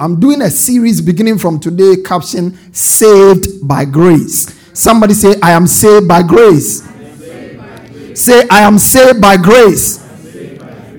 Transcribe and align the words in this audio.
I'm 0.00 0.18
doing 0.18 0.40
a 0.40 0.48
series 0.48 1.02
beginning 1.02 1.36
from 1.36 1.60
today, 1.60 1.96
caption 2.02 2.56
Saved 2.72 3.68
by 3.68 3.84
Grace. 3.84 4.58
Somebody 4.72 5.12
say, 5.12 5.34
I 5.42 5.50
am 5.50 5.66
saved 5.66 6.08
by 6.08 6.22
grace. 6.22 6.82
Say, 8.14 8.48
I 8.48 8.60
am 8.60 8.78
saved 8.78 9.20
by 9.20 9.36
grace. 9.36 9.98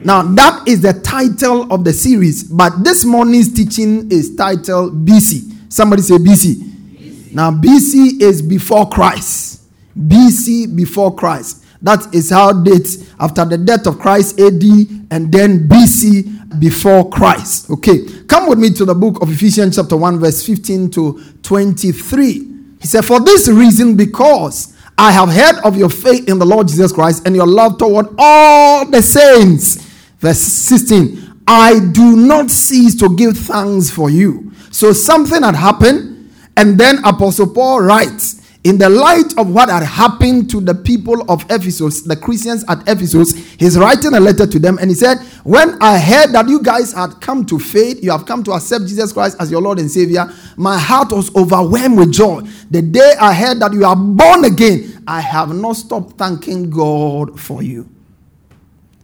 Now, 0.05 0.22
that 0.22 0.67
is 0.67 0.81
the 0.81 0.94
title 0.94 1.73
of 1.73 1.83
the 1.83 1.94
series, 1.94 2.44
but 2.44 2.83
this 2.83 3.03
morning's 3.03 3.52
teaching 3.52 4.11
is 4.11 4.35
titled 4.35 5.03
BC. 5.03 5.72
Somebody 5.73 6.03
say 6.03 6.17
BC. 6.17 7.33
Now, 7.33 7.49
BC 7.49 8.22
is 8.22 8.44
before 8.44 8.88
Christ. 8.88 9.63
BC 9.97 10.75
before 10.75 11.16
Christ. 11.16 11.66
That 11.81 12.13
is 12.13 12.29
how 12.29 12.53
dates 12.53 13.11
after 13.19 13.45
the 13.45 13.57
death 13.57 13.88
of 13.88 13.97
Christ 13.97 14.39
AD 14.39 14.61
and 15.09 15.31
then 15.31 15.67
BC 15.67 16.41
before 16.59 17.09
Christ. 17.09 17.69
Okay, 17.69 18.05
come 18.27 18.47
with 18.47 18.59
me 18.59 18.71
to 18.71 18.85
the 18.85 18.95
book 18.95 19.21
of 19.21 19.31
Ephesians, 19.31 19.75
chapter 19.75 19.97
1, 19.97 20.19
verse 20.19 20.45
15 20.45 20.89
to 20.91 21.23
23. 21.44 22.33
He 22.80 22.88
said, 22.88 23.05
For 23.05 23.19
this 23.19 23.47
reason, 23.47 23.95
because 23.95 24.75
I 24.97 25.11
have 25.11 25.29
heard 25.29 25.63
of 25.63 25.77
your 25.77 25.89
faith 25.89 26.27
in 26.27 26.39
the 26.39 26.45
Lord 26.45 26.67
Jesus 26.67 26.91
Christ 26.91 27.25
and 27.25 27.35
your 27.35 27.47
love 27.47 27.77
toward 27.77 28.07
all 28.17 28.85
the 28.89 29.02
saints. 29.02 29.75
Verse 30.19 30.39
16, 30.39 31.41
I 31.47 31.79
do 31.91 32.16
not 32.16 32.52
cease 32.52 32.95
to 32.99 33.16
give 33.16 33.38
thanks 33.38 33.89
for 33.89 34.09
you. 34.09 34.52
So 34.72 34.94
something 34.94 35.41
had 35.41 35.55
happened, 35.55 36.31
and 36.55 36.79
then 36.79 37.03
Apostle 37.03 37.47
Paul 37.53 37.81
writes, 37.81 38.41
in 38.64 38.78
the 38.78 38.90
light 38.90 39.36
of 39.40 39.52
what 39.52 39.70
had 39.70 39.81
happened 39.81 40.50
to 40.52 40.62
the 40.62 40.76
people 40.76 41.23
of 41.31 41.44
Ephesus, 41.50 42.04
the 42.04 42.16
Christians 42.16 42.64
at 42.68 42.88
Ephesus, 42.88 43.34
he's 43.53 43.76
writing 43.78 44.14
a 44.14 44.20
letter 44.20 44.45
to 44.45 44.59
them 44.59 44.78
and 44.78 44.90
he 44.90 44.95
said, 44.95 45.18
When 45.44 45.81
I 45.81 45.98
heard 45.98 46.31
that 46.34 46.48
you 46.48 46.62
guys 46.62 46.94
had 46.94 47.19
come 47.22 47.44
to 47.47 47.58
faith, 47.58 48.03
you 48.03 48.12
have 48.12 48.28
come 48.28 48.44
to 48.44 48.52
accept 48.52 48.85
Jesus 48.85 49.13
Christ 49.13 49.38
as 49.40 49.50
your 49.50 49.62
Lord 49.62 49.80
and 49.80 49.90
Savior, 49.90 50.31
my 50.58 50.78
heart 50.78 51.12
was 51.12 51.35
overwhelmed 51.35 51.97
with 51.97 52.12
joy. 52.12 52.41
The 52.69 52.84
day 52.84 53.16
I 53.19 53.34
heard 53.34 53.59
that 53.62 53.74
you 53.74 53.84
are 53.84 53.96
born 53.96 54.46
again, 54.46 55.03
I 55.08 55.22
have 55.22 55.56
not 55.56 55.74
stopped 55.78 56.19
thanking 56.19 56.69
God 56.69 57.40
for 57.40 57.64
you. 57.64 57.90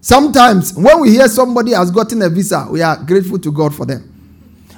Sometimes 0.01 0.75
when 0.75 1.01
we 1.01 1.09
hear 1.11 1.27
somebody 1.27 1.71
has 1.71 1.89
gotten 1.89 2.21
a 2.21 2.29
visa, 2.29 2.67
we 2.69 2.83
are 2.83 2.95
grateful 3.03 3.39
to 3.39 3.51
God 3.51 3.73
for 3.73 3.87
them. 3.87 4.13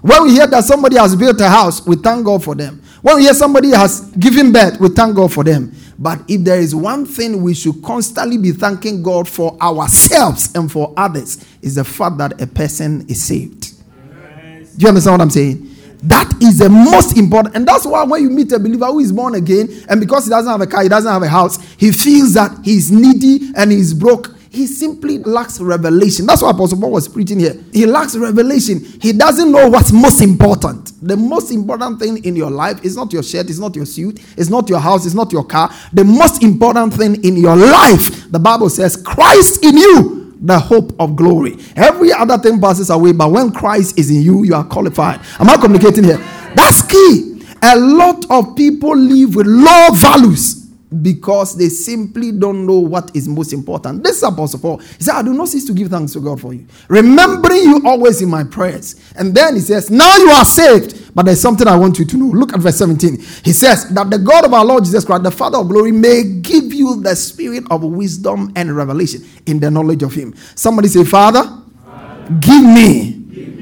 When 0.02 0.24
we 0.24 0.32
hear 0.32 0.48
that 0.48 0.64
somebody 0.64 0.98
has 0.98 1.16
built 1.18 1.42
a 1.42 1.50
house, 1.50 1.86
we 1.86 1.98
thank 1.98 2.26
God 2.26 2.42
for 2.44 2.56
them. 2.56 2.82
When 3.02 3.16
we 3.16 3.24
hear 3.24 3.34
somebody 3.34 3.70
has 3.70 4.02
given 4.12 4.52
birth, 4.52 4.80
we 4.80 4.90
thank 4.90 5.16
God 5.16 5.32
for 5.32 5.44
them. 5.44 5.74
But 5.98 6.22
if 6.28 6.44
there 6.44 6.60
is 6.60 6.76
one 6.76 7.06
thing 7.06 7.42
we 7.42 7.54
should 7.54 7.82
constantly 7.84 8.38
be 8.38 8.52
thanking 8.52 9.04
God 9.04 9.28
for 9.28 9.58
ourselves 9.62 10.54
and 10.56 10.72
for 10.72 10.94
others, 10.98 11.46
is 11.62 11.76
the 11.76 11.84
fact 11.84 12.18
that 12.18 12.42
a 12.42 12.48
person 12.48 13.06
is 13.08 13.24
saved. 13.24 13.74
Yes. 14.10 14.74
Do 14.74 14.84
you 14.84 14.88
understand 14.90 15.14
what 15.14 15.22
I'm 15.22 15.30
saying? 15.30 15.66
That 16.04 16.32
is 16.42 16.60
the 16.60 16.70
most 16.70 17.18
important. 17.18 17.56
And 17.56 17.68
that's 17.68 17.86
why 17.86 18.04
when 18.04 18.22
you 18.24 18.30
meet 18.30 18.52
a 18.54 18.60
believer 18.60 18.86
who 18.86 19.00
is 19.00 19.12
born 19.12 19.36
again, 19.36 19.68
and 19.90 20.00
because 20.00 20.26
he 20.26 20.30
doesn't 20.30 20.50
have 20.50 20.62
a 20.62 20.68
car, 20.68 20.84
he 20.84 20.90
doesn't 20.90 21.12
have 21.12 21.24
a 21.24 21.28
house, 21.28 21.62
he 21.76 21.92
feels 21.92 22.34
that 22.36 22.52
he's 22.64 22.92
needy 22.92 23.52
and 23.56 23.72
he's 23.72 23.94
broke 23.94 24.39
he 24.52 24.66
simply 24.66 25.20
lacks 25.20 25.60
revelation. 25.60 26.26
That's 26.26 26.42
what 26.42 26.56
Apostle 26.56 26.80
Paul 26.80 26.92
was 26.92 27.08
preaching 27.08 27.40
here. 27.40 27.56
He 27.72 27.86
lacks 27.86 28.16
revelation. 28.16 28.80
He 29.00 29.14
doesn't 29.14 29.52
know 29.52 29.70
what's 29.70 29.92
most 29.92 30.22
important. 30.22 30.92
The 31.06 31.16
most 31.16 31.52
important 31.52 32.00
thing 32.00 32.24
in 32.24 32.36
your 32.36 32.50
life 32.50 32.84
is 32.84 32.96
not 32.96 33.14
your 33.14 33.22
shirt, 33.22 33.50
it's 33.50 33.60
not 33.60 33.76
your 33.76 33.86
suit, 33.86 34.20
it's 34.38 34.50
not 34.50 34.68
your 34.68 34.80
house, 34.80 35.06
it's 35.06 35.14
not 35.14 35.32
your 35.32 35.46
car. 35.46 35.72
The 35.94 36.04
most 36.04 36.42
important 36.42 36.96
thing 36.96 37.24
in 37.24 37.38
your 37.38 37.56
life, 37.56 38.32
the 38.32 38.40
Bible 38.40 38.70
says, 38.70 38.98
Christ 38.98 39.64
in 39.64 39.78
you, 39.78 40.36
the 40.42 40.60
hope 40.60 40.94
of 41.00 41.16
glory. 41.16 41.58
Every 41.76 42.12
other 42.12 42.38
thing 42.40 42.60
passes 42.60 42.90
away, 42.90 43.12
but 43.12 43.30
when 43.32 43.52
Christ 43.52 44.00
is 44.00 44.10
in 44.10 44.22
you, 44.24 44.46
you 44.46 44.56
are 44.56 44.64
qualified. 44.64 45.20
Am 45.40 45.50
I 45.50 45.58
communicating 45.58 46.06
here? 46.06 46.18
That's 46.56 46.82
key. 46.82 47.44
A 47.62 47.78
lot 47.78 48.26
of 48.32 48.56
people 48.56 48.98
live 48.98 49.36
with 49.36 49.46
low 49.46 49.90
values 49.92 50.59
because 51.02 51.56
they 51.56 51.70
simply 51.70 52.32
don't 52.32 52.66
know 52.66 52.80
what 52.80 53.16
is 53.16 53.28
most 53.28 53.54
important. 53.54 54.04
This 54.04 54.18
is 54.18 54.24
Apostle 54.24 54.60
Paul. 54.60 54.78
He 54.78 55.04
said, 55.04 55.16
I 55.16 55.22
do 55.22 55.34
not 55.34 55.48
cease 55.48 55.66
to 55.66 55.74
give 55.74 55.90
thanks 55.90 56.14
to 56.14 56.20
God 56.20 56.42
for 56.42 56.54
you, 56.54 56.66
remembering 56.88 57.64
you 57.64 57.82
always 57.86 58.22
in 58.22 58.30
my 58.30 58.44
prayers. 58.44 58.96
And 59.16 59.36
then 59.36 59.56
he 59.56 59.62
says, 59.62 59.92
Now 59.92 60.16
you 60.18 60.30
are 60.30 60.46
saved, 60.46 61.14
but 61.14 61.26
there's 61.26 61.42
something 61.42 61.68
I 61.68 61.76
want 61.76 62.00
you 62.00 62.06
to 62.06 62.18
know. 62.18 62.26
Look 62.26 62.54
at 62.54 62.60
verse 62.60 62.78
17. 62.78 63.18
He 63.44 63.54
says, 63.54 63.90
That 63.90 64.10
the 64.10 64.18
God 64.18 64.46
of 64.46 64.54
our 64.54 64.66
Lord 64.66 64.84
Jesus 64.84 65.06
Christ, 65.06 65.24
the 65.24 65.32
Father 65.32 65.60
of 65.60 65.68
glory, 65.68 65.92
may 65.92 66.24
give 66.42 66.74
you 66.74 67.02
the 67.02 67.16
spirit 67.16 67.66
of 67.70 67.84
wisdom 67.84 68.52
and 68.56 68.76
revelation 68.76 69.24
in 69.46 69.60
the 69.60 69.70
knowledge 69.70 70.02
of 70.04 70.14
Him. 70.14 70.34
Somebody 70.56 70.88
say, 70.88 71.04
Father, 71.04 71.44
Father 71.86 72.38
give 72.40 72.64
me 72.64 73.12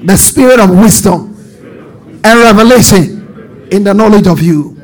the 0.05 0.15
spirit 0.15 0.59
of 0.59 0.69
wisdom 0.69 1.33
and 2.23 2.39
revelation 2.39 3.67
in 3.71 3.83
the 3.83 3.93
knowledge 3.93 4.27
of 4.27 4.41
you. 4.41 4.76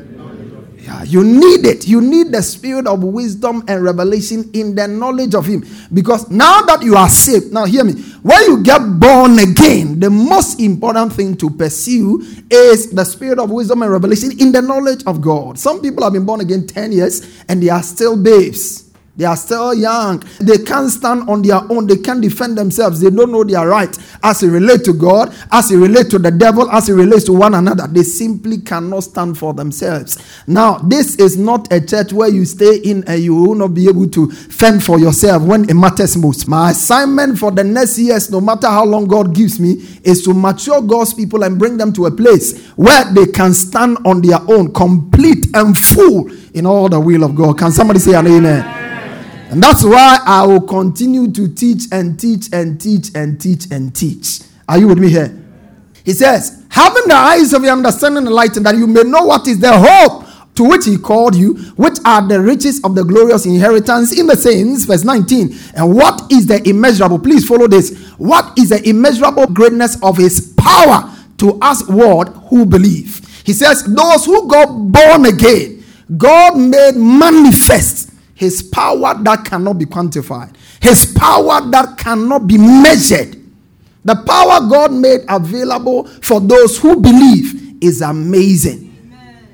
You 1.04 1.24
need 1.24 1.66
it. 1.66 1.88
You 1.88 2.00
need 2.00 2.32
the 2.32 2.42
spirit 2.42 2.86
of 2.86 3.02
wisdom 3.02 3.64
and 3.68 3.82
revelation 3.82 4.50
in 4.52 4.74
the 4.74 4.86
knowledge 4.86 5.34
of 5.34 5.46
Him. 5.46 5.64
Because 5.92 6.30
now 6.30 6.62
that 6.62 6.82
you 6.82 6.96
are 6.96 7.08
saved, 7.08 7.52
now 7.52 7.64
hear 7.64 7.84
me. 7.84 7.94
When 8.22 8.40
you 8.42 8.62
get 8.62 8.78
born 9.00 9.38
again, 9.38 9.98
the 9.98 10.10
most 10.10 10.60
important 10.60 11.12
thing 11.12 11.36
to 11.38 11.50
pursue 11.50 12.22
is 12.50 12.90
the 12.90 13.04
spirit 13.04 13.38
of 13.38 13.50
wisdom 13.50 13.82
and 13.82 13.90
revelation 13.90 14.38
in 14.38 14.52
the 14.52 14.62
knowledge 14.62 15.02
of 15.06 15.20
God. 15.20 15.58
Some 15.58 15.80
people 15.80 16.04
have 16.04 16.12
been 16.12 16.24
born 16.24 16.40
again 16.40 16.66
10 16.66 16.92
years 16.92 17.44
and 17.48 17.62
they 17.62 17.68
are 17.68 17.82
still 17.82 18.16
babes. 18.16 18.83
They 19.16 19.24
are 19.24 19.36
still 19.36 19.74
young. 19.74 20.24
They 20.40 20.58
can't 20.58 20.90
stand 20.90 21.28
on 21.28 21.42
their 21.42 21.60
own. 21.70 21.86
They 21.86 21.98
can't 21.98 22.20
defend 22.20 22.58
themselves. 22.58 23.00
They 23.00 23.10
don't 23.10 23.30
know 23.30 23.44
their 23.44 23.68
right 23.68 23.96
as 24.24 24.42
it 24.42 24.48
relates 24.48 24.84
to 24.84 24.92
God, 24.92 25.32
as 25.52 25.70
it 25.70 25.76
relates 25.76 26.08
to 26.10 26.18
the 26.18 26.32
devil, 26.32 26.68
as 26.70 26.88
it 26.88 26.94
relates 26.94 27.24
to 27.24 27.32
one 27.32 27.54
another. 27.54 27.86
They 27.86 28.02
simply 28.02 28.58
cannot 28.58 29.04
stand 29.04 29.38
for 29.38 29.54
themselves. 29.54 30.18
Now, 30.48 30.78
this 30.78 31.14
is 31.16 31.36
not 31.36 31.72
a 31.72 31.80
church 31.80 32.12
where 32.12 32.28
you 32.28 32.44
stay 32.44 32.78
in 32.78 33.04
and 33.06 33.22
you 33.22 33.36
will 33.36 33.54
not 33.54 33.68
be 33.74 33.88
able 33.88 34.08
to 34.10 34.30
fend 34.30 34.82
for 34.82 34.98
yourself 34.98 35.44
when 35.44 35.68
it 35.70 35.74
matters 35.74 36.16
most. 36.16 36.48
My 36.48 36.72
assignment 36.72 37.38
for 37.38 37.52
the 37.52 37.62
next 37.62 37.98
years, 37.98 38.30
no 38.32 38.40
matter 38.40 38.66
how 38.66 38.84
long 38.84 39.06
God 39.06 39.32
gives 39.32 39.60
me, 39.60 39.74
is 40.02 40.24
to 40.24 40.34
mature 40.34 40.82
God's 40.82 41.14
people 41.14 41.44
and 41.44 41.56
bring 41.56 41.76
them 41.76 41.92
to 41.92 42.06
a 42.06 42.10
place 42.10 42.66
where 42.70 43.04
they 43.12 43.26
can 43.26 43.54
stand 43.54 43.98
on 44.04 44.22
their 44.22 44.40
own, 44.48 44.72
complete 44.72 45.46
and 45.54 45.78
full 45.78 46.30
in 46.54 46.66
all 46.66 46.88
the 46.88 46.98
will 46.98 47.22
of 47.22 47.36
God. 47.36 47.58
Can 47.58 47.70
somebody 47.70 48.00
say 48.00 48.14
an 48.14 48.26
amen? 48.26 48.83
And 49.54 49.62
that's 49.62 49.84
why 49.84 50.18
I 50.26 50.44
will 50.44 50.62
continue 50.62 51.30
to 51.30 51.46
teach 51.46 51.84
and 51.92 52.18
teach 52.18 52.52
and 52.52 52.80
teach 52.80 53.14
and 53.14 53.40
teach 53.40 53.70
and 53.70 53.94
teach. 53.94 54.40
Are 54.68 54.78
you 54.78 54.88
with 54.88 54.98
me 54.98 55.08
here? 55.08 55.32
He 56.04 56.12
says, 56.12 56.64
having 56.68 57.04
the 57.06 57.14
eyes 57.14 57.52
of 57.52 57.62
your 57.62 57.70
understanding 57.70 58.26
enlightened, 58.26 58.66
that 58.66 58.74
you 58.74 58.88
may 58.88 59.04
know 59.04 59.26
what 59.26 59.46
is 59.46 59.60
the 59.60 59.70
hope 59.72 60.26
to 60.56 60.64
which 60.64 60.86
he 60.86 60.98
called 60.98 61.36
you, 61.36 61.54
which 61.76 61.98
are 62.04 62.26
the 62.26 62.40
riches 62.40 62.80
of 62.82 62.96
the 62.96 63.04
glorious 63.04 63.46
inheritance 63.46 64.18
in 64.18 64.26
the 64.26 64.34
saints. 64.34 64.86
Verse 64.86 65.04
19. 65.04 65.54
And 65.76 65.94
what 65.94 66.32
is 66.32 66.48
the 66.48 66.60
immeasurable? 66.68 67.20
Please 67.20 67.46
follow 67.46 67.68
this. 67.68 67.96
What 68.18 68.58
is 68.58 68.70
the 68.70 68.82
immeasurable 68.88 69.46
greatness 69.46 70.02
of 70.02 70.16
his 70.16 70.52
power 70.58 71.14
to 71.38 71.60
us, 71.62 71.88
word 71.88 72.26
who 72.48 72.66
believe? 72.66 73.20
He 73.46 73.52
says, 73.52 73.84
those 73.84 74.24
who 74.24 74.48
got 74.48 74.66
born 74.66 75.26
again, 75.26 75.84
God 76.16 76.58
made 76.58 76.96
manifest 76.96 78.10
his 78.34 78.62
power 78.62 79.14
that 79.22 79.44
cannot 79.44 79.78
be 79.78 79.84
quantified, 79.84 80.54
His 80.80 81.06
power 81.16 81.60
that 81.70 81.96
cannot 81.96 82.46
be 82.46 82.58
measured. 82.58 83.40
The 84.04 84.16
power 84.16 84.68
God 84.68 84.92
made 84.92 85.20
available 85.28 86.04
for 86.04 86.40
those 86.40 86.78
who 86.78 87.00
believe 87.00 87.82
is 87.82 88.02
amazing. 88.02 88.90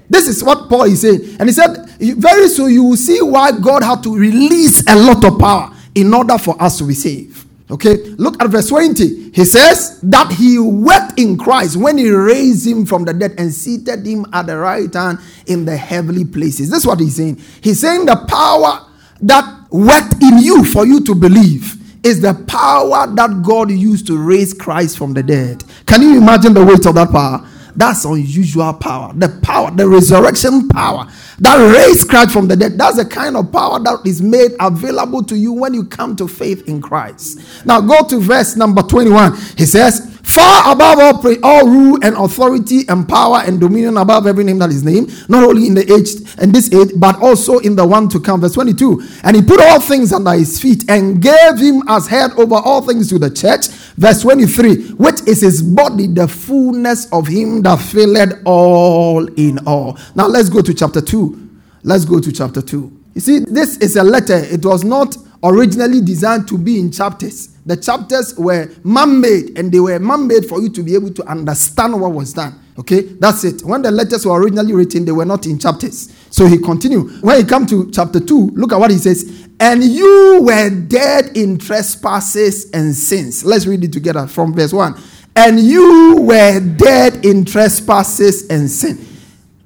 This 0.09 0.27
is 0.27 0.43
what 0.43 0.69
Paul 0.69 0.85
is 0.85 1.03
saying. 1.03 1.37
And 1.39 1.49
he 1.49 1.53
said, 1.53 1.89
very 2.01 2.49
soon 2.49 2.73
you 2.73 2.83
will 2.83 2.97
see 2.97 3.23
why 3.23 3.53
God 3.53 3.85
had 3.85 4.03
to 4.03 4.17
release 4.17 4.83
a 4.89 4.97
lot 4.97 5.25
of 5.25 5.39
power 5.39 5.73
in 5.95 6.13
order 6.13 6.37
for 6.37 6.61
us 6.61 6.79
to 6.79 6.85
be 6.85 6.95
saved. 6.95 7.40
Okay, 7.71 7.97
look 8.19 8.43
at 8.43 8.51
verse 8.51 8.69
20. 8.69 9.31
He 9.31 9.45
says 9.45 10.01
that 10.03 10.33
he 10.33 10.59
wept 10.59 11.19
in 11.19 11.39
Christ 11.39 11.77
when 11.77 11.99
he 11.99 12.11
raised 12.11 12.67
him 12.67 12.85
from 12.85 13.05
the 13.05 13.15
dead 13.15 13.35
and 13.39 13.53
seated 13.53 14.05
him 14.05 14.27
at 14.33 14.47
the 14.47 14.57
right 14.57 14.93
hand 14.93 15.21
in 15.47 15.65
the 15.65 15.77
heavenly 15.77 16.25
places. 16.25 16.69
This 16.69 16.81
is 16.81 16.87
what 16.87 16.99
he's 16.99 17.17
saying. 17.17 17.41
He's 17.61 17.81
saying 17.81 18.07
the 18.07 18.25
power 18.29 18.87
that 19.23 19.67
worked 19.71 20.21
in 20.21 20.39
you 20.39 20.65
for 20.65 20.85
you 20.85 21.05
to 21.05 21.15
believe 21.15 21.77
is 22.05 22.21
the 22.21 22.35
power 22.49 23.07
that 23.15 23.43
God 23.43 23.71
used 23.71 24.07
to 24.09 24.19
raise 24.19 24.53
Christ 24.53 24.99
from 24.99 25.15
the 25.15 25.23
dead. 25.23 25.63
Can 25.87 26.03
you 26.03 26.17
imagine 26.17 26.55
the 26.55 26.65
weight 26.65 26.85
of 26.87 26.95
that 26.95 27.11
power? 27.11 27.47
That's 27.77 28.05
unusual 28.05 28.73
power. 28.75 29.13
The 29.15 29.29
power, 29.43 29.71
the 29.71 29.89
resurrection 29.89 30.69
power 30.69 31.07
that 31.39 31.57
raised 31.57 32.09
Christ 32.09 32.33
from 32.33 32.49
the 32.49 32.57
dead. 32.57 32.79
That's 32.79 32.97
the 32.97 33.05
kind 33.05 33.37
of 33.37 33.51
power 33.53 33.79
that 33.81 34.01
is 34.05 34.21
made 34.21 34.53
available 34.61 35.23
to 35.25 35.37
you 35.37 35.53
when 35.53 35.75
you 35.75 35.85
come 35.85 36.17
to 36.17 36.29
faith 36.29 36.69
in 36.69 36.81
Christ. 36.83 37.41
Now 37.65 37.81
go 37.81 38.07
to 38.09 38.19
verse 38.21 38.57
number 38.57 38.83
21. 38.83 39.37
He 39.57 39.67
says, 39.67 40.20
far 40.31 40.73
above 40.73 40.99
all, 40.99 41.37
all 41.43 41.67
rule 41.67 41.99
and 42.03 42.17
authority 42.17 42.83
and 42.89 43.09
power 43.09 43.43
and 43.45 43.61
dominion 43.61 43.97
above 43.97 44.27
every 44.27 44.45
name 44.45 44.59
that 44.59 44.71
is 44.71 44.85
named, 44.85 45.11
not 45.29 45.43
only 45.43 45.67
in 45.67 45.75
the 45.75 45.83
age 45.93 46.11
and 46.39 46.55
this 46.55 46.73
age, 46.73 46.91
but 46.97 47.21
also 47.21 47.59
in 47.59 47.77
the 47.77 47.87
one 47.87 48.09
to 48.09 48.21
come. 48.21 48.41
Verse 48.41 48.55
22. 48.55 49.03
And 49.25 49.37
he 49.37 49.43
put 49.43 49.61
all 49.61 49.81
things 49.81 50.13
under 50.13 50.33
his 50.33 50.61
feet 50.61 50.89
and 50.89 51.21
gave 51.21 51.59
him 51.59 51.83
as 51.89 52.07
head 52.07 52.31
over 52.37 52.57
all 52.57 52.83
things 52.83 53.09
to 53.11 53.19
the 53.19 53.31
church. 53.31 53.69
Verse 53.97 54.23
23, 54.23 54.93
which 54.93 55.21
is 55.27 55.41
his 55.41 55.63
body, 55.63 56.07
the 56.07 56.29
fullness 56.29 57.11
of 57.13 57.27
him 57.27 57.63
that 57.63 57.81
filled 57.81 58.41
all 58.45 59.27
in 59.35 59.59
all. 59.67 59.99
Now 60.15 60.27
let's 60.27 60.49
go 60.49 60.63
to 60.63 60.73
chapter 60.73 61.01
2. 61.01 61.49
Let's 61.83 62.05
go 62.05 62.21
to 62.21 62.33
chapter 62.33 62.63
2. 62.63 63.01
You 63.15 63.21
see, 63.21 63.39
this 63.41 63.77
is 63.79 63.97
a 63.97 64.05
letter. 64.05 64.37
It 64.37 64.65
was 64.65 64.85
not 64.85 65.17
originally 65.43 66.01
designed 66.01 66.47
to 66.49 66.59
be 66.59 66.79
in 66.79 66.93
chapters. 66.93 67.50
The 67.67 67.77
chapters 67.77 68.35
were 68.37 68.71
man 68.85 69.21
made 69.21 69.59
and 69.59 69.71
they 69.71 69.81
were 69.81 69.99
man 69.99 70.27
made 70.27 70.47
for 70.47 70.61
you 70.61 70.71
to 70.71 70.83
be 70.83 70.95
able 70.95 71.13
to 71.13 71.25
understand 71.25 72.01
what 72.01 72.13
was 72.13 72.33
done. 72.33 72.59
Okay, 72.79 73.01
that's 73.03 73.45
it. 73.45 73.63
When 73.63 73.83
the 73.83 73.91
letters 73.91 74.25
were 74.25 74.41
originally 74.41 74.73
written, 74.73 75.05
they 75.05 75.13
were 75.13 75.27
not 75.27 75.45
in 75.45 75.59
chapters. 75.59 76.15
So 76.31 76.47
he 76.47 76.57
continued. 76.57 77.23
When 77.23 77.37
he 77.37 77.45
come 77.45 77.67
to 77.67 77.91
chapter 77.91 78.21
2, 78.21 78.53
look 78.55 78.73
at 78.73 78.81
what 78.81 78.91
he 78.91 78.97
says. 78.97 79.49
And 79.61 79.85
you 79.85 80.41
were 80.43 80.71
dead 80.71 81.37
in 81.37 81.59
trespasses 81.59 82.71
and 82.71 82.95
sins. 82.95 83.45
Let's 83.45 83.67
read 83.67 83.85
it 83.85 83.93
together 83.93 84.27
from 84.27 84.55
verse 84.55 84.73
1. 84.73 84.99
And 85.37 85.61
you 85.61 86.23
were 86.23 86.61
dead 86.61 87.27
in 87.27 87.45
trespasses 87.45 88.49
and 88.49 88.71
sin. 88.71 89.07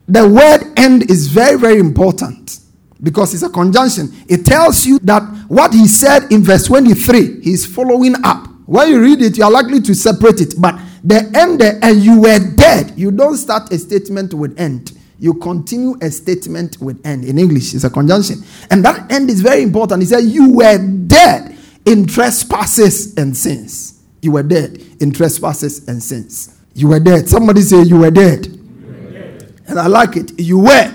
The 0.08 0.28
word 0.28 0.72
end 0.76 1.08
is 1.08 1.28
very, 1.28 1.58
very 1.58 1.78
important 1.78 2.58
because 3.04 3.34
it's 3.34 3.42
a 3.42 3.50
conjunction. 3.50 4.12
It 4.28 4.44
tells 4.44 4.84
you 4.84 4.98
that 5.00 5.22
what 5.48 5.72
he 5.72 5.86
said 5.86 6.32
in 6.32 6.42
verse 6.42 6.66
23, 6.66 7.42
he's 7.42 7.64
following 7.66 8.14
up. 8.24 8.48
When 8.66 8.88
you 8.88 9.00
read 9.00 9.20
it, 9.20 9.36
you 9.36 9.44
are 9.44 9.50
likely 9.50 9.80
to 9.82 9.94
separate 9.94 10.40
it. 10.40 10.54
But 10.58 10.80
the 11.04 11.30
end, 11.36 11.60
there, 11.60 11.78
and 11.82 12.00
you 12.02 12.20
were 12.20 12.38
dead. 12.56 12.94
You 12.96 13.10
don't 13.10 13.36
start 13.36 13.70
a 13.72 13.78
statement 13.78 14.32
with 14.32 14.58
end. 14.58 14.92
You 15.18 15.34
continue 15.34 15.96
a 16.00 16.10
statement 16.10 16.80
with 16.80 17.04
end. 17.06 17.24
In 17.24 17.38
English, 17.38 17.74
it's 17.74 17.84
a 17.84 17.90
conjunction. 17.90 18.42
And 18.70 18.84
that 18.84 19.12
end 19.12 19.30
is 19.30 19.42
very 19.42 19.62
important. 19.62 20.02
He 20.02 20.06
said, 20.06 20.20
You 20.24 20.54
were 20.54 20.78
dead 20.78 21.56
in 21.84 22.06
trespasses 22.06 23.14
and 23.16 23.36
sins. 23.36 24.02
You 24.22 24.32
were 24.32 24.42
dead 24.42 24.82
in 25.00 25.12
trespasses 25.12 25.86
and 25.86 26.02
sins. 26.02 26.58
You 26.74 26.88
were 26.88 27.00
dead. 27.00 27.28
Somebody 27.28 27.60
say, 27.60 27.82
You 27.82 27.98
were 27.98 28.10
dead. 28.10 28.46
You 28.46 28.86
were 28.86 29.10
dead. 29.12 29.60
And 29.66 29.78
I 29.78 29.86
like 29.86 30.16
it. 30.16 30.40
You 30.40 30.58
were. 30.60 30.94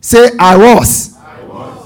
Say, 0.00 0.30
I 0.38 0.56
was. 0.56 1.03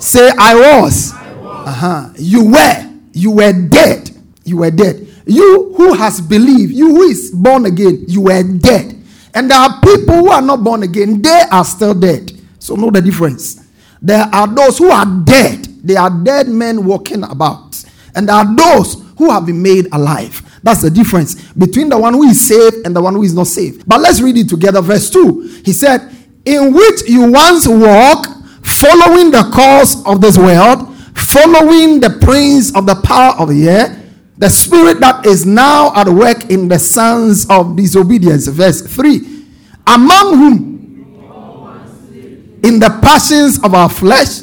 Say, 0.00 0.30
I 0.38 0.80
was. 0.80 1.12
Uh-huh. 1.12 2.10
You 2.16 2.50
were. 2.50 2.90
You 3.12 3.30
were 3.32 3.52
dead. 3.52 4.10
You 4.44 4.58
were 4.58 4.70
dead. 4.70 5.06
You 5.26 5.74
who 5.76 5.92
has 5.92 6.20
believed, 6.20 6.72
you 6.72 6.88
who 6.88 7.02
is 7.02 7.30
born 7.30 7.66
again, 7.66 8.04
you 8.08 8.22
were 8.22 8.42
dead. 8.42 8.96
And 9.34 9.50
there 9.50 9.58
are 9.58 9.80
people 9.80 10.14
who 10.14 10.30
are 10.30 10.40
not 10.40 10.64
born 10.64 10.82
again, 10.82 11.20
they 11.20 11.42
are 11.50 11.64
still 11.64 11.92
dead. 11.94 12.32
So 12.58 12.74
know 12.74 12.90
the 12.90 13.02
difference. 13.02 13.68
There 14.00 14.24
are 14.32 14.46
those 14.46 14.78
who 14.78 14.90
are 14.90 15.04
dead. 15.04 15.64
They 15.84 15.96
are 15.96 16.10
dead 16.10 16.48
men 16.48 16.84
walking 16.84 17.24
about. 17.24 17.84
And 18.14 18.28
there 18.28 18.36
are 18.36 18.56
those 18.56 19.02
who 19.18 19.30
have 19.30 19.46
been 19.46 19.62
made 19.62 19.86
alive. 19.92 20.42
That's 20.62 20.82
the 20.82 20.90
difference 20.90 21.52
between 21.52 21.88
the 21.88 21.98
one 21.98 22.14
who 22.14 22.24
is 22.24 22.48
saved 22.48 22.86
and 22.86 22.96
the 22.96 23.02
one 23.02 23.14
who 23.14 23.22
is 23.22 23.34
not 23.34 23.46
saved. 23.48 23.86
But 23.86 24.00
let's 24.00 24.20
read 24.20 24.36
it 24.38 24.48
together. 24.48 24.80
Verse 24.80 25.10
2. 25.10 25.62
He 25.64 25.72
said, 25.72 26.10
In 26.44 26.72
which 26.72 27.08
you 27.08 27.30
once 27.30 27.66
walked 27.68 28.28
following 28.78 29.30
the 29.32 29.42
course 29.52 30.02
of 30.06 30.20
this 30.20 30.38
world, 30.38 30.94
following 31.14 31.98
the 32.00 32.10
prince 32.22 32.74
of 32.76 32.86
the 32.86 32.94
power 32.94 33.34
of 33.38 33.48
the 33.48 33.68
air, 33.68 34.02
the 34.36 34.48
spirit 34.48 35.00
that 35.00 35.26
is 35.26 35.44
now 35.44 35.92
at 35.96 36.08
work 36.08 36.48
in 36.50 36.68
the 36.68 36.78
sons 36.78 37.46
of 37.50 37.74
disobedience. 37.76 38.46
Verse 38.46 38.82
3 38.82 39.46
Among 39.86 40.36
whom, 40.36 40.78
in 42.62 42.78
the 42.78 42.98
passions 43.02 43.62
of 43.64 43.74
our 43.74 43.88
flesh, 43.88 44.42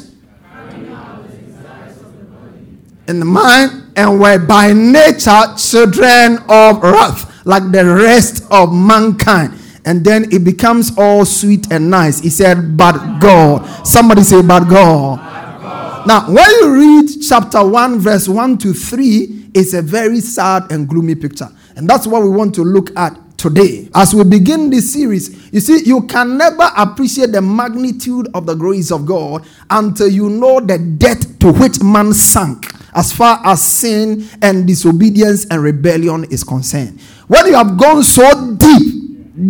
in 3.08 3.20
the 3.20 3.24
mind, 3.24 3.92
and 3.96 4.20
were 4.20 4.38
by 4.38 4.72
nature 4.72 5.54
children 5.56 6.38
of 6.48 6.82
wrath, 6.82 7.46
like 7.46 7.70
the 7.72 7.84
rest 7.84 8.44
of 8.50 8.74
mankind 8.74 9.58
and 9.86 10.04
then 10.04 10.24
it 10.32 10.42
becomes 10.44 10.92
all 10.98 11.24
sweet 11.24 11.70
and 11.72 11.88
nice. 11.88 12.20
He 12.20 12.28
said, 12.28 12.76
But 12.76 13.20
God. 13.20 13.64
Somebody 13.86 14.22
say, 14.22 14.42
But 14.42 14.68
God. 14.68 16.06
Now, 16.06 16.30
when 16.30 16.48
you 16.60 16.74
read 16.74 17.08
chapter 17.26 17.64
1, 17.64 18.00
verse 18.00 18.28
1 18.28 18.58
to 18.58 18.74
3, 18.74 19.50
it's 19.54 19.74
a 19.74 19.82
very 19.82 20.20
sad 20.20 20.70
and 20.70 20.88
gloomy 20.88 21.14
picture. 21.14 21.48
And 21.76 21.88
that's 21.88 22.06
what 22.06 22.22
we 22.22 22.28
want 22.28 22.54
to 22.56 22.62
look 22.62 22.96
at 22.96 23.16
today. 23.36 23.88
As 23.94 24.14
we 24.14 24.24
begin 24.24 24.70
this 24.70 24.92
series, 24.92 25.52
you 25.52 25.60
see, 25.60 25.82
you 25.84 26.02
can 26.06 26.36
never 26.36 26.68
appreciate 26.76 27.32
the 27.32 27.42
magnitude 27.42 28.28
of 28.34 28.46
the 28.46 28.54
grace 28.54 28.90
of 28.90 29.06
God 29.06 29.46
until 29.70 30.08
you 30.08 30.28
know 30.28 30.60
the 30.60 30.78
depth 30.78 31.38
to 31.40 31.52
which 31.52 31.80
man 31.82 32.12
sank 32.12 32.72
as 32.94 33.12
far 33.12 33.40
as 33.44 33.62
sin 33.62 34.26
and 34.42 34.66
disobedience 34.66 35.44
and 35.46 35.62
rebellion 35.62 36.24
is 36.24 36.42
concerned. 36.42 37.00
When 37.28 37.46
you 37.46 37.54
have 37.54 37.76
gone 37.76 38.02
so 38.02 38.54
deep 38.56 39.06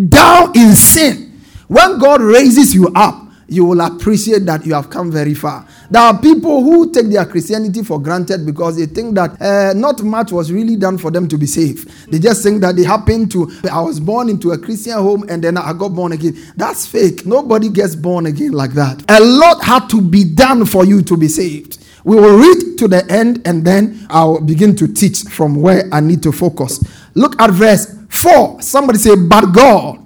down 0.09 0.57
in 0.57 0.75
sin, 0.75 1.41
when 1.69 1.99
God 1.99 2.21
raises 2.21 2.75
you 2.75 2.89
up, 2.95 3.27
you 3.49 3.65
will 3.65 3.81
appreciate 3.81 4.45
that 4.47 4.67
you 4.67 4.75
have 4.75 4.91
come 4.91 5.11
very 5.11 5.35
far. 5.35 5.67
There 5.91 6.03
are 6.03 6.21
people 6.21 6.63
who 6.63 6.93
take 6.93 7.07
their 7.07 7.25
Christianity 7.25 7.83
for 7.83 8.01
granted 8.01 8.45
because 8.45 8.77
they 8.77 8.87
think 8.87 9.15
that 9.15 9.41
uh, 9.41 9.73
not 9.73 10.03
much 10.03 10.33
was 10.33 10.51
really 10.51 10.77
done 10.77 10.99
for 10.99 11.11
them 11.11 11.29
to 11.29 11.39
be 11.39 11.47
saved. 11.47 11.89
They 12.11 12.19
just 12.19 12.43
think 12.43 12.61
that 12.63 12.75
they 12.77 12.83
happened 12.83 13.31
to, 13.33 13.51
I 13.71 13.81
was 13.81 14.01
born 14.01 14.29
into 14.29 14.51
a 14.51 14.59
Christian 14.59 14.95
home 14.95 15.25
and 15.29 15.43
then 15.45 15.57
I 15.57 15.73
got 15.73 15.91
born 15.91 16.13
again. 16.13 16.37
That's 16.57 16.87
fake. 16.87 17.25
Nobody 17.25 17.69
gets 17.69 17.95
born 17.95 18.27
again 18.27 18.53
like 18.53 18.73
that. 18.73 19.05
A 19.09 19.21
lot 19.21 19.63
had 19.63 19.89
to 19.91 20.01
be 20.01 20.25
done 20.25 20.67
for 20.67 20.85
you 20.85 21.03
to 21.03 21.17
be 21.17 21.29
saved. 21.29 21.79
We 22.05 22.17
will 22.17 22.37
read 22.39 22.79
to 22.79 22.89
the 22.89 23.05
end 23.11 23.43
and 23.47 23.65
then 23.65 24.07
I'll 24.11 24.41
begin 24.41 24.77
to 24.77 24.87
teach 24.87 25.23
from 25.23 25.57
where 25.57 25.85
I 25.93 26.01
need 26.01 26.23
to 26.25 26.33
focus. 26.33 26.81
Look 27.15 27.41
at 27.41 27.51
verse 27.51 27.96
4. 28.17 28.63
Somebody 28.63 28.99
say, 28.99 29.15
But 29.17 29.53
God. 29.53 30.01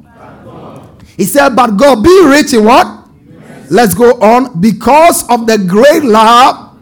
He 1.16 1.24
said, 1.24 1.50
But 1.50 1.76
God, 1.76 2.02
be 2.02 2.24
rich 2.26 2.52
in 2.52 2.64
what? 2.64 2.86
Yes. 3.28 3.70
Let's 3.70 3.94
go 3.94 4.12
on. 4.20 4.60
Because 4.60 5.28
of 5.28 5.46
the 5.46 5.58
great 5.58 6.02
love. 6.02 6.78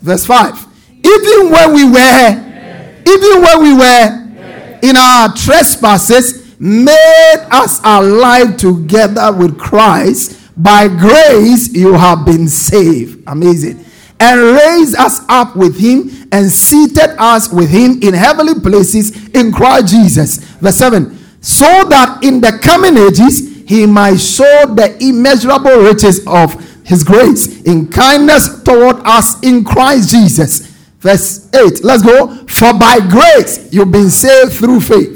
Verse 0.00 0.26
5. 0.26 0.66
Even 1.04 1.50
when 1.50 1.74
we 1.74 1.84
were, 1.84 1.92
yes. 1.94 3.08
even 3.08 3.42
when 3.42 3.62
we 3.62 3.72
were 3.74 3.80
yes. 3.80 4.78
in 4.82 4.96
our 4.96 5.32
trespasses, 5.34 6.58
made 6.58 7.46
us 7.50 7.80
alive 7.84 8.56
together 8.56 9.32
with 9.32 9.58
Christ. 9.58 10.42
By 10.56 10.88
grace 10.88 11.72
you 11.72 11.92
have 11.92 12.24
been 12.24 12.48
saved. 12.48 13.22
Amazing 13.26 13.84
and 14.18 14.40
raised 14.40 14.96
us 14.96 15.20
up 15.28 15.56
with 15.56 15.78
him 15.78 16.25
and 16.36 16.52
seated 16.52 17.16
us 17.18 17.50
with 17.50 17.70
him 17.70 17.98
in 18.02 18.12
heavenly 18.12 18.60
places 18.60 19.26
in 19.28 19.50
Christ 19.50 19.88
Jesus. 19.88 20.36
Verse 20.60 20.74
7 20.76 21.16
So 21.40 21.64
that 21.64 22.22
in 22.22 22.42
the 22.42 22.58
coming 22.62 22.98
ages 22.98 23.64
he 23.66 23.86
might 23.86 24.18
show 24.18 24.66
the 24.66 24.94
immeasurable 25.02 25.78
riches 25.78 26.20
of 26.26 26.52
his 26.84 27.02
grace 27.02 27.62
in 27.62 27.88
kindness 27.88 28.62
toward 28.64 28.96
us 29.06 29.42
in 29.42 29.64
Christ 29.64 30.10
Jesus. 30.10 30.66
Verse 30.98 31.48
8 31.54 31.82
Let's 31.82 32.02
go. 32.02 32.44
For 32.48 32.74
by 32.78 32.98
grace 33.00 33.72
you've 33.72 33.90
been 33.90 34.10
saved 34.10 34.52
through 34.52 34.80
faith. 34.80 35.14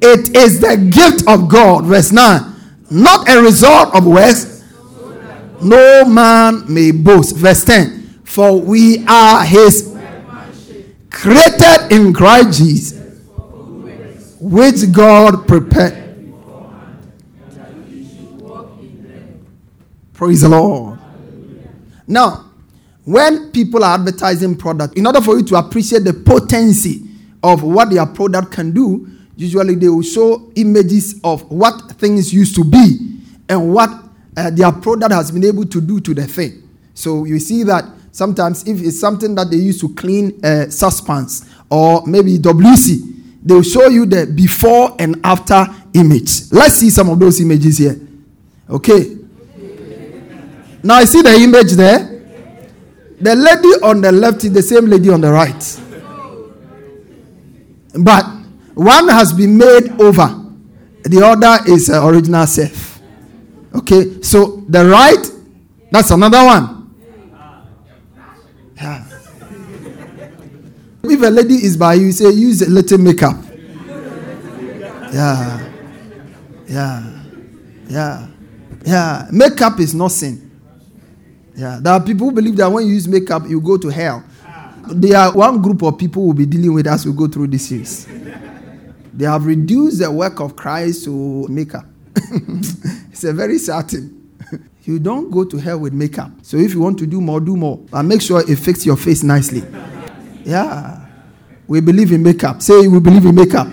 It 0.00 0.34
is 0.34 0.60
the 0.60 0.76
gift 0.90 1.28
of 1.28 1.50
God. 1.50 1.84
Verse 1.84 2.12
9 2.12 2.40
Not 2.90 3.28
a 3.28 3.42
result 3.42 3.94
of 3.94 4.06
works 4.06 4.54
no 5.60 6.04
man 6.04 6.72
may 6.72 6.92
boast. 6.92 7.36
Verse 7.36 7.64
10 7.64 7.97
For 8.28 8.60
we 8.60 9.06
are 9.06 9.42
his 9.42 9.96
created 11.10 11.90
in 11.90 12.12
Christ 12.12 12.58
Jesus, 12.58 13.22
which 14.38 14.92
God 14.92 15.48
prepared. 15.48 16.30
Praise 20.12 20.42
the 20.42 20.50
Lord. 20.50 20.98
Now, 22.06 22.50
when 23.06 23.50
people 23.50 23.82
are 23.82 23.94
advertising 23.94 24.58
product, 24.58 24.98
in 24.98 25.06
order 25.06 25.22
for 25.22 25.38
you 25.38 25.44
to 25.46 25.56
appreciate 25.56 26.04
the 26.04 26.12
potency 26.12 27.04
of 27.42 27.62
what 27.62 27.88
their 27.88 28.04
product 28.04 28.52
can 28.52 28.72
do, 28.72 29.08
usually 29.36 29.74
they 29.74 29.88
will 29.88 30.02
show 30.02 30.52
images 30.54 31.18
of 31.24 31.50
what 31.50 31.92
things 31.92 32.34
used 32.34 32.54
to 32.56 32.62
be 32.64 33.20
and 33.48 33.72
what 33.72 33.88
uh, 34.36 34.50
their 34.50 34.70
product 34.70 35.14
has 35.14 35.30
been 35.30 35.44
able 35.44 35.64
to 35.64 35.80
do 35.80 35.98
to 35.98 36.12
the 36.12 36.26
thing. 36.26 36.68
So 36.92 37.24
you 37.24 37.38
see 37.38 37.62
that 37.62 37.94
sometimes 38.12 38.66
if 38.66 38.80
it's 38.82 39.00
something 39.00 39.34
that 39.34 39.50
they 39.50 39.56
use 39.56 39.80
to 39.80 39.94
clean 39.94 40.38
uh, 40.44 40.68
suspense 40.70 41.48
or 41.70 42.06
maybe 42.06 42.38
WC, 42.38 43.42
they 43.42 43.54
will 43.54 43.62
show 43.62 43.88
you 43.88 44.06
the 44.06 44.26
before 44.26 44.96
and 44.98 45.20
after 45.24 45.66
image. 45.94 46.50
Let's 46.52 46.74
see 46.74 46.90
some 46.90 47.08
of 47.08 47.18
those 47.18 47.40
images 47.40 47.78
here. 47.78 47.98
Okay. 48.68 49.16
Now 50.82 50.94
I 50.96 51.04
see 51.04 51.22
the 51.22 51.34
image 51.34 51.72
there. 51.72 52.18
The 53.20 53.34
lady 53.34 53.82
on 53.82 54.00
the 54.00 54.12
left 54.12 54.44
is 54.44 54.52
the 54.52 54.62
same 54.62 54.86
lady 54.86 55.10
on 55.10 55.20
the 55.20 55.32
right. 55.32 55.80
But 57.98 58.24
one 58.74 59.08
has 59.08 59.32
been 59.32 59.58
made 59.58 60.00
over, 60.00 60.44
the 61.02 61.20
other 61.24 61.72
is 61.72 61.90
uh, 61.90 62.06
original 62.06 62.46
self. 62.46 63.00
Okay, 63.74 64.22
so 64.22 64.62
the 64.68 64.86
right, 64.86 65.30
that's 65.90 66.10
another 66.10 66.44
one. 66.44 66.77
If 71.18 71.24
a 71.24 71.30
lady 71.30 71.54
is 71.54 71.76
by 71.76 71.94
you, 71.94 72.12
say 72.12 72.30
use 72.30 72.62
a 72.62 72.70
little 72.70 72.98
makeup. 72.98 73.36
Yeah. 75.12 75.68
Yeah. 76.68 77.22
Yeah. 77.88 78.28
Yeah. 78.86 79.26
Makeup 79.32 79.80
is 79.80 79.94
not 79.96 80.12
sin. 80.12 80.48
Yeah, 81.56 81.80
there 81.82 81.92
are 81.92 82.00
people 82.00 82.28
who 82.28 82.32
believe 82.32 82.54
that 82.58 82.70
when 82.70 82.86
you 82.86 82.92
use 82.92 83.08
makeup, 83.08 83.42
you 83.48 83.60
go 83.60 83.76
to 83.78 83.88
hell. 83.88 84.22
There 84.92 85.18
are 85.18 85.32
one 85.34 85.60
group 85.60 85.82
of 85.82 85.98
people 85.98 86.24
will 86.24 86.34
be 86.34 86.46
dealing 86.46 86.72
with 86.72 86.86
as 86.86 87.04
we 87.04 87.12
go 87.12 87.26
through 87.26 87.48
this 87.48 87.68
series. 87.68 88.06
They 89.12 89.24
have 89.24 89.44
reduced 89.44 89.98
the 89.98 90.12
work 90.12 90.38
of 90.38 90.54
Christ 90.54 91.02
to 91.06 91.48
makeup. 91.48 91.84
it's 92.14 93.24
a 93.24 93.32
very 93.32 93.58
certain. 93.58 94.14
You 94.84 94.98
don't 94.98 95.30
go 95.30 95.44
to 95.44 95.58
hell 95.58 95.80
with 95.80 95.92
makeup. 95.92 96.30
So 96.40 96.56
if 96.56 96.72
you 96.72 96.80
want 96.80 96.98
to 97.00 97.06
do 97.06 97.20
more, 97.20 97.40
do 97.40 97.56
more. 97.56 97.78
And 97.92 98.08
make 98.08 98.22
sure 98.22 98.40
it 98.40 98.56
fits 98.56 98.86
your 98.86 98.96
face 98.96 99.22
nicely. 99.22 99.62
Yeah. 100.44 100.97
We 101.68 101.80
believe 101.80 102.10
in 102.12 102.22
makeup. 102.22 102.62
Say 102.62 102.88
we 102.88 102.98
believe 102.98 103.26
in 103.26 103.34
makeup. 103.34 103.68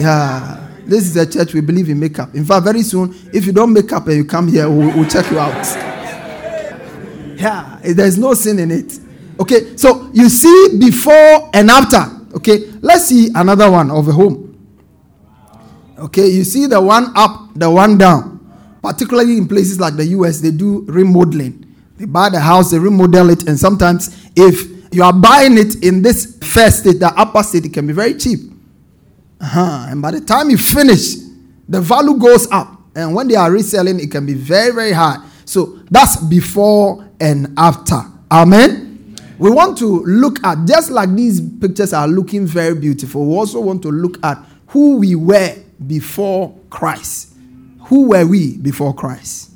Yeah. 0.00 0.64
This 0.86 1.06
is 1.06 1.16
a 1.16 1.26
church 1.30 1.54
we 1.54 1.60
believe 1.60 1.88
in 1.88 1.98
makeup. 1.98 2.34
In 2.34 2.44
fact, 2.44 2.64
very 2.64 2.82
soon, 2.82 3.14
if 3.32 3.46
you 3.46 3.52
don't 3.52 3.72
make 3.72 3.92
up 3.92 4.06
and 4.06 4.16
you 4.16 4.24
come 4.24 4.48
here, 4.48 4.68
we'll, 4.68 4.94
we'll 4.94 5.08
check 5.08 5.30
you 5.30 5.38
out. 5.38 5.64
Yeah, 7.36 7.80
there's 7.82 8.16
no 8.18 8.34
sin 8.34 8.58
in 8.58 8.70
it. 8.70 8.98
Okay, 9.40 9.76
so 9.76 10.10
you 10.12 10.28
see 10.28 10.78
before 10.78 11.50
and 11.52 11.70
after. 11.70 12.04
Okay, 12.36 12.70
let's 12.80 13.06
see 13.06 13.30
another 13.34 13.70
one 13.70 13.90
of 13.90 14.06
a 14.08 14.12
home. 14.12 14.50
Okay, 15.98 16.28
you 16.28 16.44
see 16.44 16.66
the 16.66 16.80
one 16.80 17.12
up, 17.16 17.50
the 17.54 17.70
one 17.70 17.98
down. 17.98 18.40
Particularly 18.82 19.38
in 19.38 19.48
places 19.48 19.80
like 19.80 19.96
the 19.96 20.04
US, 20.06 20.40
they 20.40 20.50
do 20.50 20.84
remodeling. 20.86 21.74
They 21.96 22.04
buy 22.04 22.28
the 22.28 22.40
house, 22.40 22.70
they 22.70 22.78
remodel 22.78 23.30
it, 23.30 23.48
and 23.48 23.58
sometimes 23.58 24.30
if 24.36 24.83
you 24.94 25.02
are 25.02 25.12
buying 25.12 25.58
it 25.58 25.82
in 25.82 26.02
this 26.02 26.38
first 26.42 26.80
state, 26.80 27.00
the 27.00 27.12
upper 27.16 27.42
state, 27.42 27.66
it 27.66 27.72
can 27.72 27.86
be 27.86 27.92
very 27.92 28.14
cheap. 28.14 28.40
Uh-huh. 29.40 29.86
And 29.90 30.00
by 30.00 30.12
the 30.12 30.20
time 30.20 30.50
you 30.50 30.58
finish, 30.58 31.16
the 31.68 31.80
value 31.80 32.16
goes 32.16 32.50
up. 32.50 32.80
And 32.94 33.14
when 33.14 33.26
they 33.26 33.34
are 33.34 33.50
reselling, 33.50 33.98
it 33.98 34.10
can 34.10 34.24
be 34.24 34.34
very, 34.34 34.72
very 34.72 34.92
high. 34.92 35.16
So 35.44 35.80
that's 35.90 36.16
before 36.16 37.08
and 37.20 37.52
after. 37.58 38.00
Amen. 38.30 39.16
We 39.38 39.50
want 39.50 39.76
to 39.78 40.04
look 40.04 40.42
at, 40.44 40.66
just 40.66 40.90
like 40.90 41.12
these 41.12 41.40
pictures 41.40 41.92
are 41.92 42.06
looking 42.06 42.46
very 42.46 42.74
beautiful, 42.74 43.26
we 43.26 43.34
also 43.34 43.60
want 43.60 43.82
to 43.82 43.90
look 43.90 44.18
at 44.24 44.38
who 44.68 44.98
we 44.98 45.16
were 45.16 45.56
before 45.86 46.56
Christ. 46.70 47.34
Who 47.86 48.10
were 48.10 48.24
we 48.24 48.56
before 48.56 48.94
Christ? 48.94 49.50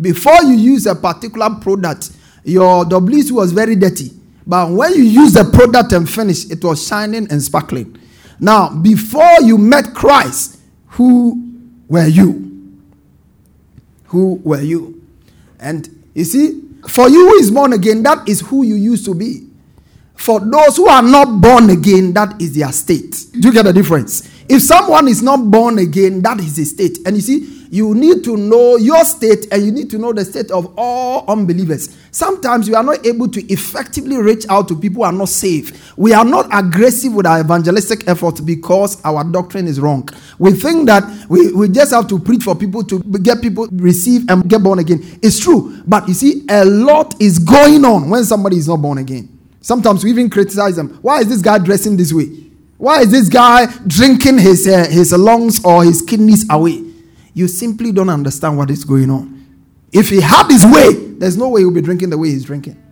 Before 0.00 0.42
you 0.42 0.54
use 0.54 0.86
a 0.86 0.94
particular 0.94 1.50
product, 1.60 2.10
your 2.42 2.84
WC 2.84 3.30
was 3.32 3.52
very 3.52 3.76
dirty. 3.76 4.10
But 4.46 4.70
when 4.70 4.94
you 4.94 5.04
use 5.04 5.34
the 5.34 5.44
product 5.44 5.92
and 5.92 6.08
finish, 6.08 6.50
it 6.50 6.64
was 6.64 6.86
shining 6.86 7.30
and 7.30 7.40
sparkling. 7.42 7.98
Now, 8.40 8.70
before 8.74 9.40
you 9.42 9.56
met 9.56 9.94
Christ, 9.94 10.58
who 10.88 11.52
were 11.88 12.06
you? 12.06 12.78
Who 14.06 14.34
were 14.44 14.60
you? 14.60 15.00
And 15.60 15.88
you 16.14 16.24
see, 16.24 16.60
for 16.88 17.08
you 17.08 17.28
who 17.28 17.34
is 17.34 17.50
born 17.50 17.72
again, 17.72 18.02
that 18.02 18.28
is 18.28 18.40
who 18.40 18.64
you 18.64 18.74
used 18.74 19.04
to 19.04 19.14
be. 19.14 19.48
For 20.14 20.40
those 20.40 20.76
who 20.76 20.86
are 20.88 21.02
not 21.02 21.40
born 21.40 21.70
again, 21.70 22.12
that 22.14 22.40
is 22.40 22.54
their 22.54 22.72
state. 22.72 23.26
Do 23.32 23.48
you 23.48 23.52
get 23.52 23.64
the 23.64 23.72
difference? 23.72 24.28
If 24.48 24.62
someone 24.62 25.08
is 25.08 25.22
not 25.22 25.50
born 25.50 25.78
again, 25.78 26.20
that 26.22 26.38
is 26.40 26.56
his 26.56 26.70
state. 26.70 26.98
And 27.06 27.16
you 27.16 27.22
see, 27.22 27.61
you 27.72 27.94
need 27.94 28.22
to 28.22 28.36
know 28.36 28.76
your 28.76 29.02
state 29.02 29.46
and 29.50 29.64
you 29.64 29.72
need 29.72 29.88
to 29.88 29.96
know 29.96 30.12
the 30.12 30.22
state 30.26 30.50
of 30.50 30.74
all 30.76 31.24
unbelievers. 31.26 31.96
Sometimes 32.10 32.68
we 32.68 32.74
are 32.74 32.82
not 32.82 33.06
able 33.06 33.26
to 33.28 33.42
effectively 33.50 34.18
reach 34.18 34.44
out 34.50 34.68
to 34.68 34.78
people 34.78 34.96
who 34.96 35.04
are 35.04 35.12
not 35.12 35.30
safe. 35.30 35.96
We 35.96 36.12
are 36.12 36.24
not 36.24 36.50
aggressive 36.52 37.14
with 37.14 37.24
our 37.24 37.40
evangelistic 37.40 38.06
efforts 38.06 38.42
because 38.42 39.02
our 39.06 39.24
doctrine 39.24 39.66
is 39.66 39.80
wrong. 39.80 40.06
We 40.38 40.52
think 40.52 40.84
that 40.88 41.02
we, 41.30 41.50
we 41.52 41.66
just 41.70 41.92
have 41.92 42.08
to 42.08 42.18
preach 42.18 42.42
for 42.42 42.54
people 42.54 42.84
to 42.84 43.00
get 43.22 43.40
people 43.40 43.66
receive 43.72 44.28
and 44.28 44.46
get 44.50 44.62
born 44.62 44.78
again. 44.78 45.00
It's 45.22 45.40
true. 45.40 45.82
But 45.86 46.06
you 46.08 46.12
see, 46.12 46.44
a 46.50 46.66
lot 46.66 47.18
is 47.22 47.38
going 47.38 47.86
on 47.86 48.10
when 48.10 48.24
somebody 48.24 48.58
is 48.58 48.68
not 48.68 48.82
born 48.82 48.98
again. 48.98 49.30
Sometimes 49.62 50.04
we 50.04 50.10
even 50.10 50.28
criticize 50.28 50.76
them. 50.76 50.98
Why 51.00 51.20
is 51.20 51.28
this 51.30 51.40
guy 51.40 51.56
dressing 51.56 51.96
this 51.96 52.12
way? 52.12 52.26
Why 52.76 53.00
is 53.00 53.10
this 53.10 53.30
guy 53.30 53.64
drinking 53.86 54.40
his, 54.40 54.68
uh, 54.68 54.86
his 54.90 55.14
lungs 55.14 55.64
or 55.64 55.84
his 55.84 56.02
kidneys 56.02 56.44
away? 56.50 56.91
You 57.34 57.48
simply 57.48 57.92
don't 57.92 58.10
understand 58.10 58.58
what 58.58 58.70
is 58.70 58.84
going 58.84 59.10
on. 59.10 59.38
If 59.92 60.08
he 60.08 60.20
had 60.20 60.50
his 60.50 60.64
way, 60.64 60.94
there's 61.18 61.36
no 61.36 61.48
way 61.50 61.60
he'll 61.60 61.70
be 61.70 61.80
drinking 61.80 62.10
the 62.10 62.18
way 62.18 62.30
he's 62.30 62.44
drinking. 62.44 62.82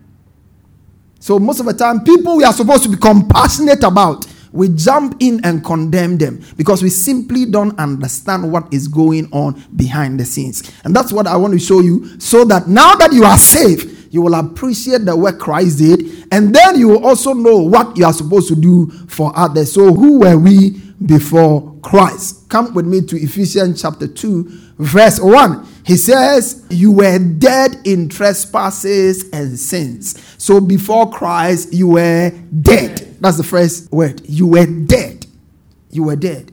So, 1.18 1.38
most 1.38 1.60
of 1.60 1.66
the 1.66 1.74
time, 1.74 2.02
people 2.04 2.36
we 2.36 2.44
are 2.44 2.52
supposed 2.52 2.82
to 2.84 2.88
be 2.88 2.96
compassionate 2.96 3.82
about, 3.82 4.26
we 4.52 4.68
jump 4.68 5.16
in 5.20 5.44
and 5.44 5.64
condemn 5.64 6.18
them 6.18 6.42
because 6.56 6.82
we 6.82 6.90
simply 6.90 7.44
don't 7.46 7.78
understand 7.78 8.50
what 8.50 8.72
is 8.72 8.88
going 8.88 9.28
on 9.32 9.62
behind 9.76 10.18
the 10.18 10.24
scenes. 10.24 10.72
And 10.84 10.96
that's 10.96 11.12
what 11.12 11.26
I 11.26 11.36
want 11.36 11.52
to 11.52 11.58
show 11.58 11.80
you 11.80 12.18
so 12.18 12.44
that 12.46 12.66
now 12.66 12.94
that 12.96 13.12
you 13.12 13.24
are 13.24 13.38
safe, 13.38 14.12
you 14.12 14.22
will 14.22 14.34
appreciate 14.34 15.04
the 15.04 15.16
work 15.16 15.38
Christ 15.38 15.78
did, 15.78 16.26
and 16.32 16.54
then 16.54 16.78
you 16.78 16.88
will 16.88 17.06
also 17.06 17.32
know 17.32 17.58
what 17.58 17.96
you 17.96 18.04
are 18.04 18.12
supposed 18.12 18.48
to 18.48 18.56
do 18.56 18.90
for 19.06 19.32
others. 19.36 19.72
So, 19.72 19.92
who 19.94 20.20
were 20.20 20.36
we 20.36 20.70
before 21.04 21.76
Christ? 21.82 22.39
Come 22.50 22.74
with 22.74 22.84
me 22.84 23.00
to 23.02 23.16
Ephesians 23.16 23.80
chapter 23.80 24.08
2, 24.08 24.74
verse 24.76 25.20
1. 25.20 25.66
He 25.86 25.96
says, 25.96 26.66
You 26.68 26.90
were 26.90 27.16
dead 27.16 27.76
in 27.84 28.08
trespasses 28.08 29.30
and 29.30 29.56
sins. 29.56 30.20
So, 30.36 30.60
before 30.60 31.12
Christ, 31.12 31.72
you 31.72 31.86
were 31.86 32.30
dead. 32.60 33.16
That's 33.20 33.36
the 33.36 33.44
first 33.44 33.92
word. 33.92 34.22
You 34.28 34.48
were 34.48 34.66
dead. 34.66 35.26
You 35.90 36.02
were 36.04 36.16
dead. 36.16 36.50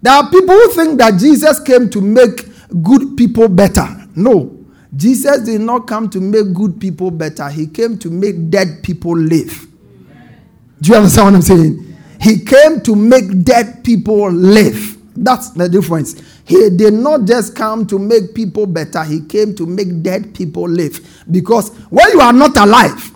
There 0.00 0.12
are 0.12 0.30
people 0.30 0.54
who 0.54 0.68
think 0.74 0.98
that 1.00 1.18
Jesus 1.18 1.58
came 1.58 1.90
to 1.90 2.00
make 2.00 2.46
good 2.80 3.16
people 3.16 3.48
better. 3.48 3.88
No, 4.14 4.64
Jesus 4.94 5.40
did 5.40 5.60
not 5.60 5.88
come 5.88 6.08
to 6.10 6.20
make 6.20 6.54
good 6.54 6.80
people 6.80 7.10
better, 7.10 7.48
He 7.48 7.66
came 7.66 7.98
to 7.98 8.10
make 8.10 8.48
dead 8.48 8.84
people 8.84 9.16
live. 9.16 9.66
Do 10.80 10.90
you 10.90 10.96
understand 10.96 11.26
what 11.26 11.34
I'm 11.34 11.42
saying? 11.42 11.96
He 12.20 12.44
came 12.44 12.80
to 12.82 12.94
make 12.94 13.42
dead 13.42 13.82
people 13.82 14.30
live. 14.30 15.01
That's 15.14 15.50
the 15.50 15.68
difference. 15.68 16.20
He 16.44 16.70
did 16.70 16.94
not 16.94 17.24
just 17.26 17.54
come 17.54 17.86
to 17.86 17.98
make 17.98 18.34
people 18.34 18.66
better, 18.66 19.04
he 19.04 19.20
came 19.26 19.54
to 19.56 19.66
make 19.66 20.02
dead 20.02 20.34
people 20.34 20.68
live. 20.68 21.24
Because 21.30 21.70
when 21.90 22.10
you 22.12 22.20
are 22.20 22.32
not 22.32 22.56
alive, 22.56 23.10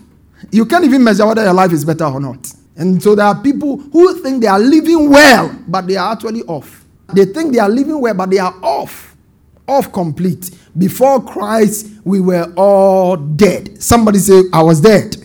you 0.51 0.65
can't 0.65 0.85
even 0.85 1.03
measure 1.03 1.25
whether 1.25 1.43
your 1.43 1.53
life 1.53 1.71
is 1.71 1.83
better 1.83 2.05
or 2.05 2.19
not. 2.19 2.53
And 2.75 3.01
so 3.01 3.15
there 3.15 3.25
are 3.25 3.41
people 3.41 3.77
who 3.77 4.21
think 4.21 4.41
they 4.41 4.47
are 4.47 4.59
living 4.59 5.09
well, 5.09 5.57
but 5.67 5.87
they 5.87 5.95
are 5.95 6.13
actually 6.13 6.43
off. 6.43 6.85
They 7.13 7.25
think 7.25 7.53
they 7.53 7.59
are 7.59 7.69
living 7.69 7.99
well, 7.99 8.13
but 8.13 8.29
they 8.29 8.37
are 8.37 8.53
off. 8.61 9.15
Off 9.67 9.91
complete. 9.91 10.51
Before 10.77 11.23
Christ, 11.23 11.87
we 12.03 12.21
were 12.21 12.53
all 12.55 13.17
dead. 13.17 13.81
Somebody 13.81 14.19
say, 14.19 14.43
I 14.53 14.61
was 14.61 14.79
dead. 14.79 15.15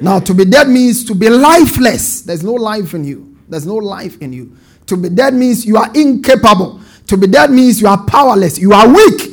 Now, 0.00 0.18
to 0.20 0.34
be 0.34 0.44
dead 0.44 0.68
means 0.68 1.04
to 1.06 1.14
be 1.14 1.30
lifeless. 1.30 2.22
There's 2.22 2.44
no 2.44 2.52
life 2.52 2.92
in 2.92 3.04
you. 3.04 3.36
There's 3.48 3.66
no 3.66 3.76
life 3.76 4.20
in 4.20 4.32
you. 4.32 4.56
To 4.86 4.96
be 4.96 5.08
dead 5.08 5.34
means 5.34 5.64
you 5.64 5.76
are 5.76 5.90
incapable. 5.94 6.80
To 7.08 7.16
be 7.16 7.26
dead 7.26 7.50
means 7.50 7.80
you 7.80 7.88
are 7.88 8.02
powerless. 8.04 8.58
You 8.58 8.72
are 8.72 8.88
weak. 8.88 9.32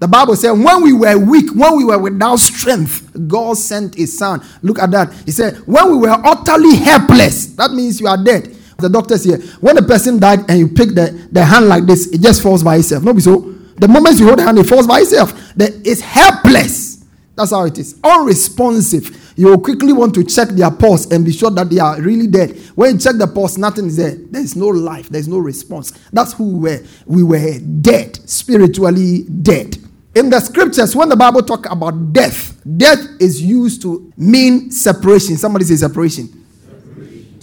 The 0.00 0.06
Bible 0.06 0.36
said, 0.36 0.52
when 0.52 0.82
we 0.82 0.92
were 0.92 1.18
weak, 1.18 1.50
when 1.54 1.76
we 1.76 1.84
were 1.84 1.98
without 1.98 2.36
strength, 2.38 3.10
God 3.26 3.56
sent 3.56 3.96
his 3.96 4.16
son. 4.16 4.40
Look 4.62 4.78
at 4.78 4.92
that. 4.92 5.12
He 5.24 5.32
said, 5.32 5.56
when 5.66 5.90
we 5.90 5.96
were 5.98 6.10
utterly 6.24 6.76
helpless, 6.76 7.46
that 7.56 7.72
means 7.72 8.00
you 8.00 8.06
are 8.06 8.22
dead. 8.22 8.54
The 8.78 8.88
doctors 8.88 9.24
here, 9.24 9.38
when 9.60 9.76
a 9.76 9.82
person 9.82 10.20
died 10.20 10.48
and 10.48 10.56
you 10.56 10.68
pick 10.68 10.90
the, 10.90 11.28
the 11.32 11.44
hand 11.44 11.66
like 11.66 11.84
this, 11.84 12.06
it 12.12 12.20
just 12.20 12.42
falls 12.42 12.62
by 12.62 12.76
itself. 12.76 13.02
No, 13.02 13.18
so 13.18 13.52
the 13.76 13.88
moment 13.88 14.20
you 14.20 14.26
hold 14.26 14.38
the 14.38 14.44
hand, 14.44 14.58
it 14.58 14.68
falls 14.68 14.86
by 14.86 15.00
itself. 15.00 15.32
it's 15.56 16.00
helpless. 16.00 16.97
That's 17.38 17.52
how 17.52 17.64
it 17.66 17.78
is. 17.78 17.94
Unresponsive. 18.02 19.32
You 19.36 19.50
will 19.50 19.60
quickly 19.60 19.92
want 19.92 20.12
to 20.14 20.24
check 20.24 20.48
their 20.48 20.72
pulse 20.72 21.06
and 21.12 21.24
be 21.24 21.30
sure 21.30 21.52
that 21.52 21.70
they 21.70 21.78
are 21.78 22.00
really 22.00 22.26
dead. 22.26 22.58
When 22.74 22.94
you 22.94 22.98
check 22.98 23.14
the 23.14 23.28
pulse, 23.28 23.56
nothing 23.56 23.86
is 23.86 23.96
there. 23.96 24.16
There 24.16 24.42
is 24.42 24.56
no 24.56 24.66
life. 24.66 25.08
There 25.08 25.20
is 25.20 25.28
no 25.28 25.38
response. 25.38 25.92
That's 26.12 26.32
who 26.32 26.56
we 26.56 26.70
were. 26.70 26.84
We 27.06 27.22
were 27.22 27.60
dead, 27.60 28.28
spiritually 28.28 29.22
dead. 29.22 29.78
In 30.16 30.30
the 30.30 30.40
scriptures, 30.40 30.96
when 30.96 31.10
the 31.10 31.16
Bible 31.16 31.42
talk 31.42 31.70
about 31.70 32.12
death, 32.12 32.60
death 32.76 33.06
is 33.20 33.40
used 33.40 33.82
to 33.82 34.12
mean 34.16 34.72
separation. 34.72 35.36
Somebody 35.36 35.64
say 35.64 35.76
separation. 35.76 36.37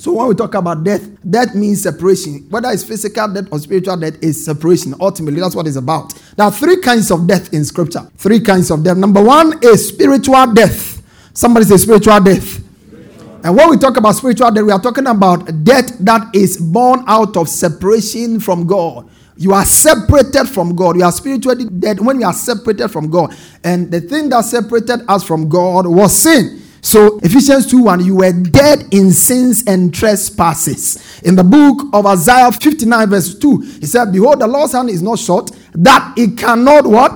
So 0.05 0.13
when 0.13 0.27
we 0.27 0.35
talk 0.35 0.53
about 0.53 0.83
death, 0.83 1.01
death 1.27 1.55
means 1.55 1.81
separation. 1.81 2.45
Whether 2.51 2.69
it's 2.69 2.83
physical 2.83 3.27
death 3.27 3.47
or 3.51 3.57
spiritual 3.57 3.97
death, 3.97 4.21
is 4.21 4.45
separation. 4.45 4.93
Ultimately, 4.99 5.41
that's 5.41 5.55
what 5.55 5.65
it's 5.65 5.77
about. 5.77 6.13
There 6.37 6.45
are 6.45 6.51
three 6.51 6.79
kinds 6.79 7.09
of 7.09 7.25
death 7.25 7.51
in 7.51 7.65
scripture. 7.65 8.07
Three 8.15 8.39
kinds 8.39 8.69
of 8.69 8.83
death. 8.83 8.97
Number 8.97 9.23
one 9.23 9.57
is 9.63 9.87
spiritual 9.87 10.53
death. 10.53 11.01
Somebody 11.33 11.65
say 11.65 11.77
spiritual 11.77 12.19
death. 12.19 12.61
And 13.43 13.57
when 13.57 13.67
we 13.67 13.77
talk 13.77 13.97
about 13.97 14.11
spiritual 14.11 14.51
death, 14.51 14.63
we 14.63 14.71
are 14.71 14.79
talking 14.79 15.07
about 15.07 15.63
death 15.63 15.97
that 15.97 16.35
is 16.35 16.57
born 16.57 17.03
out 17.07 17.35
of 17.35 17.49
separation 17.49 18.39
from 18.39 18.67
God. 18.67 19.09
You 19.37 19.53
are 19.53 19.65
separated 19.65 20.45
from 20.45 20.75
God. 20.75 20.97
You 20.97 21.03
are 21.05 21.11
spiritually 21.11 21.65
dead 21.65 21.99
when 21.99 22.19
you 22.19 22.27
are 22.27 22.33
separated 22.33 22.89
from 22.89 23.09
God. 23.09 23.35
And 23.63 23.89
the 23.89 24.01
thing 24.01 24.29
that 24.29 24.45
separated 24.45 24.99
us 25.07 25.23
from 25.23 25.49
God 25.49 25.87
was 25.87 26.15
sin. 26.15 26.61
So 26.85 27.17
Ephesians 27.23 27.65
2 27.65 27.81
1, 27.81 28.05
you 28.05 28.17
were 28.17 28.31
dead 28.31 28.89
in 28.91 29.11
sins 29.11 29.63
and 29.65 29.91
trespasses. 29.91 31.19
In 31.23 31.35
the 31.35 31.43
book 31.43 31.87
of 31.91 32.05
Isaiah 32.05 32.51
59, 32.51 33.09
verse 33.09 33.39
2, 33.39 33.57
he 33.57 33.87
said, 33.87 34.11
Behold, 34.11 34.39
the 34.39 34.45
Lord's 34.45 34.73
hand 34.73 34.91
is 34.91 35.01
not 35.01 35.17
short, 35.17 35.49
that 35.73 36.13
it 36.15 36.37
cannot 36.37 36.85
what? 36.85 37.11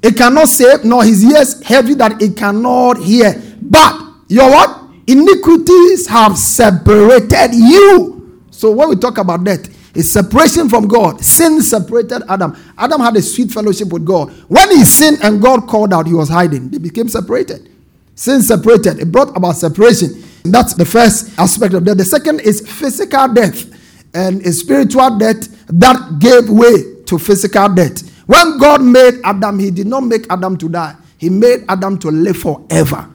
It 0.00 0.16
cannot 0.16 0.46
save, 0.46 0.84
nor 0.84 1.02
his 1.02 1.24
ears 1.24 1.60
heavy 1.64 1.94
that 1.94 2.22
it 2.22 2.36
cannot 2.36 2.98
hear. 2.98 3.42
But 3.60 4.00
your 4.28 4.48
what? 4.48 4.80
Iniquities 5.08 6.06
have 6.06 6.38
separated 6.38 7.54
you. 7.54 8.44
So 8.52 8.70
when 8.70 8.90
we 8.90 8.94
talk 8.94 9.18
about 9.18 9.42
that, 9.42 9.68
it's 9.92 10.12
separation 10.12 10.68
from 10.68 10.86
God. 10.86 11.20
Sin 11.24 11.62
separated 11.62 12.22
Adam. 12.28 12.56
Adam 12.78 13.00
had 13.00 13.16
a 13.16 13.22
sweet 13.22 13.50
fellowship 13.50 13.88
with 13.88 14.04
God. 14.04 14.30
When 14.46 14.70
he 14.70 14.84
sinned 14.84 15.18
and 15.24 15.42
God 15.42 15.66
called 15.66 15.92
out, 15.92 16.06
he 16.06 16.14
was 16.14 16.28
hiding. 16.28 16.68
They 16.70 16.78
became 16.78 17.08
separated. 17.08 17.74
Sin 18.18 18.42
separated. 18.42 18.98
It 18.98 19.12
brought 19.12 19.34
about 19.36 19.52
separation. 19.52 20.24
That's 20.42 20.74
the 20.74 20.84
first 20.84 21.38
aspect 21.38 21.72
of 21.74 21.84
death. 21.84 21.98
The 21.98 22.04
second 22.04 22.40
is 22.40 22.68
physical 22.68 23.28
death 23.32 23.64
and 24.12 24.44
a 24.44 24.50
spiritual 24.50 25.18
death 25.18 25.46
that 25.68 26.18
gave 26.18 26.50
way 26.50 27.04
to 27.06 27.16
physical 27.16 27.68
death. 27.68 28.02
When 28.26 28.58
God 28.58 28.82
made 28.82 29.20
Adam, 29.22 29.60
He 29.60 29.70
did 29.70 29.86
not 29.86 30.00
make 30.02 30.26
Adam 30.28 30.56
to 30.58 30.68
die, 30.68 30.96
He 31.16 31.30
made 31.30 31.64
Adam 31.68 31.96
to 32.00 32.10
live 32.10 32.38
forever. 32.38 33.08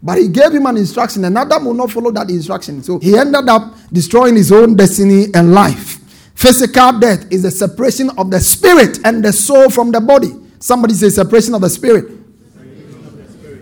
But 0.00 0.18
He 0.18 0.28
gave 0.28 0.52
him 0.52 0.66
an 0.66 0.76
instruction, 0.76 1.24
and 1.24 1.36
Adam 1.36 1.64
will 1.64 1.74
not 1.74 1.90
follow 1.90 2.12
that 2.12 2.30
instruction. 2.30 2.84
So 2.84 3.00
he 3.00 3.18
ended 3.18 3.48
up 3.48 3.74
destroying 3.92 4.36
his 4.36 4.52
own 4.52 4.76
destiny 4.76 5.26
and 5.34 5.52
life. 5.52 5.98
Physical 6.36 7.00
death 7.00 7.26
is 7.32 7.42
the 7.42 7.50
separation 7.50 8.10
of 8.10 8.30
the 8.30 8.38
spirit 8.38 9.00
and 9.04 9.24
the 9.24 9.32
soul 9.32 9.68
from 9.68 9.90
the 9.90 10.00
body. 10.00 10.30
Somebody 10.60 10.94
say 10.94 11.08
separation 11.08 11.54
of 11.54 11.62
the 11.62 11.70
spirit 11.70 12.19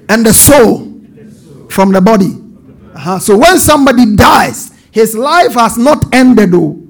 and 0.08 0.24
the 0.24 0.32
soul 0.32 0.88
from 1.68 1.92
the 1.92 2.00
body. 2.00 2.34
Uh-huh. 2.94 3.18
So 3.18 3.36
when 3.36 3.58
somebody 3.58 4.16
dies, 4.16 4.72
his 4.90 5.14
life 5.14 5.54
has 5.54 5.78
not 5.78 6.12
ended, 6.14 6.52
though. 6.52 6.82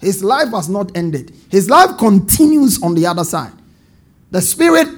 His 0.00 0.22
life 0.22 0.50
has 0.50 0.68
not 0.68 0.96
ended. 0.96 1.34
His 1.50 1.68
life 1.70 1.96
continues 1.98 2.82
on 2.82 2.94
the 2.94 3.06
other 3.06 3.24
side. 3.24 3.52
The 4.30 4.42
spirit 4.42 4.88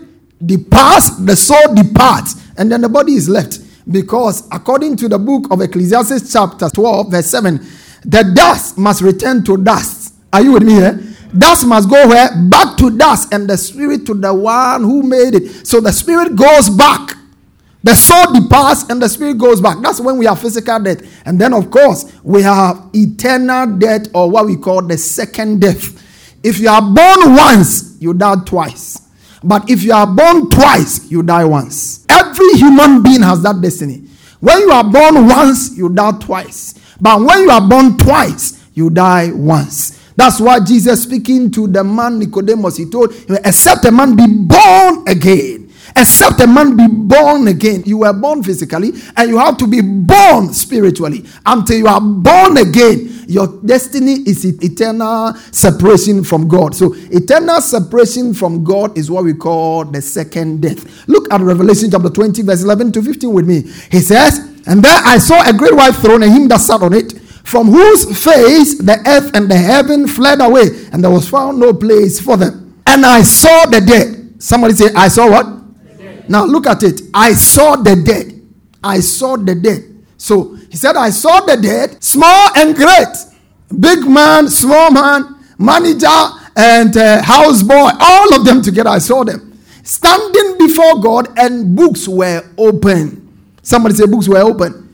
departs, 0.44 1.16
the 1.16 1.36
soul 1.36 1.74
departs, 1.74 2.34
and 2.56 2.70
then 2.70 2.80
the 2.80 2.88
body 2.88 3.14
is 3.14 3.28
left. 3.28 3.60
Because 3.90 4.46
according 4.50 4.96
to 4.96 5.08
the 5.08 5.18
book 5.18 5.50
of 5.50 5.62
Ecclesiastes, 5.62 6.32
chapter 6.32 6.68
12, 6.68 7.10
verse 7.10 7.26
7, 7.26 7.56
the 8.04 8.32
dust 8.34 8.76
must 8.76 9.00
return 9.00 9.44
to 9.44 9.56
dust. 9.56 10.14
Are 10.32 10.42
you 10.42 10.52
with 10.52 10.62
me 10.62 10.74
here? 10.74 11.00
Dust 11.36 11.66
must 11.66 11.88
go 11.88 12.08
where? 12.08 12.30
Back 12.48 12.76
to 12.78 12.96
dust, 12.96 13.32
and 13.32 13.48
the 13.48 13.56
spirit 13.56 14.04
to 14.06 14.14
the 14.14 14.32
one 14.34 14.82
who 14.82 15.02
made 15.02 15.34
it. 15.34 15.66
So 15.66 15.80
the 15.80 15.92
spirit 15.92 16.36
goes 16.36 16.68
back 16.70 17.17
the 17.82 17.94
soul 17.94 18.32
departs 18.32 18.84
and 18.90 19.00
the 19.00 19.08
spirit 19.08 19.38
goes 19.38 19.60
back. 19.60 19.78
That's 19.80 20.00
when 20.00 20.18
we 20.18 20.26
have 20.26 20.40
physical 20.40 20.80
death. 20.80 21.00
And 21.24 21.40
then, 21.40 21.54
of 21.54 21.70
course, 21.70 22.12
we 22.24 22.42
have 22.42 22.90
eternal 22.92 23.78
death 23.78 24.08
or 24.14 24.30
what 24.30 24.46
we 24.46 24.56
call 24.56 24.82
the 24.82 24.98
second 24.98 25.60
death. 25.60 26.04
If 26.42 26.58
you 26.58 26.68
are 26.68 26.82
born 26.82 27.34
once, 27.36 27.96
you 28.00 28.14
die 28.14 28.34
twice. 28.44 29.00
But 29.44 29.70
if 29.70 29.84
you 29.84 29.92
are 29.92 30.06
born 30.06 30.50
twice, 30.50 31.08
you 31.10 31.22
die 31.22 31.44
once. 31.44 32.04
Every 32.08 32.54
human 32.54 33.02
being 33.02 33.22
has 33.22 33.42
that 33.42 33.60
destiny. 33.60 34.04
When 34.40 34.58
you 34.60 34.70
are 34.70 34.84
born 34.84 35.26
once, 35.28 35.76
you 35.76 35.88
die 35.88 36.18
twice. 36.18 36.74
But 37.00 37.20
when 37.20 37.42
you 37.42 37.50
are 37.50 37.66
born 37.66 37.96
twice, 37.96 38.64
you 38.74 38.90
die 38.90 39.30
once. 39.32 39.98
That's 40.16 40.40
why 40.40 40.58
Jesus 40.60 41.04
speaking 41.04 41.52
to 41.52 41.68
the 41.68 41.84
man 41.84 42.18
Nicodemus, 42.18 42.76
he 42.76 42.90
told 42.90 43.14
except 43.28 43.84
a 43.84 43.92
man 43.92 44.16
be 44.16 44.26
born 44.26 45.06
again 45.06 45.67
except 45.96 46.40
a 46.40 46.46
man 46.46 46.76
be 46.76 46.86
born 46.88 47.48
again. 47.48 47.82
You 47.86 47.98
were 47.98 48.12
born 48.12 48.42
physically 48.42 48.92
and 49.16 49.30
you 49.30 49.38
have 49.38 49.56
to 49.58 49.66
be 49.66 49.80
born 49.80 50.52
spiritually. 50.52 51.24
Until 51.44 51.78
you 51.78 51.86
are 51.86 52.00
born 52.00 52.56
again, 52.58 53.24
your 53.28 53.46
destiny 53.64 54.14
is 54.26 54.44
eternal 54.44 55.34
separation 55.52 56.24
from 56.24 56.48
God. 56.48 56.74
So, 56.74 56.94
eternal 57.10 57.60
separation 57.60 58.32
from 58.32 58.64
God 58.64 58.96
is 58.96 59.10
what 59.10 59.24
we 59.24 59.34
call 59.34 59.84
the 59.84 60.00
second 60.00 60.62
death. 60.62 61.06
Look 61.06 61.32
at 61.32 61.40
Revelation 61.42 61.90
chapter 61.90 62.08
20, 62.08 62.42
verse 62.42 62.62
11 62.62 62.92
to 62.92 63.02
15 63.02 63.32
with 63.32 63.46
me. 63.46 63.62
He 63.90 64.00
says, 64.00 64.38
And 64.66 64.82
there 64.82 65.00
I 65.04 65.18
saw 65.18 65.46
a 65.46 65.52
great 65.52 65.74
white 65.74 65.94
throne 65.96 66.22
and 66.22 66.32
him 66.32 66.48
that 66.48 66.60
sat 66.60 66.80
on 66.82 66.94
it 66.94 67.12
from 67.48 67.66
whose 67.66 68.04
face 68.22 68.78
the 68.78 69.02
earth 69.06 69.30
and 69.34 69.50
the 69.50 69.56
heaven 69.56 70.06
fled 70.06 70.40
away, 70.40 70.68
and 70.92 71.02
there 71.02 71.10
was 71.10 71.28
found 71.28 71.58
no 71.58 71.72
place 71.72 72.20
for 72.20 72.36
them. 72.36 72.80
And 72.86 73.04
I 73.04 73.22
saw 73.22 73.66
the 73.66 73.80
dead. 73.80 74.42
Somebody 74.42 74.74
say, 74.74 74.92
I 74.94 75.08
saw 75.08 75.30
what? 75.30 75.57
Now 76.28 76.44
look 76.44 76.66
at 76.66 76.82
it. 76.82 77.00
I 77.14 77.34
saw 77.34 77.76
the 77.76 77.96
dead. 77.96 78.40
I 78.82 79.00
saw 79.00 79.36
the 79.36 79.54
dead. 79.54 80.04
So 80.16 80.54
he 80.70 80.76
said, 80.76 80.96
I 80.96 81.10
saw 81.10 81.40
the 81.40 81.56
dead, 81.56 82.02
small 82.02 82.50
and 82.56 82.74
great, 82.74 83.16
big 83.78 84.06
man, 84.06 84.48
small 84.48 84.90
man, 84.90 85.36
manager, 85.58 86.06
and 86.56 86.96
uh, 86.96 87.22
houseboy, 87.22 87.96
all 88.00 88.34
of 88.34 88.44
them 88.44 88.60
together. 88.60 88.90
I 88.90 88.98
saw 88.98 89.24
them 89.24 89.58
standing 89.84 90.58
before 90.58 91.00
God, 91.00 91.38
and 91.38 91.74
books 91.74 92.08
were 92.08 92.42
open. 92.58 93.28
Somebody 93.62 93.94
say, 93.94 94.06
books 94.06 94.28
were 94.28 94.38
open. 94.38 94.84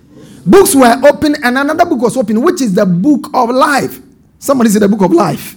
Books 0.47 0.75
were 0.75 1.01
open, 1.09 1.37
and 1.43 1.57
another 1.59 1.87
book 1.87 2.03
was 2.03 2.17
open, 2.17 2.43
which 2.43 2.61
is 2.61 2.75
the 2.75 2.85
book 2.85 3.31
of 3.33 3.49
life. 3.51 3.99
Somebody 4.39 4.71
say, 4.71 4.79
the 4.79 4.89
book 4.89 5.03
of 5.03 5.13
life. 5.13 5.57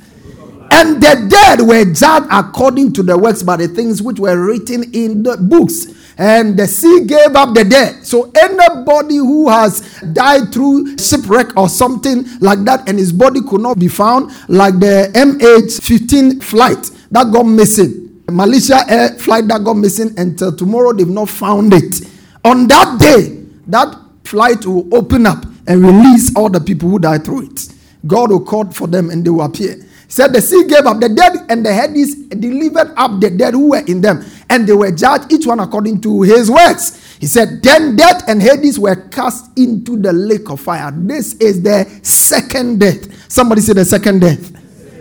And 0.72 1.02
the 1.02 1.28
dead 1.30 1.62
were 1.62 1.86
judged 1.86 2.28
according 2.32 2.94
to 2.94 3.04
the 3.04 3.18
works 3.18 3.44
by 3.44 3.58
the 3.58 3.68
things 3.68 4.02
which 4.02 4.20
were 4.20 4.46
written 4.46 4.84
in 4.94 5.24
the 5.24 5.38
books. 5.38 5.88
And 6.18 6.58
the 6.58 6.68
sea 6.68 7.06
gave 7.06 7.36
up 7.36 7.54
the 7.54 7.64
dead. 7.64 8.06
So 8.06 8.32
anybody 8.36 9.18
who 9.18 9.50
has 9.50 9.82
died 10.14 10.52
through 10.52 10.98
shipwreck 10.98 11.56
or 11.56 11.70
something 11.70 12.26
like 12.40 12.60
that, 12.66 12.90
and 12.90 12.98
his 12.98 13.14
body 13.14 13.42
could 13.42 13.62
not 13.62 13.80
be 13.80 13.88
found, 13.88 14.32
like 14.50 14.80
the 14.80 15.12
MH15 15.14 16.44
flight 16.44 16.90
that 17.12 17.32
got 17.32 17.44
missing, 17.44 18.24
Malaysia 18.30 18.84
Air 18.90 19.10
flight 19.20 19.48
that 19.48 19.64
got 19.64 19.76
missing 19.76 20.14
until 20.18 20.56
tomorrow, 20.56 20.92
they've 20.92 21.08
not 21.08 21.30
found 21.30 21.74
it. 21.74 22.02
On 22.44 22.68
that 22.68 23.00
day, 23.00 23.46
that 23.68 23.96
flight 24.24 24.66
will 24.66 24.94
open 24.94 25.26
up 25.26 25.46
and 25.68 25.82
release 25.82 26.36
all 26.36 26.50
the 26.50 26.60
people 26.60 26.90
who 26.90 27.00
died 27.00 27.24
through 27.24 27.46
it. 27.46 27.68
God 28.06 28.32
will 28.32 28.44
call 28.44 28.70
for 28.72 28.88
them 28.88 29.10
and 29.10 29.24
they 29.24 29.30
will 29.30 29.44
appear 29.44 29.87
said 30.08 30.34
the 30.34 30.42
sea 30.42 30.66
gave 30.68 30.86
up 30.86 31.00
the 31.00 31.10
dead 31.10 31.46
and 31.50 31.66
the 31.66 31.74
Hades 31.74 32.16
delivered 32.28 32.94
up 32.96 33.20
the 33.20 33.30
dead 33.30 33.54
who 33.54 33.72
were 33.72 33.84
in 33.88 34.02
them 34.02 34.24
and 34.50 34.68
they 34.68 34.74
were 34.74 34.92
judged 34.92 35.32
each 35.32 35.46
one 35.46 35.60
according 35.60 36.02
to 36.02 36.22
his 36.22 36.50
works. 36.50 37.18
He 37.20 37.26
said 37.28 37.62
then 37.64 37.96
death 37.96 38.24
and 38.28 38.42
hades 38.42 38.80
were 38.80 38.96
cast 38.96 39.58
into 39.58 39.98
the 39.98 40.14
lake 40.14 40.50
of 40.50 40.60
fire. 40.62 40.92
This 40.96 41.34
is 41.36 41.62
the 41.62 41.86
second 42.04 42.80
death. 42.80 43.32
Somebody 43.32 43.62
say 43.62 43.74
the 43.74 43.86
second 43.86 44.20
death 44.22 44.57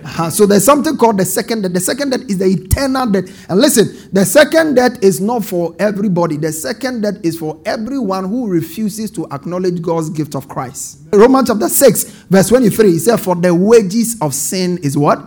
uh-huh. 0.07 0.31
So 0.31 0.47
there's 0.47 0.65
something 0.65 0.97
called 0.97 1.19
the 1.19 1.25
second 1.25 1.63
death. 1.63 1.73
The 1.73 1.81
second 1.81 2.11
death 2.11 2.21
is 2.31 2.39
the 2.39 2.45
eternal 2.45 3.11
death. 3.11 3.51
And 3.51 3.61
listen, 3.61 4.09
the 4.13 4.25
second 4.25 4.75
death 4.75 5.03
is 5.03 5.21
not 5.21 5.45
for 5.45 5.75
everybody. 5.81 6.37
The 6.37 6.53
second 6.53 7.01
death 7.01 7.17
is 7.25 7.37
for 7.37 7.61
everyone 7.67 8.29
who 8.29 8.47
refuses 8.47 9.11
to 9.11 9.27
acknowledge 9.33 9.83
God's 9.83 10.11
gift 10.11 10.37
of 10.37 10.47
Christ. 10.47 11.01
Romans 11.13 11.49
chapter 11.49 11.69
6, 11.69 12.05
verse 12.31 12.49
23, 12.51 12.93
he 12.93 12.99
said, 13.01 13.17
For 13.17 13.35
the 13.35 13.53
wages 13.53 14.17
of 14.21 14.33
sin 14.33 14.79
is 14.79 14.97
what? 14.97 15.21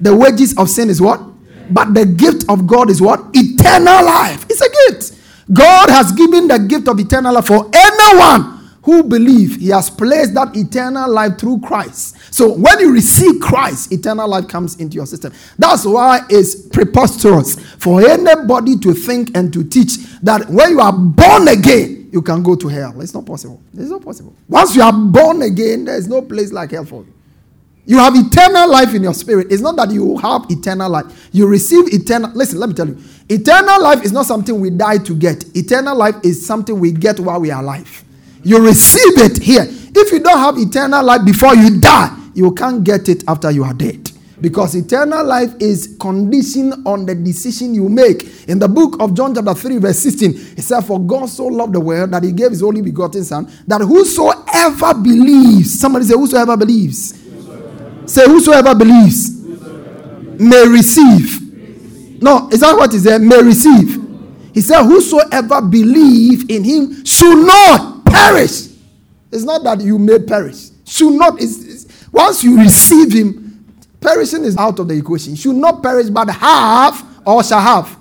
The 0.00 0.16
wages 0.16 0.52
of 0.58 0.68
sin 0.68 0.90
is 0.90 1.00
what? 1.00 1.20
But 1.70 1.94
the 1.94 2.04
gift 2.04 2.44
of 2.48 2.66
God 2.66 2.90
is 2.90 3.00
what? 3.00 3.20
Eternal 3.34 4.04
life. 4.04 4.46
It's 4.50 4.60
a 4.60 4.90
gift. 4.90 5.16
God 5.52 5.90
has 5.90 6.10
given 6.10 6.48
the 6.48 6.58
gift 6.58 6.88
of 6.88 6.98
eternal 6.98 7.34
life 7.34 7.46
for 7.46 7.70
anyone 7.72 8.58
who 8.82 9.04
believe 9.04 9.56
he 9.60 9.68
has 9.68 9.90
placed 9.90 10.34
that 10.34 10.56
eternal 10.56 11.08
life 11.08 11.38
through 11.38 11.60
Christ. 11.60 12.16
So 12.30 12.52
when 12.52 12.78
you 12.80 12.92
receive 12.92 13.40
Christ, 13.40 13.92
eternal 13.92 14.28
life 14.28 14.48
comes 14.48 14.76
into 14.76 14.96
your 14.96 15.06
system. 15.06 15.32
That's 15.58 15.84
why 15.84 16.20
it's 16.28 16.54
preposterous 16.68 17.54
for 17.76 18.00
anybody 18.06 18.78
to 18.78 18.94
think 18.94 19.36
and 19.36 19.52
to 19.52 19.64
teach 19.64 19.96
that 20.22 20.48
when 20.48 20.70
you 20.70 20.80
are 20.80 20.92
born 20.92 21.48
again, 21.48 22.08
you 22.12 22.22
can 22.22 22.42
go 22.42 22.54
to 22.56 22.68
hell. 22.68 23.00
It's 23.00 23.14
not 23.14 23.26
possible. 23.26 23.60
It's 23.74 23.90
not 23.90 24.02
possible. 24.02 24.34
Once 24.48 24.74
you 24.74 24.82
are 24.82 24.92
born 24.92 25.42
again, 25.42 25.84
there 25.84 25.96
is 25.96 26.08
no 26.08 26.22
place 26.22 26.52
like 26.52 26.70
hell 26.70 26.84
for 26.84 27.04
you. 27.04 27.12
You 27.88 27.96
have 27.98 28.14
eternal 28.14 28.70
life 28.70 28.94
in 28.94 29.02
your 29.02 29.14
spirit. 29.14 29.46
It's 29.50 29.62
not 29.62 29.76
that 29.76 29.90
you 29.90 30.18
have 30.18 30.44
eternal 30.50 30.90
life. 30.90 31.30
You 31.32 31.46
receive 31.46 31.92
eternal. 31.92 32.30
Listen, 32.34 32.58
let 32.60 32.68
me 32.68 32.74
tell 32.74 32.86
you. 32.86 32.98
Eternal 33.30 33.82
life 33.82 34.04
is 34.04 34.12
not 34.12 34.26
something 34.26 34.60
we 34.60 34.68
die 34.68 34.98
to 34.98 35.14
get. 35.14 35.44
Eternal 35.56 35.96
life 35.96 36.16
is 36.22 36.46
something 36.46 36.78
we 36.78 36.92
get 36.92 37.18
while 37.18 37.40
we 37.40 37.50
are 37.50 37.62
alive. 37.62 38.04
You 38.44 38.62
receive 38.62 39.18
it 39.18 39.42
here. 39.42 39.66
If 40.00 40.12
you 40.12 40.20
don't 40.20 40.38
have 40.38 40.56
eternal 40.58 41.04
life 41.04 41.24
before 41.24 41.54
you 41.56 41.80
die, 41.80 42.16
you 42.34 42.52
can't 42.52 42.84
get 42.84 43.08
it 43.08 43.24
after 43.26 43.50
you 43.50 43.64
are 43.64 43.74
dead. 43.74 44.10
Because 44.40 44.76
eternal 44.76 45.24
life 45.24 45.52
is 45.58 45.96
conditioned 45.98 46.86
on 46.86 47.04
the 47.04 47.14
decision 47.16 47.74
you 47.74 47.88
make. 47.88 48.48
In 48.48 48.60
the 48.60 48.68
book 48.68 49.00
of 49.00 49.14
John, 49.14 49.34
chapter 49.34 49.54
3, 49.54 49.78
verse 49.78 49.98
16, 49.98 50.30
it 50.56 50.62
said, 50.62 50.82
For 50.82 51.00
God 51.00 51.28
so 51.28 51.46
loved 51.46 51.72
the 51.72 51.80
world 51.80 52.12
that 52.12 52.22
he 52.22 52.30
gave 52.30 52.50
his 52.50 52.62
only 52.62 52.80
begotten 52.80 53.24
Son, 53.24 53.50
that 53.66 53.80
whosoever 53.80 54.94
believes, 54.94 55.80
somebody 55.80 56.04
say, 56.04 56.14
Whosoever 56.14 56.56
believes, 56.56 57.14
Say, 58.06 58.24
whosoever 58.26 58.74
believes 58.74 59.32
may 60.40 60.66
receive. 60.68 62.22
No, 62.22 62.48
is 62.50 62.60
that 62.60 62.74
what 62.74 62.92
he 62.92 62.98
said? 62.98 63.20
May 63.20 63.42
receive. 63.42 64.02
He 64.54 64.60
said, 64.62 64.84
Whosoever 64.84 65.60
believe 65.60 66.48
in 66.48 66.64
him 66.64 67.04
should 67.04 67.44
not 67.44 68.04
perish. 68.06 68.68
It's 69.30 69.44
not 69.44 69.62
that 69.64 69.80
you 69.80 69.98
may 69.98 70.18
perish. 70.18 70.68
Should 70.84 71.12
not. 71.12 71.40
It's, 71.40 71.64
it's, 71.64 72.08
once 72.12 72.42
you 72.42 72.58
receive 72.58 73.12
him, 73.12 73.66
perishing 74.00 74.44
is 74.44 74.56
out 74.56 74.78
of 74.78 74.88
the 74.88 74.94
equation. 74.94 75.34
Should 75.34 75.56
not 75.56 75.82
perish, 75.82 76.08
but 76.08 76.30
have 76.30 77.04
or 77.26 77.42
shall 77.44 77.60
have. 77.60 77.96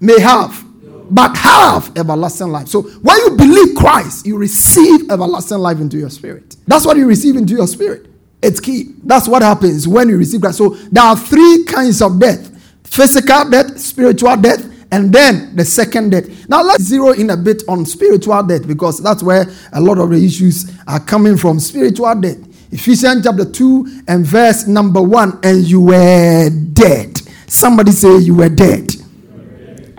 May 0.00 0.20
have. 0.20 0.62
But 1.08 1.36
have 1.36 1.96
everlasting 1.96 2.48
life. 2.48 2.68
So 2.68 2.82
when 2.82 3.16
you 3.18 3.36
believe 3.36 3.76
Christ, 3.76 4.26
you 4.26 4.36
receive 4.36 5.10
everlasting 5.10 5.58
life 5.58 5.78
into 5.78 5.96
your 5.96 6.10
spirit. 6.10 6.56
That's 6.66 6.84
what 6.84 6.96
you 6.96 7.06
receive 7.06 7.36
into 7.36 7.54
your 7.54 7.66
spirit. 7.68 8.08
It's 8.42 8.60
key. 8.60 8.94
That's 9.04 9.28
what 9.28 9.42
happens 9.42 9.86
when 9.88 10.08
you 10.08 10.18
receive 10.18 10.40
Christ. 10.40 10.58
So 10.58 10.70
there 10.70 11.04
are 11.04 11.16
three 11.16 11.64
kinds 11.64 12.02
of 12.02 12.18
death 12.20 12.52
physical 12.96 13.50
death, 13.50 13.78
spiritual 13.78 14.36
death, 14.36 14.64
and 14.92 15.12
then 15.12 15.54
the 15.56 15.64
second 15.64 16.10
death. 16.10 16.48
Now 16.48 16.62
let's 16.62 16.84
zero 16.84 17.12
in 17.12 17.30
a 17.30 17.36
bit 17.36 17.62
on 17.68 17.84
spiritual 17.84 18.42
death 18.42 18.66
because 18.66 19.02
that's 19.02 19.22
where 19.22 19.46
a 19.72 19.80
lot 19.80 19.98
of 19.98 20.10
the 20.10 20.24
issues 20.24 20.70
are 20.86 21.00
coming 21.00 21.36
from. 21.36 21.58
Spiritual 21.60 22.14
death. 22.20 22.38
Ephesians 22.72 23.24
chapter 23.24 23.44
2 23.44 24.02
and 24.08 24.26
verse 24.26 24.66
number 24.66 25.00
1 25.00 25.40
and 25.42 25.64
you 25.64 25.80
were 25.80 26.50
dead. 26.72 27.16
Somebody 27.46 27.92
say 27.92 28.18
you 28.18 28.34
were 28.34 28.48
dead. 28.48 28.92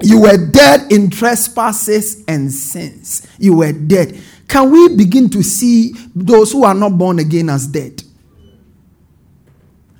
You 0.02 0.21
were 0.21 0.38
dead 0.38 0.91
in 0.91 1.10
trespasses 1.10 2.23
and 2.28 2.52
sins. 2.52 3.26
You 3.39 3.58
were 3.58 3.71
dead. 3.73 4.19
Can 4.47 4.69
we 4.71 4.95
begin 4.95 5.30
to 5.32 5.43
see 5.43 5.93
those 6.15 6.52
who 6.52 6.63
are 6.63 6.73
not 6.73 6.97
born 6.97 7.19
again 7.19 7.50
as 7.50 7.67
dead? 7.67 8.04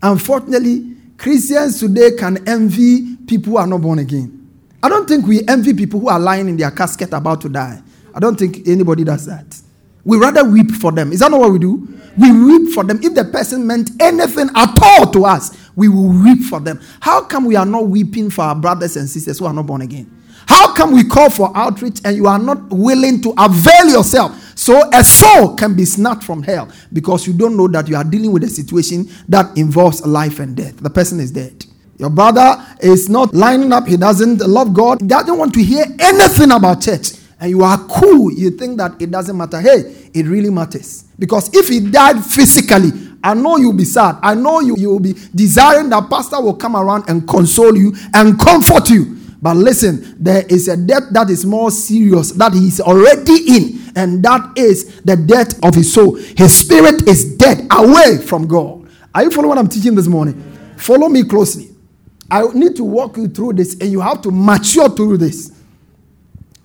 Unfortunately, 0.02 0.96
Christians 1.18 1.80
today 1.80 2.12
can 2.12 2.48
envy 2.48 3.16
people 3.28 3.54
who 3.54 3.58
are 3.58 3.68
not 3.68 3.82
born 3.82 4.00
again. 4.00 4.37
I 4.84 4.90
don't 4.90 5.08
think 5.08 5.26
we 5.26 5.42
envy 5.48 5.74
people 5.74 6.00
who 6.00 6.10
are 6.10 6.20
lying 6.20 6.48
in 6.48 6.58
their 6.58 6.72
casket 6.72 7.14
about 7.14 7.42
to 7.42 7.50
die. 7.50 7.82
I 8.14 8.20
don't 8.20 8.38
think 8.38 8.68
anybody 8.68 9.04
does 9.04 9.26
that. 9.26 9.60
We 10.04 10.18
rather 10.18 10.44
weep 10.44 10.72
for 10.72 10.92
them. 10.92 11.12
Is 11.12 11.20
that 11.20 11.32
not 11.32 11.40
what 11.40 11.52
we 11.52 11.60
do? 11.60 11.88
We 12.18 12.32
weep 12.32 12.74
for 12.74 12.84
them. 12.84 13.00
If 13.04 13.14
the 13.14 13.26
person 13.26 13.68
meant 13.68 13.92
anything 14.02 14.50
at 14.56 14.78
all 14.82 15.12
to 15.12 15.26
us, 15.26 15.70
we 15.76 15.90
will 15.90 16.08
weep 16.08 16.44
for 16.44 16.60
them. 16.60 16.80
How 17.00 17.22
come 17.24 17.46
we 17.46 17.56
are 17.56 17.66
not 17.66 17.88
weeping 17.88 18.30
for 18.30 18.44
our 18.44 18.56
brothers 18.56 18.96
and 18.96 19.10
sisters 19.10 19.40
who 19.40 19.46
are 19.46 19.54
not 19.54 19.68
born 19.68 19.82
again? 19.82 20.10
How 20.48 20.74
come 20.74 20.94
we 20.94 21.04
call 21.04 21.30
for 21.30 21.52
outreach 21.56 22.00
and 22.06 22.16
you 22.16 22.26
are 22.28 22.40
not 22.40 22.70
willing 22.70 23.22
to 23.22 23.34
avail 23.38 23.90
yourself 23.90 24.32
so 24.58 24.90
a 24.94 25.04
soul 25.04 25.56
can 25.56 25.76
be 25.76 25.84
snatched 25.84 26.24
from 26.24 26.42
hell 26.42 26.70
because 26.94 27.28
you 27.28 27.34
don't 27.34 27.58
know 27.58 27.68
that 27.68 27.88
you 27.90 27.98
are 27.98 28.04
dealing 28.06 28.32
with 28.32 28.44
a 28.44 28.50
situation 28.50 29.10
that 29.28 29.58
involves 29.58 30.06
life 30.06 30.40
and 30.40 30.56
death. 30.56 30.78
The 30.78 30.90
person 30.90 31.20
is 31.20 31.32
dead. 31.32 31.66
Your 31.98 32.10
brother 32.10 32.64
is 32.82 33.10
not 33.10 33.34
lining 33.34 33.74
up, 33.74 33.88
he 33.88 33.98
doesn't 33.98 34.40
love 34.40 34.74
God, 34.74 35.02
he 35.02 35.08
doesn't 35.08 35.38
want 35.38 35.54
to 35.56 35.64
hear 35.64 35.86
anything 36.00 36.52
about 36.52 36.82
church. 36.82 37.14
And 37.40 37.50
you 37.52 37.64
are 37.64 37.78
cool, 37.88 38.32
you 38.32 38.52
think 38.52 38.78
that 38.78 39.00
it 39.02 39.12
doesn't 39.12 39.36
matter. 39.36 39.62
Hey, 39.62 40.10
it 40.14 40.26
really 40.26 40.50
matters. 40.50 41.06
Because 41.18 41.54
if 41.54 41.70
he 41.70 41.80
died 41.80 42.24
physically, 42.24 42.92
I 43.24 43.34
know 43.34 43.58
you'll 43.58 43.74
be 43.74 43.86
sad. 43.86 44.18
I 44.22 44.36
know 44.36 44.60
you, 44.60 44.76
you 44.78 44.90
will 44.90 45.00
be 45.00 45.14
desiring 45.34 45.90
that 45.90 46.10
pastor 46.10 46.42
will 46.42 46.56
come 46.56 46.76
around 46.76 47.06
and 47.10 47.28
console 47.28 47.76
you 47.76 47.96
and 48.14 48.40
comfort 48.40 48.90
you. 48.90 49.18
But 49.42 49.58
listen, 49.58 50.16
there 50.20 50.46
is 50.48 50.68
a 50.68 50.78
death 50.78 51.04
that 51.12 51.30
is 51.30 51.46
more 51.46 51.70
serious 51.70 52.32
that 52.32 52.54
he 52.54 52.68
is 52.68 52.82
already 52.82 53.56
in, 53.56 53.92
and 53.96 54.24
that 54.24 54.58
is 54.58 55.02
the 55.02 55.16
death 55.16 55.64
of 55.64 55.76
his 55.76 55.94
soul. 55.94 56.16
His 56.16 56.56
spirit 56.56 57.08
is 57.08 57.36
dead 57.38 57.68
away 57.72 58.18
from 58.18 58.48
God. 58.48 58.88
Are 59.14 59.24
you 59.24 59.30
following 59.30 59.50
what 59.50 59.58
I'm 59.58 59.68
teaching 59.68 59.94
this 59.94 60.08
morning? 60.08 60.42
Follow 60.78 61.08
me 61.08 61.24
closely. 61.24 61.70
I 62.30 62.44
need 62.54 62.76
to 62.76 62.84
walk 62.84 63.18
you 63.18 63.28
through 63.28 63.54
this, 63.54 63.74
and 63.80 63.92
you 63.92 64.02
have 64.02 64.22
to 64.24 64.32
mature 64.32 64.90
through 64.90 65.18
this. 65.18 65.52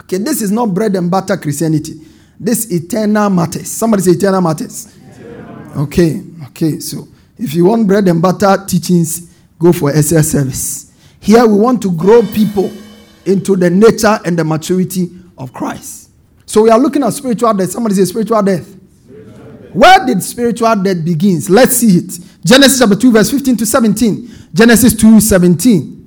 Okay, 0.03 0.19
this 0.19 0.43
is 0.43 0.51
not 0.51 0.75
bread 0.75 0.97
and 0.97 1.11
butter 1.11 1.37
Christianity. 1.37 2.01
This 2.39 2.71
eternal 2.73 3.31
matters. 3.31 3.71
Somebody 3.71 4.03
say 4.03 4.11
eternal 4.13 4.41
matters. 4.41 4.99
Okay, 5.77 6.23
okay. 6.49 6.81
So 6.81 7.09
if 7.39 7.55
you 7.55 7.67
want 7.67 7.87
bread 7.87 8.09
and 8.09 8.21
butter 8.21 8.65
teachings, 8.67 9.33
go 9.59 9.73
for 9.73 9.91
SS 9.91 10.33
service. 10.33 10.93
Here 11.21 11.47
we 11.47 11.57
want 11.57 11.81
to 11.83 11.93
grow 11.93 12.23
people 12.23 12.73
into 13.25 13.55
the 13.55 13.71
nature 13.71 14.19
and 14.25 14.37
the 14.37 14.45
maturity 14.45 15.11
of 15.39 15.53
Christ. 15.53 16.11
So 16.45 16.63
we 16.63 16.71
are 16.71 16.79
looking 16.79 17.05
at 17.05 17.13
spiritual 17.13 17.55
death. 17.55 17.71
Somebody 17.71 17.95
say 17.95 18.05
spiritual 18.05 18.43
death. 18.43 18.67
Spiritual 18.67 19.33
death. 19.33 19.75
Where 19.75 20.05
did 20.05 20.23
spiritual 20.23 20.75
death 20.83 21.05
begins? 21.05 21.49
Let's 21.49 21.77
see 21.77 21.99
it. 21.99 22.19
Genesis 22.45 22.81
chapter 22.81 22.97
2, 22.97 23.13
verse 23.13 23.31
15 23.31 23.57
to 23.59 23.67
17. 23.67 24.29
Genesis 24.53 24.95
2, 24.97 25.21
17. 25.21 25.99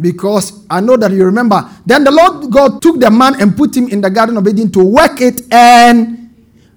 Because 0.00 0.64
I 0.70 0.80
know 0.80 0.96
that 0.96 1.10
you 1.10 1.24
remember. 1.24 1.68
Then 1.84 2.04
the 2.04 2.10
Lord 2.10 2.50
God 2.50 2.80
took 2.80 3.00
the 3.00 3.10
man 3.10 3.40
and 3.40 3.56
put 3.56 3.76
him 3.76 3.88
in 3.88 4.00
the 4.00 4.10
garden 4.10 4.36
of 4.36 4.46
Eden 4.46 4.70
to 4.72 4.84
work 4.84 5.20
it 5.20 5.42
and 5.52 6.30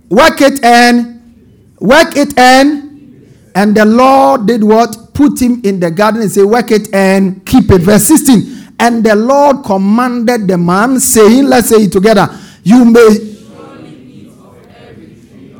work 0.10 0.42
it 0.42 0.64
and 0.64 1.22
work 1.80 2.16
it 2.18 2.38
and 2.38 2.90
and 3.56 3.78
the 3.78 3.86
Lord 3.86 4.48
did 4.48 4.64
what? 4.64 5.04
put 5.14 5.40
him 5.42 5.62
in 5.64 5.80
the 5.80 5.92
garden 5.92 6.22
and 6.22 6.32
say, 6.32 6.44
Work 6.44 6.72
it 6.72 6.94
and 6.94 7.46
keep 7.46 7.72
it. 7.72 7.82
Verse 7.82 8.04
16. 8.06 8.74
And 8.80 9.04
the 9.04 9.16
Lord 9.16 9.64
commanded 9.64 10.48
the 10.48 10.58
man, 10.58 11.00
saying, 11.00 11.46
Let's 11.46 11.70
say 11.70 11.84
it 11.84 11.92
together, 11.92 12.28
You 12.64 12.86
may 12.86 13.30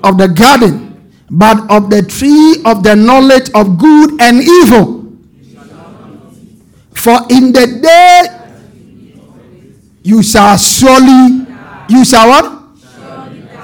of 0.04 0.18
the 0.18 0.28
garden, 0.28 1.12
but 1.30 1.70
of 1.72 1.90
the 1.90 2.02
tree 2.04 2.62
of 2.66 2.84
the 2.84 2.96
knowledge 2.96 3.50
of 3.56 3.78
good 3.78 4.22
and 4.22 4.42
evil. 4.42 5.03
For 7.04 7.20
in 7.30 7.52
the 7.52 7.68
day 7.84 8.24
you 10.04 10.24
shall 10.24 10.56
surely, 10.56 11.46
you 11.90 12.06
shall 12.06 12.30
what? 12.30 12.64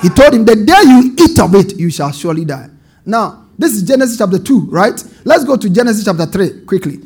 He 0.01 0.09
told 0.09 0.33
him, 0.33 0.43
The 0.43 0.57
day 0.57 0.81
you 0.83 1.15
eat 1.17 1.39
of 1.39 1.55
it, 1.55 1.79
you 1.79 1.89
shall 1.89 2.11
surely 2.11 2.43
die. 2.43 2.69
Now, 3.05 3.45
this 3.57 3.75
is 3.75 3.83
Genesis 3.83 4.17
chapter 4.17 4.39
2, 4.39 4.67
right? 4.69 5.01
Let's 5.23 5.45
go 5.45 5.55
to 5.55 5.69
Genesis 5.69 6.03
chapter 6.03 6.25
3 6.25 6.65
quickly. 6.65 6.99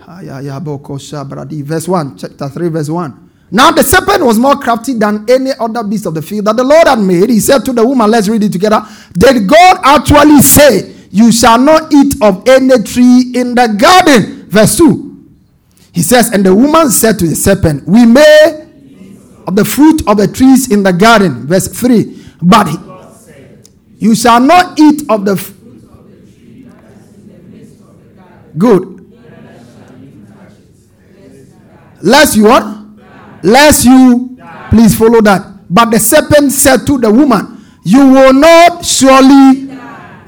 Ah, 0.00 0.20
verse 0.22 1.88
1, 1.88 2.18
chapter 2.18 2.48
3, 2.48 2.68
verse 2.68 2.88
1. 2.88 3.30
Now 3.50 3.72
the 3.72 3.82
serpent 3.82 4.24
was 4.24 4.38
more 4.38 4.54
crafty 4.54 4.94
than 4.94 5.28
any 5.28 5.50
other 5.58 5.82
beast 5.82 6.06
of 6.06 6.14
the 6.14 6.22
field 6.22 6.44
that 6.44 6.56
the 6.56 6.62
Lord 6.62 6.86
had 6.86 7.00
made. 7.00 7.30
He 7.30 7.40
said 7.40 7.64
to 7.64 7.72
the 7.72 7.84
woman, 7.84 8.08
Let's 8.08 8.28
read 8.28 8.44
it 8.44 8.52
together. 8.52 8.80
Did 9.12 9.48
God 9.48 9.80
actually 9.82 10.40
say, 10.40 10.94
You 11.10 11.32
shall 11.32 11.58
not 11.58 11.92
eat 11.92 12.14
of 12.22 12.48
any 12.48 12.80
tree 12.84 13.32
in 13.34 13.56
the 13.56 13.76
garden? 13.76 14.48
Verse 14.48 14.76
2. 14.76 15.09
He 15.92 16.02
says, 16.02 16.30
And 16.32 16.44
the 16.44 16.54
woman 16.54 16.90
said 16.90 17.18
to 17.18 17.26
the 17.26 17.34
serpent, 17.34 17.86
We 17.86 18.06
may 18.06 18.68
of 19.46 19.56
the 19.56 19.64
fruit 19.64 20.06
of 20.06 20.16
the 20.16 20.28
trees 20.28 20.70
in 20.70 20.82
the 20.82 20.92
garden. 20.92 21.46
Verse 21.46 21.68
3. 21.68 22.24
But 22.42 22.68
he, 22.68 22.76
you 23.98 24.14
shall 24.14 24.40
not 24.40 24.78
eat 24.78 25.02
of 25.08 25.24
the 25.24 25.36
fruit 25.36 25.88
of 25.90 26.10
the 26.10 26.16
tree." 26.32 26.68
Good. 28.56 28.96
Lest 32.02 32.36
you 32.36 32.44
what? 32.44 32.64
Lest 33.42 33.84
you 33.84 34.38
please 34.70 34.96
follow 34.96 35.20
that. 35.20 35.46
But 35.68 35.90
the 35.90 35.98
serpent 35.98 36.52
said 36.52 36.86
to 36.86 36.98
the 36.98 37.10
woman, 37.10 37.62
You 37.84 38.06
will 38.10 38.32
not 38.32 38.84
surely. 38.84 39.70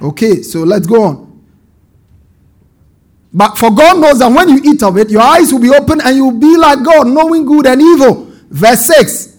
Okay, 0.02 0.42
so 0.42 0.60
let's 0.60 0.86
go 0.86 1.02
on. 1.02 1.21
But 3.34 3.56
for 3.58 3.70
God 3.70 3.98
knows 3.98 4.18
that 4.18 4.30
when 4.30 4.48
you 4.50 4.60
eat 4.72 4.82
of 4.82 4.98
it, 4.98 5.10
your 5.10 5.22
eyes 5.22 5.52
will 5.52 5.60
be 5.60 5.70
open 5.70 6.00
and 6.02 6.16
you'll 6.16 6.32
be 6.38 6.56
like 6.56 6.84
God, 6.84 7.06
knowing 7.06 7.46
good 7.46 7.66
and 7.66 7.80
evil. 7.80 8.30
Verse 8.50 8.80
6. 8.80 9.32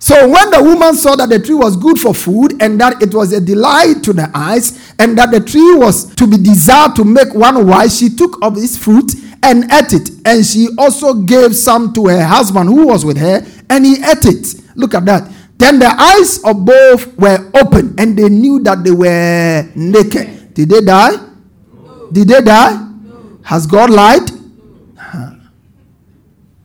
So 0.00 0.28
when 0.28 0.50
the 0.50 0.62
woman 0.62 0.94
saw 0.96 1.16
that 1.16 1.30
the 1.30 1.38
tree 1.38 1.54
was 1.54 1.76
good 1.76 1.98
for 1.98 2.12
food 2.12 2.60
and 2.60 2.78
that 2.80 3.00
it 3.00 3.14
was 3.14 3.32
a 3.32 3.40
delight 3.40 4.02
to 4.02 4.12
the 4.12 4.30
eyes 4.34 4.92
and 4.98 5.16
that 5.16 5.30
the 5.30 5.40
tree 5.40 5.76
was 5.76 6.14
to 6.16 6.26
be 6.26 6.36
desired 6.36 6.94
to 6.96 7.04
make 7.04 7.32
one 7.32 7.66
wise, 7.66 7.98
she 7.98 8.10
took 8.10 8.36
of 8.44 8.58
its 8.58 8.76
fruit 8.76 9.12
and 9.42 9.64
ate 9.72 9.94
it. 9.94 10.10
And 10.26 10.44
she 10.44 10.68
also 10.76 11.14
gave 11.14 11.56
some 11.56 11.94
to 11.94 12.08
her 12.08 12.22
husband 12.22 12.68
who 12.68 12.88
was 12.88 13.04
with 13.04 13.16
her 13.16 13.46
and 13.70 13.86
he 13.86 13.94
ate 13.94 14.26
it. 14.26 14.60
Look 14.76 14.92
at 14.94 15.06
that. 15.06 15.30
Then 15.56 15.78
the 15.78 15.88
eyes 15.88 16.38
of 16.44 16.64
both 16.66 17.16
were 17.16 17.50
open 17.54 17.94
and 17.98 18.18
they 18.18 18.28
knew 18.28 18.58
that 18.64 18.84
they 18.84 18.90
were 18.90 19.70
naked. 19.74 20.52
Did 20.52 20.68
they 20.68 20.80
die? 20.82 21.16
Did 22.12 22.28
they 22.28 22.42
die? 22.42 22.90
Has 23.44 23.66
God 23.66 23.90
lied? 23.90 24.30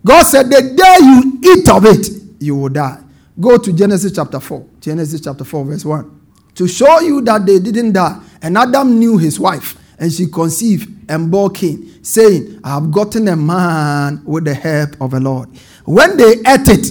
God 0.05 0.23
said, 0.23 0.49
The 0.49 0.73
day 0.75 0.97
you 1.01 1.53
eat 1.53 1.69
of 1.69 1.85
it, 1.85 2.07
you 2.39 2.55
will 2.55 2.69
die. 2.69 3.01
Go 3.39 3.57
to 3.57 3.73
Genesis 3.73 4.13
chapter 4.13 4.39
4. 4.39 4.65
Genesis 4.79 5.21
chapter 5.21 5.43
4, 5.43 5.65
verse 5.65 5.85
1. 5.85 6.21
To 6.55 6.67
show 6.67 6.99
you 7.01 7.21
that 7.21 7.45
they 7.45 7.59
didn't 7.59 7.93
die. 7.93 8.19
And 8.41 8.57
Adam 8.57 8.97
knew 8.97 9.17
his 9.17 9.39
wife, 9.39 9.77
and 9.97 10.11
she 10.11 10.27
conceived 10.27 10.89
and 11.11 11.29
bore 11.29 11.49
Cain, 11.49 12.03
saying, 12.03 12.61
I 12.63 12.75
have 12.75 12.91
gotten 12.91 13.27
a 13.27 13.35
man 13.35 14.21
with 14.25 14.45
the 14.45 14.53
help 14.53 15.01
of 15.01 15.11
the 15.11 15.19
Lord. 15.19 15.49
When 15.83 16.15
they 16.15 16.31
ate 16.47 16.67
it, 16.67 16.87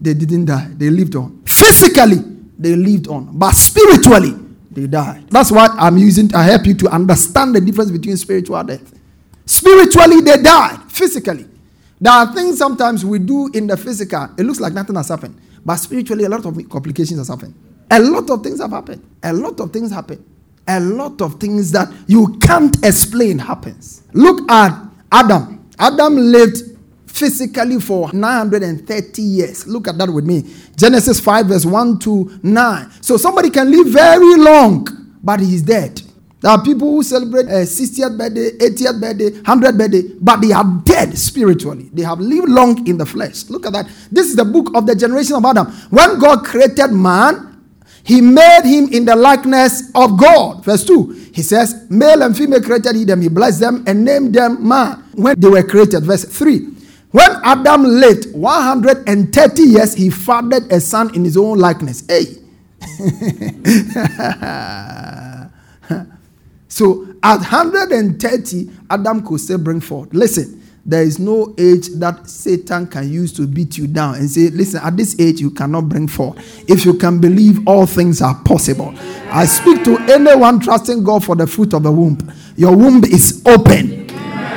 they 0.00 0.14
didn't 0.14 0.46
die. 0.46 0.68
They 0.72 0.88
lived 0.88 1.14
on. 1.14 1.42
Physically, 1.44 2.22
they 2.58 2.74
lived 2.74 3.08
on. 3.08 3.36
But 3.38 3.52
spiritually, 3.52 4.34
they 4.70 4.86
died. 4.86 5.28
That's 5.28 5.52
what 5.52 5.72
I'm 5.72 5.98
using 5.98 6.28
to 6.28 6.38
help 6.38 6.66
you 6.66 6.74
to 6.74 6.88
understand 6.88 7.54
the 7.54 7.60
difference 7.60 7.90
between 7.90 8.16
spiritual 8.16 8.62
death. 8.64 8.95
Spiritually, 9.46 10.20
they 10.20 10.42
died. 10.42 10.80
Physically. 10.88 11.46
There 12.00 12.12
are 12.12 12.32
things 12.34 12.58
sometimes 12.58 13.04
we 13.04 13.18
do 13.18 13.48
in 13.54 13.66
the 13.66 13.76
physical, 13.76 14.28
it 14.36 14.42
looks 14.42 14.60
like 14.60 14.74
nothing 14.74 14.96
has 14.96 15.08
happened. 15.08 15.40
But 15.64 15.76
spiritually, 15.76 16.24
a 16.24 16.28
lot 16.28 16.44
of 16.44 16.56
complications 16.68 17.26
have 17.26 17.40
happened. 17.40 17.54
A 17.90 17.98
lot 17.98 18.28
of 18.30 18.42
things 18.42 18.60
have 18.60 18.70
happened. 18.70 19.02
A 19.22 19.32
lot 19.32 19.58
of 19.60 19.72
things 19.72 19.90
happen. 19.90 20.24
A 20.68 20.80
lot 20.80 21.20
of 21.22 21.40
things 21.40 21.72
that 21.72 21.92
you 22.06 22.36
can't 22.40 22.84
explain 22.84 23.38
happens. 23.38 24.02
Look 24.12 24.50
at 24.50 24.78
Adam. 25.10 25.64
Adam 25.78 26.16
lived 26.16 26.58
physically 27.06 27.80
for 27.80 28.12
930 28.12 29.22
years. 29.22 29.66
Look 29.66 29.88
at 29.88 29.96
that 29.98 30.10
with 30.10 30.26
me. 30.26 30.44
Genesis 30.76 31.18
5, 31.20 31.46
verse 31.46 31.64
1 31.64 31.98
to 32.00 32.38
9. 32.42 32.90
So 33.00 33.16
somebody 33.16 33.50
can 33.50 33.70
live 33.70 33.86
very 33.86 34.36
long, 34.36 34.86
but 35.22 35.40
he's 35.40 35.62
dead. 35.62 36.02
There 36.40 36.50
are 36.50 36.62
people 36.62 36.90
who 36.90 37.02
celebrate 37.02 37.46
uh, 37.46 37.60
a 37.60 37.64
60th 37.64 38.18
birthday, 38.18 38.50
80th 38.58 39.00
birthday, 39.00 39.30
100th 39.30 39.78
birthday, 39.78 40.02
but 40.20 40.40
they 40.40 40.52
are 40.52 40.64
dead 40.84 41.16
spiritually. 41.16 41.88
They 41.92 42.02
have 42.02 42.20
lived 42.20 42.48
long 42.48 42.86
in 42.86 42.98
the 42.98 43.06
flesh. 43.06 43.48
Look 43.48 43.64
at 43.66 43.72
that. 43.72 43.86
This 44.12 44.28
is 44.28 44.36
the 44.36 44.44
book 44.44 44.70
of 44.76 44.86
the 44.86 44.94
generation 44.94 45.36
of 45.36 45.44
Adam. 45.46 45.66
When 45.88 46.18
God 46.18 46.44
created 46.44 46.88
man, 46.92 47.64
he 48.04 48.20
made 48.20 48.62
him 48.64 48.88
in 48.92 49.06
the 49.06 49.16
likeness 49.16 49.90
of 49.94 50.18
God. 50.18 50.64
Verse 50.64 50.84
2. 50.84 51.30
He 51.32 51.42
says, 51.42 51.86
Male 51.90 52.22
and 52.22 52.36
female 52.36 52.62
created 52.62 52.94
he 52.94 53.04
them. 53.04 53.22
He 53.22 53.28
blessed 53.28 53.60
them 53.60 53.82
and 53.86 54.04
named 54.04 54.34
them 54.34 54.66
man 54.68 55.02
when 55.14 55.40
they 55.40 55.48
were 55.48 55.62
created. 55.62 56.04
Verse 56.04 56.24
3. 56.24 56.58
When 57.10 57.30
Adam 57.44 57.82
lived 57.82 58.32
130 58.34 59.62
years, 59.62 59.94
he 59.94 60.10
fathered 60.10 60.70
a 60.70 60.80
son 60.80 61.14
in 61.14 61.24
his 61.24 61.36
own 61.36 61.58
likeness. 61.58 62.04
Hey. 62.06 62.26
So 66.76 67.06
at 67.22 67.38
130, 67.38 68.70
Adam 68.90 69.26
could 69.26 69.40
still 69.40 69.56
bring 69.56 69.80
forth. 69.80 70.12
Listen, 70.12 70.62
there 70.84 71.02
is 71.04 71.18
no 71.18 71.54
age 71.56 71.88
that 71.94 72.28
Satan 72.28 72.86
can 72.86 73.10
use 73.10 73.32
to 73.38 73.46
beat 73.46 73.78
you 73.78 73.86
down 73.86 74.16
and 74.16 74.30
say, 74.30 74.50
listen, 74.50 74.82
at 74.84 74.94
this 74.94 75.18
age 75.18 75.40
you 75.40 75.50
cannot 75.50 75.88
bring 75.88 76.06
forth. 76.06 76.36
If 76.68 76.84
you 76.84 76.92
can 76.92 77.18
believe, 77.18 77.66
all 77.66 77.86
things 77.86 78.20
are 78.20 78.34
possible. 78.44 78.92
I 79.30 79.46
speak 79.46 79.84
to 79.84 79.96
anyone 80.00 80.60
trusting 80.60 81.02
God 81.02 81.24
for 81.24 81.34
the 81.34 81.46
fruit 81.46 81.72
of 81.72 81.82
the 81.82 81.90
womb. 81.90 82.18
Your 82.56 82.76
womb 82.76 83.02
is 83.04 83.42
open. 83.46 84.10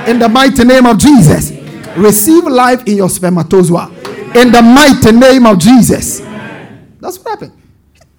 In 0.05 0.19
the 0.19 0.27
mighty 0.29 0.65
name 0.65 0.87
of 0.87 0.97
Jesus. 0.97 1.51
Receive 1.95 2.43
life 2.43 2.85
in 2.85 2.97
your 2.97 3.07
spermatozoa. 3.07 3.87
In 4.35 4.51
the 4.51 4.61
mighty 4.61 5.17
name 5.17 5.45
of 5.45 5.57
Jesus. 5.57 6.19
That's 6.99 7.17
what 7.17 7.29
happened. 7.29 7.53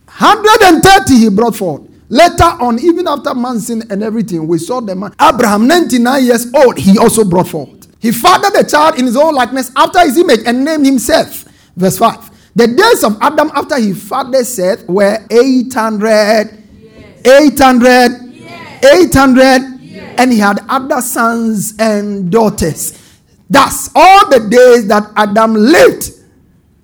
130 0.07 1.17
he 1.17 1.29
brought 1.29 1.55
forth. 1.55 1.90
Later 2.11 2.43
on, 2.61 2.81
even 2.81 3.07
after 3.07 3.33
man 3.37 3.61
sin 3.61 3.85
and 3.89 4.03
everything, 4.03 4.49
we 4.49 4.59
saw 4.59 4.81
the 4.81 4.97
man. 4.97 5.15
Abraham, 5.23 5.69
99 5.69 6.25
years 6.25 6.53
old, 6.53 6.77
he 6.77 6.99
also 6.99 7.25
brought 7.25 7.47
forth. 7.47 7.87
He 8.01 8.11
fathered 8.11 8.53
the 8.53 8.69
child 8.69 8.99
in 8.99 9.07
his 9.07 9.17
own 9.17 9.33
likeness 9.33 9.71
after 9.77 10.01
his 10.01 10.19
image 10.19 10.41
and 10.45 10.65
named 10.65 10.85
himself. 10.85 11.45
Verse 11.77 11.99
5. 11.99 12.31
The 12.57 12.67
days 12.67 13.05
of 13.05 13.17
Adam 13.21 13.53
after 13.55 13.79
he 13.79 13.93
fathered 13.93 14.45
Seth 14.45 14.89
were 14.89 15.25
800. 15.31 16.65
Yes. 16.81 17.27
800. 17.27 18.35
Yes. 18.35 18.85
800. 18.85 19.81
Yes. 19.81 20.15
And 20.19 20.33
he 20.33 20.39
had 20.41 20.59
other 20.69 21.01
sons 21.01 21.75
and 21.79 22.33
daughters. 22.33 23.21
Thus, 23.49 23.89
all 23.95 24.29
the 24.31 24.49
days 24.49 24.89
that 24.89 25.13
Adam 25.15 25.55
lived 25.55 26.11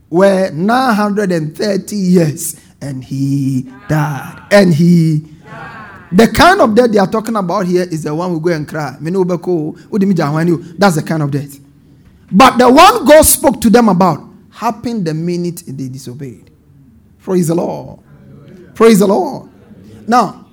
were 0.09 0.51
930 0.53 1.97
years 1.97 2.61
and 2.87 3.05
he 3.05 3.71
died. 3.89 4.43
And 4.51 4.73
he 4.73 5.37
the 6.13 6.29
kind 6.29 6.61
of 6.61 6.75
death 6.75 6.93
they 6.93 6.99
are 6.99 7.11
talking 7.11 7.37
about 7.37 7.67
here 7.67 7.83
is 7.83 8.05
the 8.05 8.15
one 8.15 8.31
who 8.31 8.41
go 8.41 8.51
and 8.51 8.67
cry. 8.67 8.97
That's 9.01 9.11
the 10.95 11.03
kind 11.05 11.23
of 11.23 11.31
death. 11.31 11.59
But 12.31 12.59
the 12.59 12.71
one 12.71 13.05
God 13.05 13.23
spoke 13.23 13.61
to 13.63 13.71
them 13.71 13.89
about 13.89 14.21
happened 14.51 15.05
the 15.07 15.15
minute 15.15 15.63
they 15.67 15.89
disobeyed. 15.89 16.51
Praise 17.19 17.49
the 17.49 17.55
Lord. 17.55 18.01
Praise 18.75 19.01
the 19.01 19.07
Lord. 19.07 19.51
Now, 20.07 20.47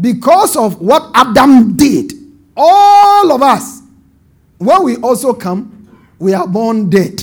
because 0.00 0.56
of 0.56 0.80
what 0.80 1.10
Adam 1.14 1.76
did, 1.76 2.12
all 2.56 3.32
of 3.32 3.42
us, 3.42 3.82
when 4.58 4.82
we 4.82 4.96
also 4.96 5.34
come, 5.34 5.88
we 6.18 6.32
are 6.32 6.46
born 6.48 6.88
dead. 6.88 7.22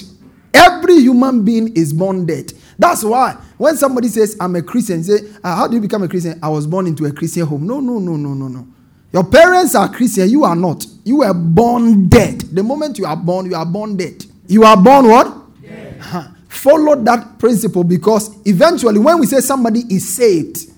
Every 0.54 1.00
human 1.00 1.44
being 1.44 1.76
is 1.76 1.92
born 1.92 2.28
dead. 2.28 2.54
That's 2.78 3.04
why 3.04 3.38
when 3.58 3.78
somebody 3.78 4.08
says, 4.08 4.36
I'm 4.40 4.56
a 4.56 4.62
Christian, 4.62 5.04
say, 5.04 5.20
uh, 5.44 5.56
How 5.56 5.68
do 5.68 5.76
you 5.76 5.82
become 5.82 6.04
a 6.04 6.08
Christian? 6.08 6.40
I 6.42 6.50
was 6.50 6.68
born 6.68 6.88
into 6.88 7.06
a 7.06 7.12
Christian 7.12 7.46
home. 7.46 7.66
No, 7.68 7.80
no, 7.80 8.00
no, 8.00 8.16
no, 8.16 8.34
no, 8.34 8.48
no. 8.48 8.68
Your 9.12 9.24
parents 9.24 9.76
are 9.76 9.88
Christian, 9.94 10.30
you 10.30 10.44
are 10.44 10.56
not. 10.56 10.86
You 11.04 11.18
were 11.18 11.34
born 11.34 12.10
dead. 12.10 12.42
The 12.42 12.64
moment 12.64 12.98
you 12.98 13.06
are 13.06 13.16
born, 13.16 13.46
you 13.46 13.56
are 13.56 13.66
born 13.66 13.96
dead. 13.96 14.26
You 14.48 14.64
are 14.64 14.76
born 14.76 15.08
what? 15.08 15.62
Dead. 15.62 16.00
Huh. 16.00 16.28
Follow 16.48 16.96
that 17.04 17.38
principle 17.38 17.84
because 17.84 18.36
eventually, 18.46 19.00
when 19.00 19.20
we 19.20 19.28
say 19.28 19.40
somebody 19.40 19.82
is 19.90 20.08
saved, 20.16 20.72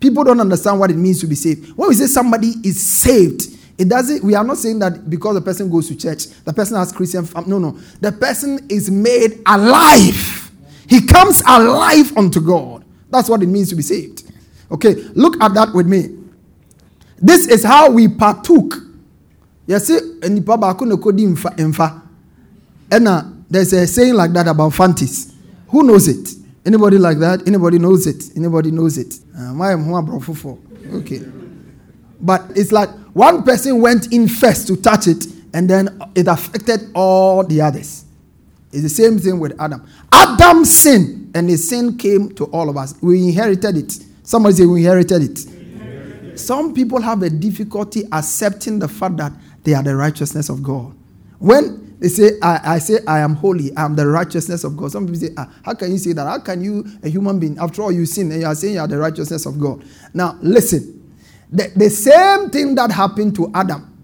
people 0.00 0.22
don't 0.22 0.40
understand 0.40 0.78
what 0.78 0.90
it 0.90 0.96
means 0.96 1.20
to 1.20 1.26
be 1.26 1.34
saved. 1.34 1.76
When 1.76 1.88
we 1.88 1.94
say 1.94 2.06
somebody 2.06 2.52
is 2.62 2.80
saved, 2.80 3.42
it 3.78 3.88
doesn't, 3.88 4.22
we 4.22 4.34
are 4.34 4.44
not 4.44 4.58
saying 4.58 4.80
that 4.80 5.08
because 5.08 5.34
the 5.36 5.40
person 5.40 5.70
goes 5.70 5.88
to 5.88 5.96
church, 5.96 6.26
the 6.44 6.52
person 6.52 6.76
has 6.76 6.92
Christian, 6.92 7.26
no, 7.46 7.58
no. 7.58 7.78
The 8.00 8.12
person 8.12 8.66
is 8.68 8.90
made 8.90 9.40
alive 9.46 10.47
he 10.88 11.06
comes 11.06 11.40
alive 11.46 12.16
unto 12.16 12.40
God. 12.40 12.84
That's 13.10 13.28
what 13.28 13.42
it 13.42 13.46
means 13.46 13.70
to 13.70 13.76
be 13.76 13.82
saved. 13.82 14.24
Okay, 14.70 14.94
look 15.14 15.40
at 15.42 15.54
that 15.54 15.72
with 15.74 15.86
me. 15.86 16.16
This 17.20 17.46
is 17.48 17.64
how 17.64 17.90
we 17.90 18.08
partook. 18.08 18.74
You 19.66 19.78
see, 19.78 19.98
baako 20.20 20.86
na 20.86 20.96
kodi 20.96 21.26
mfa. 21.26 22.02
Ɛna 22.90 23.34
there's 23.50 23.72
a 23.72 23.86
saying 23.86 24.14
like 24.14 24.32
that 24.32 24.46
about 24.46 24.74
fantis. 24.74 25.34
Who 25.68 25.82
knows 25.82 26.08
it? 26.08 26.28
Anybody 26.66 26.98
like 26.98 27.18
that? 27.18 27.46
Anybody 27.46 27.78
knows 27.78 28.06
it? 28.06 28.36
Anybody 28.36 28.70
knows 28.70 28.98
it? 28.98 29.14
Ah, 29.36 29.54
For? 30.34 30.58
Okay. 30.92 31.22
But 32.20 32.42
it's 32.56 32.72
like 32.72 32.90
one 33.14 33.42
person 33.42 33.80
went 33.80 34.12
in 34.12 34.28
first 34.28 34.66
to 34.68 34.76
touch 34.76 35.06
it, 35.06 35.24
and 35.54 35.68
then 35.68 35.98
it 36.14 36.26
affected 36.28 36.90
all 36.94 37.42
the 37.44 37.60
others. 37.60 38.04
It's 38.72 38.82
the 38.82 38.88
same 38.88 39.18
thing 39.18 39.40
with 39.40 39.58
Adam. 39.60 39.86
Adam 40.12 40.64
sinned, 40.64 41.30
and 41.34 41.48
his 41.48 41.68
sin 41.68 41.96
came 41.96 42.34
to 42.34 42.44
all 42.46 42.68
of 42.68 42.76
us. 42.76 42.94
We 43.00 43.24
inherited 43.28 43.76
it. 43.76 43.98
Somebody 44.22 44.56
say 44.56 44.66
we 44.66 44.80
inherited 44.80 45.22
it. 45.22 45.46
Inherited. 45.46 46.38
Some 46.38 46.74
people 46.74 47.00
have 47.00 47.22
a 47.22 47.30
difficulty 47.30 48.04
accepting 48.12 48.78
the 48.78 48.88
fact 48.88 49.16
that 49.16 49.32
they 49.64 49.74
are 49.74 49.82
the 49.82 49.96
righteousness 49.96 50.50
of 50.50 50.62
God. 50.62 50.94
When 51.38 51.96
they 51.98 52.08
say, 52.08 52.32
I, 52.42 52.74
I 52.74 52.78
say, 52.78 52.98
I 53.06 53.20
am 53.20 53.34
holy, 53.34 53.74
I 53.76 53.84
am 53.84 53.96
the 53.96 54.06
righteousness 54.06 54.64
of 54.64 54.76
God. 54.76 54.92
Some 54.92 55.06
people 55.06 55.20
say, 55.20 55.30
ah, 55.36 55.50
How 55.64 55.74
can 55.74 55.90
you 55.90 55.98
say 55.98 56.12
that? 56.12 56.26
How 56.26 56.38
can 56.38 56.62
you, 56.62 56.84
a 57.02 57.08
human 57.08 57.38
being, 57.40 57.58
after 57.58 57.82
all, 57.82 57.90
you 57.90 58.06
sin 58.06 58.30
and 58.30 58.40
you 58.42 58.46
are 58.46 58.54
saying 58.54 58.74
you 58.74 58.80
are 58.80 58.86
the 58.86 58.98
righteousness 58.98 59.46
of 59.46 59.58
God? 59.58 59.82
Now, 60.12 60.38
listen. 60.42 60.94
The, 61.50 61.72
the 61.74 61.88
same 61.88 62.50
thing 62.50 62.74
that 62.74 62.90
happened 62.90 63.34
to 63.36 63.50
Adam. 63.54 63.94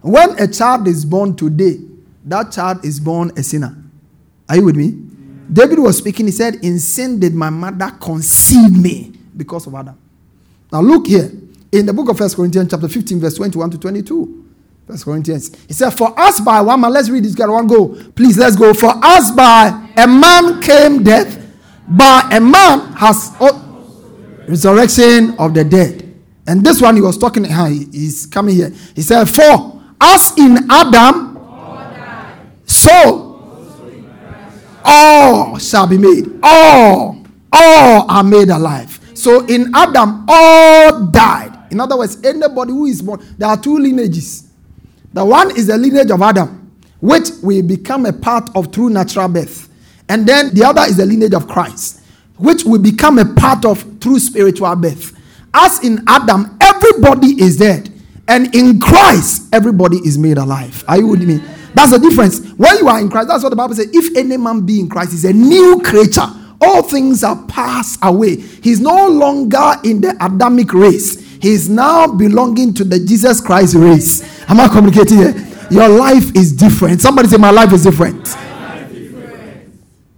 When 0.00 0.38
a 0.40 0.46
child 0.46 0.86
is 0.86 1.04
born 1.04 1.34
today, 1.34 1.78
that 2.24 2.52
child 2.52 2.84
is 2.84 3.00
born 3.00 3.32
a 3.36 3.42
sinner. 3.42 3.81
Are 4.52 4.56
you 4.56 4.66
with 4.66 4.76
me? 4.76 4.90
David 5.50 5.78
was 5.78 5.96
speaking. 5.96 6.26
He 6.26 6.32
said, 6.32 6.56
In 6.56 6.78
sin 6.78 7.18
did 7.18 7.34
my 7.34 7.48
mother 7.48 7.90
conceive 7.98 8.78
me 8.78 9.10
because 9.34 9.66
of 9.66 9.74
Adam. 9.74 9.98
Now 10.70 10.82
look 10.82 11.06
here 11.06 11.30
in 11.72 11.86
the 11.86 11.92
book 11.94 12.10
of 12.10 12.18
First 12.18 12.36
Corinthians, 12.36 12.70
chapter 12.70 12.86
15, 12.86 13.18
verse 13.18 13.34
21 13.36 13.70
to 13.70 13.78
22. 13.78 14.44
First 14.86 15.06
Corinthians. 15.06 15.56
He 15.66 15.72
said, 15.72 15.88
For 15.88 16.12
us 16.20 16.38
by 16.40 16.60
one 16.60 16.82
man, 16.82 16.92
let's 16.92 17.08
read 17.08 17.24
this 17.24 17.34
guy 17.34 17.46
one 17.46 17.66
go. 17.66 17.98
Please, 18.14 18.36
let's 18.36 18.54
go. 18.54 18.74
For 18.74 18.92
us 19.02 19.30
by 19.30 19.88
a 19.96 20.06
man 20.06 20.60
came 20.60 21.02
death, 21.02 21.42
by 21.88 22.28
a 22.30 22.38
man 22.38 22.92
has 22.92 23.34
oh, 23.40 24.44
resurrection 24.46 25.34
of 25.38 25.54
the 25.54 25.64
dead. 25.64 26.14
And 26.46 26.62
this 26.62 26.82
one 26.82 26.96
he 26.96 27.00
was 27.00 27.16
talking, 27.16 27.46
uh, 27.46 27.68
he's 27.68 28.26
coming 28.26 28.54
here. 28.56 28.70
He 28.94 29.00
said, 29.00 29.30
For 29.30 29.82
us 29.98 30.36
in 30.36 30.70
Adam, 30.70 31.38
so 32.66 33.31
all 34.84 35.58
shall 35.58 35.86
be 35.86 35.98
made. 35.98 36.26
All, 36.42 37.24
all 37.52 38.10
are 38.10 38.24
made 38.24 38.48
alive. 38.48 38.98
So 39.14 39.44
in 39.46 39.70
Adam, 39.74 40.24
all 40.28 41.06
died. 41.06 41.58
In 41.70 41.80
other 41.80 41.96
words, 41.96 42.22
anybody 42.24 42.72
who 42.72 42.86
is 42.86 43.02
born, 43.02 43.24
there 43.38 43.48
are 43.48 43.56
two 43.56 43.78
lineages. 43.78 44.48
The 45.12 45.24
one 45.24 45.56
is 45.56 45.66
the 45.66 45.76
lineage 45.78 46.10
of 46.10 46.22
Adam, 46.22 46.70
which 47.00 47.28
we 47.42 47.62
become 47.62 48.06
a 48.06 48.12
part 48.12 48.50
of 48.54 48.72
through 48.72 48.90
natural 48.90 49.28
birth. 49.28 49.68
And 50.08 50.26
then 50.26 50.54
the 50.54 50.64
other 50.64 50.82
is 50.82 50.96
the 50.96 51.06
lineage 51.06 51.34
of 51.34 51.48
Christ, 51.48 52.02
which 52.36 52.64
we 52.64 52.78
become 52.78 53.18
a 53.18 53.24
part 53.24 53.64
of 53.64 54.00
through 54.00 54.18
spiritual 54.18 54.74
birth. 54.76 55.18
As 55.54 55.84
in 55.84 56.02
Adam, 56.08 56.56
everybody 56.60 57.40
is 57.40 57.56
dead. 57.56 57.90
And 58.28 58.54
in 58.54 58.78
Christ, 58.80 59.48
everybody 59.52 59.98
is 59.98 60.16
made 60.16 60.38
alive. 60.38 60.84
Are 60.88 60.98
you 60.98 61.08
with 61.08 61.22
me? 61.22 61.40
That's 61.74 61.92
the 61.92 61.98
difference. 61.98 62.50
When 62.52 62.76
you 62.78 62.88
are 62.88 63.00
in 63.00 63.08
Christ, 63.08 63.28
that's 63.28 63.42
what 63.42 63.50
the 63.50 63.56
Bible 63.56 63.74
says. 63.74 63.88
If 63.92 64.16
any 64.16 64.36
man 64.36 64.64
be 64.66 64.80
in 64.80 64.88
Christ, 64.88 65.12
he's 65.12 65.24
a 65.24 65.32
new 65.32 65.80
creature. 65.82 66.26
All 66.60 66.82
things 66.82 67.24
are 67.24 67.42
passed 67.46 67.98
away. 68.02 68.36
He's 68.36 68.80
no 68.80 69.08
longer 69.08 69.74
in 69.84 70.00
the 70.00 70.16
Adamic 70.20 70.72
race. 70.72 71.18
He's 71.42 71.68
now 71.68 72.06
belonging 72.06 72.72
to 72.74 72.84
the 72.84 73.00
Jesus 73.00 73.40
Christ 73.40 73.74
race. 73.74 74.22
Am 74.48 74.60
I 74.60 74.68
communicating 74.68 75.18
here? 75.18 75.34
Your 75.70 75.88
life 75.88 76.36
is 76.36 76.52
different. 76.52 77.00
Somebody 77.00 77.28
say, 77.28 77.36
My 77.36 77.50
life 77.50 77.72
is 77.72 77.82
different. 77.82 78.36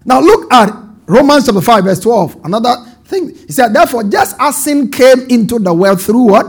Now 0.05 0.21
look 0.21 0.53
at 0.53 0.71
Romans 1.07 1.47
chapter 1.47 1.63
5, 1.63 1.85
verse 1.85 2.01
12. 2.01 2.45
Another 2.45 2.77
thing. 3.05 3.35
He 3.35 3.53
said, 3.53 3.73
Therefore, 3.73 4.05
just 4.05 4.37
as 4.39 4.63
sin 4.63 4.91
came 4.91 5.21
into 5.31 5.59
the 5.59 5.73
world 5.73 6.03
through 6.03 6.25
what? 6.25 6.47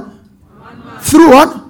Through 1.01 1.29
what? 1.29 1.63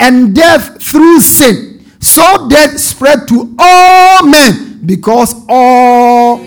And 0.00 0.34
death 0.34 0.82
through 0.82 1.20
sin. 1.20 1.73
So 2.14 2.48
death 2.48 2.78
spread 2.78 3.26
to 3.26 3.56
all 3.58 4.24
men 4.24 4.86
because 4.86 5.34
all, 5.48 6.46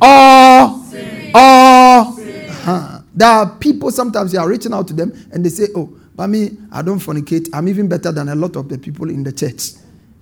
all, 0.00 0.86
all. 1.34 2.18
Uh-huh. 2.18 3.00
There 3.14 3.28
are 3.28 3.50
people 3.56 3.90
sometimes 3.90 4.32
you 4.32 4.38
are 4.38 4.48
reaching 4.48 4.72
out 4.72 4.88
to 4.88 4.94
them 4.94 5.12
and 5.30 5.44
they 5.44 5.50
say, 5.50 5.68
Oh, 5.76 5.94
but 6.16 6.28
me, 6.28 6.56
I 6.70 6.80
don't 6.80 6.98
fornicate. 6.98 7.50
I'm 7.52 7.68
even 7.68 7.88
better 7.88 8.10
than 8.10 8.30
a 8.30 8.34
lot 8.34 8.56
of 8.56 8.70
the 8.70 8.78
people 8.78 9.10
in 9.10 9.22
the 9.22 9.32
church. 9.32 9.72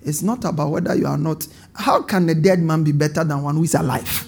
It's 0.03 0.23
not 0.23 0.43
about 0.43 0.71
whether 0.71 0.93
you 0.93 1.07
are 1.07 1.17
not. 1.17 1.47
How 1.73 2.01
can 2.01 2.27
a 2.27 2.35
dead 2.35 2.59
man 2.59 2.83
be 2.83 2.91
better 2.91 3.23
than 3.23 3.43
one 3.43 3.55
who 3.55 3.63
is 3.63 3.75
alive? 3.75 4.27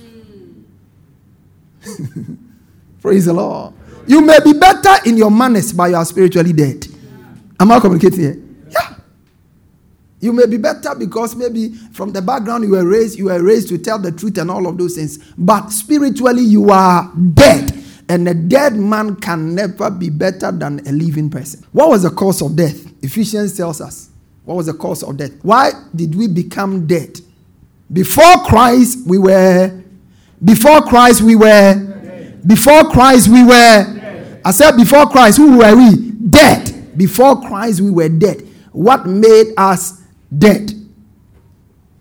Praise 3.02 3.26
the 3.26 3.34
Lord. 3.34 3.74
You 4.08 4.22
may 4.22 4.40
be 4.42 4.54
better 4.54 4.96
in 5.10 5.18
your 5.18 5.30
manners, 5.30 5.74
but 5.74 5.90
you 5.90 5.98
are 5.98 6.06
spiritually 6.06 6.54
dead. 6.54 6.88
Am 7.60 7.70
I 7.70 7.82
communicating 7.82 8.20
here? 8.22 8.40
You 10.24 10.32
may 10.32 10.46
be 10.46 10.56
better 10.56 10.96
because 10.96 11.36
maybe 11.36 11.74
from 11.92 12.14
the 12.14 12.22
background 12.22 12.64
you 12.64 12.70
were 12.70 12.88
raised, 12.88 13.20
you 13.20 13.26
were 13.26 13.44
raised 13.44 13.68
to 13.68 13.78
tell 13.78 14.00
the 14.00 14.10
truth 14.10 14.38
and 14.38 14.50
all 14.50 14.68
of 14.68 14.78
those 14.78 14.96
things. 14.96 15.18
But 15.38 15.68
spiritually, 15.68 16.44
you 16.44 16.70
are 16.70 17.12
dead. 17.34 17.78
And 18.08 18.26
a 18.30 18.34
dead 18.34 18.78
man 18.78 19.18
can 19.18 19.54
never 19.54 19.92
be 19.92 20.10
better 20.10 20.50
than 20.54 20.80
a 20.88 20.94
living 20.94 21.30
person. 21.30 21.66
What 21.74 21.90
was 21.90 22.04
the 22.04 22.10
cause 22.10 22.42
of 22.42 22.56
death? 22.56 23.04
Ephesians 23.04 23.58
tells 23.58 23.82
us. 23.82 24.12
What 24.46 24.56
was 24.56 24.68
the 24.68 24.76
cause 24.76 25.04
of 25.04 25.18
death? 25.18 25.32
Why 25.42 25.72
did 25.94 26.16
we 26.16 26.30
become 26.30 26.88
dead? 26.88 27.20
Before 27.92 28.46
Christ, 28.46 29.00
we 29.06 29.18
were. 29.18 29.84
Before 30.42 30.84
Christ, 30.84 31.22
we 31.22 31.36
were. 31.36 31.94
Before 32.48 32.90
Christ, 32.92 33.28
we 33.28 33.44
were. 33.44 34.40
I 34.46 34.52
said, 34.52 34.78
before 34.78 35.06
Christ, 35.08 35.36
who 35.36 35.58
were 35.58 35.76
we? 35.76 36.12
Dead. 36.30 36.98
Before 36.98 37.42
Christ, 37.42 37.82
we 37.82 37.92
were 37.92 38.08
dead. 38.08 38.48
What 38.72 39.06
made 39.06 39.54
us 39.58 40.03
dead? 40.38 40.72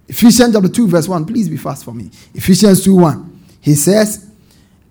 Ephesians 0.09 0.55
chapter 0.55 0.69
2, 0.69 0.89
verse 0.89 1.09
1. 1.09 1.25
Please 1.25 1.49
be 1.49 1.57
fast 1.57 1.85
for 1.85 1.93
me. 1.93 2.11
Ephesians 2.35 2.85
2 2.85 2.95
1. 2.97 3.41
He 3.61 3.75
says, 3.75 4.31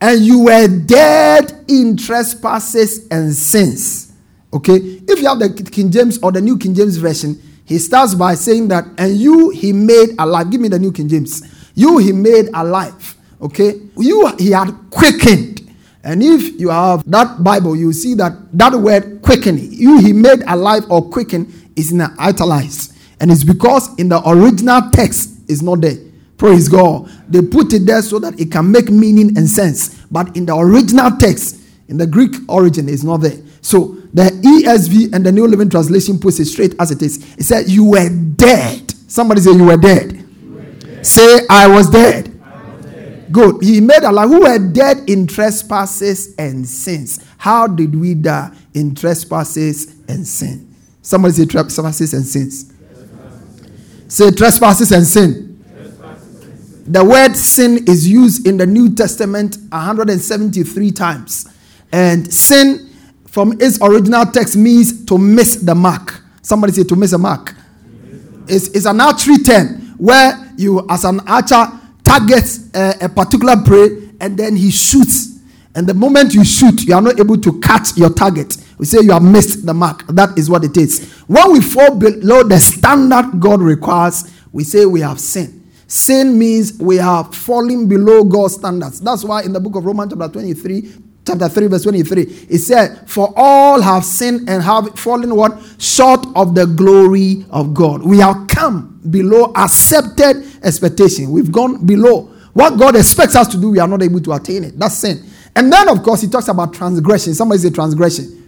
and 0.02 0.20
you 0.22 0.46
were 0.46 0.68
dead 0.68 1.66
in 1.68 1.96
trespasses 1.96 3.08
and 3.10 3.32
sins. 3.34 4.14
Okay, 4.54 4.74
if 4.74 5.22
you 5.22 5.28
have 5.28 5.40
the 5.40 5.70
King 5.72 5.92
James 5.92 6.18
or 6.24 6.32
the 6.32 6.42
New 6.42 6.58
King 6.58 6.74
James 6.74 6.98
Version, 6.98 7.40
he 7.66 7.78
starts 7.78 8.16
by 8.16 8.34
saying 8.34 8.68
that, 8.70 8.86
and 8.98 9.16
you 9.16 9.50
he 9.52 9.72
made 9.72 10.10
alive. 10.20 10.50
Give 10.50 10.60
me 10.60 10.68
the 10.68 10.80
New 10.80 10.92
King 10.92 11.08
James. 11.08 11.44
You 11.76 12.00
he 12.00 12.12
made 12.12 12.50
alive. 12.54 13.16
Okay, 13.42 13.80
you 13.98 14.28
he 14.38 14.52
had 14.52 14.72
quickened. 14.90 15.60
And 16.04 16.24
if 16.24 16.60
you 16.60 16.70
have 16.70 17.10
that 17.10 17.44
Bible, 17.44 17.76
you 17.76 17.94
see 17.94 18.16
that 18.16 18.34
that 18.58 18.74
word 18.74 19.22
quickening, 19.22 19.72
you 19.72 20.00
he 20.00 20.12
made 20.12 20.42
alive 20.48 20.84
or 20.90 21.08
quicken 21.10 21.72
is 21.76 21.92
in 21.92 22.02
italics. 22.02 22.91
And 23.22 23.32
it's 23.32 23.44
because 23.44 23.98
in 24.00 24.10
the 24.10 24.22
original 24.28 24.90
text 24.90 25.42
it's 25.48 25.62
not 25.62 25.82
there. 25.82 25.98
Praise 26.38 26.68
God. 26.68 27.08
They 27.30 27.44
put 27.44 27.72
it 27.72 27.86
there 27.86 28.02
so 28.02 28.18
that 28.18 28.40
it 28.40 28.52
can 28.52 28.72
make 28.72 28.90
meaning 28.90 29.38
and 29.38 29.48
sense. 29.48 30.04
But 30.10 30.36
in 30.36 30.48
the 30.48 30.56
original 30.56 31.12
text, 31.18 31.62
in 31.88 31.98
the 31.98 32.08
Greek 32.08 32.34
origin, 32.50 32.90
it's 32.90 33.04
not 33.04 33.18
there. 33.18 33.38
So 33.62 33.90
the 34.12 34.24
ESV 34.24 35.14
and 35.14 35.24
the 35.24 35.32
New 35.32 35.46
Living 35.46 35.70
Translation 35.70 36.20
puts 36.20 36.40
it 36.40 36.46
straight 36.46 36.74
as 36.80 36.90
it 36.90 37.04
is. 37.04 37.18
It 37.38 37.44
said, 37.44 37.70
You 37.70 37.86
were 37.86 38.10
dead. 38.10 38.92
Somebody 39.08 39.42
say, 39.42 39.52
You 39.52 39.66
were 39.66 39.78
dead. 39.78 40.14
You 40.14 40.54
were 40.54 40.64
dead. 40.64 41.06
Say, 41.06 41.42
I 41.48 41.68
was 41.68 41.92
dead. 41.92 42.42
I 42.44 42.74
was 42.74 42.86
dead. 42.86 43.32
Good. 43.32 43.64
He 43.64 43.80
made 43.82 44.02
a 44.02 44.12
life. 44.12 44.30
Who 44.30 44.42
were 44.42 44.58
dead 44.58 45.08
in 45.08 45.28
trespasses 45.28 46.34
and 46.40 46.68
sins. 46.68 47.24
How 47.38 47.68
did 47.68 47.94
we 47.94 48.16
die 48.16 48.52
in 48.74 48.96
trespasses 48.96 49.96
and 50.08 50.26
sin? 50.26 50.74
Somebody 51.04 51.36
say 51.36 51.46
trespasses 51.46 52.16
and 52.16 52.26
sins. 52.26 52.71
Trespasses. 54.12 54.16
Say 54.16 54.32
trespasses 54.32 54.92
and 54.92 55.08
sin. 55.08 55.48
The 56.88 57.04
word 57.06 57.36
sin 57.36 57.86
is 57.88 58.08
used 58.08 58.46
in 58.46 58.58
the 58.58 58.66
New 58.66 58.94
Testament 58.94 59.58
173 59.70 60.92
times. 60.92 61.48
And 61.92 62.32
sin, 62.32 62.90
from 63.28 63.54
its 63.62 63.82
original 63.82 64.26
text, 64.26 64.58
means 64.58 65.06
to 65.06 65.18
miss 65.18 65.56
the 65.56 65.76
mark. 65.76 66.22
Somebody 66.42 66.74
say 66.74 66.84
to 66.84 66.96
miss 66.96 67.14
a 67.14 67.18
mark. 67.18 67.56
It's, 68.48 68.68
it's 68.70 68.86
an 68.86 69.00
archery 69.00 69.38
term 69.38 69.96
where 69.98 70.52
you, 70.58 70.86
as 70.90 71.06
an 71.06 71.22
archer, 71.22 71.66
targets 72.04 72.70
a, 72.74 72.96
a 73.02 73.10
particular 73.10 73.56
prey 73.64 74.10
and 74.20 74.38
then 74.38 74.56
he 74.56 74.72
shoots. 74.72 75.40
And 75.74 75.88
the 75.88 75.94
moment 75.94 76.34
you 76.34 76.44
shoot, 76.44 76.84
you 76.84 76.94
are 76.96 77.02
not 77.02 77.20
able 77.20 77.38
to 77.40 77.60
catch 77.62 77.96
your 77.96 78.10
target. 78.10 78.58
We 78.82 78.88
say 78.88 78.98
you 79.04 79.12
have 79.12 79.22
missed 79.22 79.64
the 79.64 79.76
mark. 79.76 80.08
That 80.08 80.36
is 80.40 80.50
what 80.50 80.64
it 80.64 80.76
is. 80.76 81.08
When 81.28 81.52
we 81.52 81.62
fall 81.62 81.94
below 81.94 82.42
the 82.42 82.60
standard 82.60 83.40
God 83.40 83.62
requires, 83.62 84.34
we 84.52 84.64
say 84.64 84.88
we 84.88 85.02
have 85.02 85.20
sinned. 85.20 85.70
Sin 85.86 86.40
means 86.40 86.80
we 86.80 86.98
are 86.98 87.24
falling 87.32 87.88
below 87.88 88.24
God's 88.24 88.56
standards. 88.56 89.00
That's 89.00 89.24
why 89.24 89.44
in 89.44 89.54
the 89.54 89.60
book 89.60 89.76
of 89.76 89.86
Romans, 89.86 90.12
chapter 90.14 90.28
23, 90.30 90.96
chapter 91.28 91.48
3, 91.48 91.68
verse 91.68 91.84
23, 91.84 92.24
it 92.50 92.58
said, 92.58 93.08
For 93.08 93.32
all 93.36 93.80
have 93.82 94.04
sinned 94.04 94.50
and 94.50 94.64
have 94.64 94.98
fallen 94.98 95.36
what? 95.36 95.62
Short 95.78 96.26
of 96.36 96.56
the 96.56 96.66
glory 96.66 97.46
of 97.52 97.76
God. 97.76 98.02
We 98.02 98.18
have 98.18 98.48
come 98.48 99.00
below 99.12 99.54
accepted 99.56 100.44
expectation. 100.64 101.30
We've 101.30 101.52
gone 101.52 101.86
below. 101.86 102.32
What 102.54 102.80
God 102.80 102.96
expects 102.96 103.36
us 103.36 103.48
to 103.50 103.62
do, 103.62 103.70
we 103.70 103.78
are 103.78 103.88
not 103.88 104.02
able 104.02 104.22
to 104.22 104.32
attain 104.34 104.64
it. 104.64 104.80
That's 104.80 104.98
sin. 104.98 105.24
And 105.56 105.72
then, 105.72 105.88
of 105.88 106.02
course, 106.02 106.22
he 106.22 106.28
talks 106.28 106.48
about 106.48 106.74
transgression. 106.74 107.36
Somebody 107.36 107.60
say 107.60 107.70
transgression. 107.70 108.41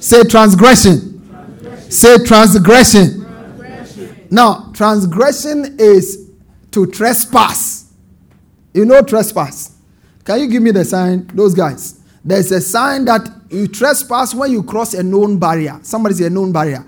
Say 0.00 0.24
transgression. 0.24 1.22
transgression. 1.28 1.90
Say 1.90 2.24
transgression. 2.24 3.24
transgression. 3.24 4.26
Now, 4.30 4.70
transgression 4.74 5.76
is 5.78 6.30
to 6.72 6.86
trespass. 6.86 7.92
You 8.72 8.84
know 8.84 9.02
trespass. 9.02 9.76
Can 10.24 10.40
you 10.40 10.48
give 10.48 10.62
me 10.62 10.70
the 10.72 10.84
sign? 10.84 11.26
Those 11.34 11.54
guys. 11.54 12.00
There's 12.24 12.50
a 12.52 12.60
sign 12.60 13.04
that 13.04 13.28
you 13.50 13.68
trespass 13.68 14.34
when 14.34 14.50
you 14.50 14.62
cross 14.62 14.94
a 14.94 15.02
known 15.02 15.38
barrier. 15.38 15.78
Somebody 15.82 16.14
say 16.16 16.26
a 16.26 16.30
known 16.30 16.50
barrier. 16.52 16.84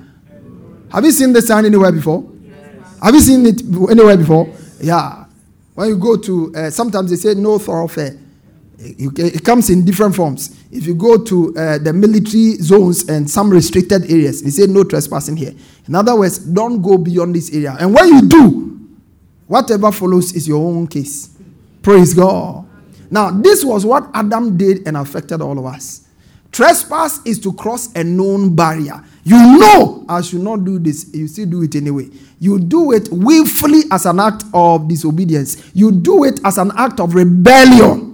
Have 0.90 1.04
you 1.04 1.10
seen 1.12 1.32
the 1.32 1.42
sign 1.42 1.64
anywhere 1.66 1.92
before? 1.92 2.24
Yes. 2.42 2.98
Have 3.02 3.14
you 3.14 3.20
seen 3.20 3.46
it 3.46 3.60
anywhere 3.90 4.16
before? 4.16 4.52
Yeah. 4.80 5.26
When 5.74 5.88
you 5.88 5.98
go 5.98 6.16
to, 6.16 6.54
uh, 6.54 6.70
sometimes 6.70 7.10
they 7.10 7.16
say 7.16 7.34
no 7.34 7.58
thoroughfare. 7.58 8.16
It, 8.78 9.42
comes 9.44 9.70
in 9.70 9.84
different 9.84 10.14
forms. 10.14 10.62
If 10.70 10.86
you 10.86 10.94
go 10.94 11.22
to 11.24 11.56
uh, 11.56 11.78
the 11.78 11.92
military 11.92 12.56
zones 12.56 13.08
and 13.08 13.28
some 13.28 13.48
restricted 13.50 14.10
areas, 14.10 14.42
they 14.42 14.50
say 14.50 14.66
no 14.66 14.84
trespassing 14.84 15.36
here. 15.36 15.54
In 15.88 15.94
other 15.94 16.14
words, 16.14 16.38
don't 16.38 16.82
go 16.82 16.98
beyond 16.98 17.34
this 17.34 17.52
area. 17.54 17.74
And 17.80 17.94
when 17.94 18.08
you 18.08 18.22
do, 18.28 18.66
Whatever 19.46 19.92
follows 19.92 20.32
is 20.34 20.48
your 20.48 20.64
own 20.64 20.86
case. 20.86 21.30
Praise 21.82 22.14
God. 22.14 22.66
Now, 23.10 23.30
this 23.30 23.64
was 23.64 23.86
what 23.86 24.10
Adam 24.12 24.56
did 24.56 24.86
and 24.86 24.96
affected 24.96 25.40
all 25.40 25.58
of 25.58 25.66
us. 25.66 26.08
Trespass 26.50 27.20
is 27.24 27.38
to 27.40 27.52
cross 27.52 27.94
a 27.94 28.02
known 28.02 28.56
barrier. 28.56 29.04
You 29.24 29.58
know 29.58 30.04
I 30.08 30.22
should 30.22 30.40
not 30.40 30.64
do 30.64 30.78
this. 30.78 31.12
You 31.14 31.28
still 31.28 31.46
do 31.46 31.62
it 31.62 31.74
anyway. 31.76 32.08
You 32.40 32.58
do 32.58 32.92
it 32.92 33.08
willfully 33.12 33.82
as 33.92 34.06
an 34.06 34.18
act 34.18 34.44
of 34.52 34.88
disobedience. 34.88 35.70
You 35.74 35.92
do 35.92 36.24
it 36.24 36.40
as 36.44 36.58
an 36.58 36.72
act 36.76 36.98
of 36.98 37.14
rebellion. 37.14 38.05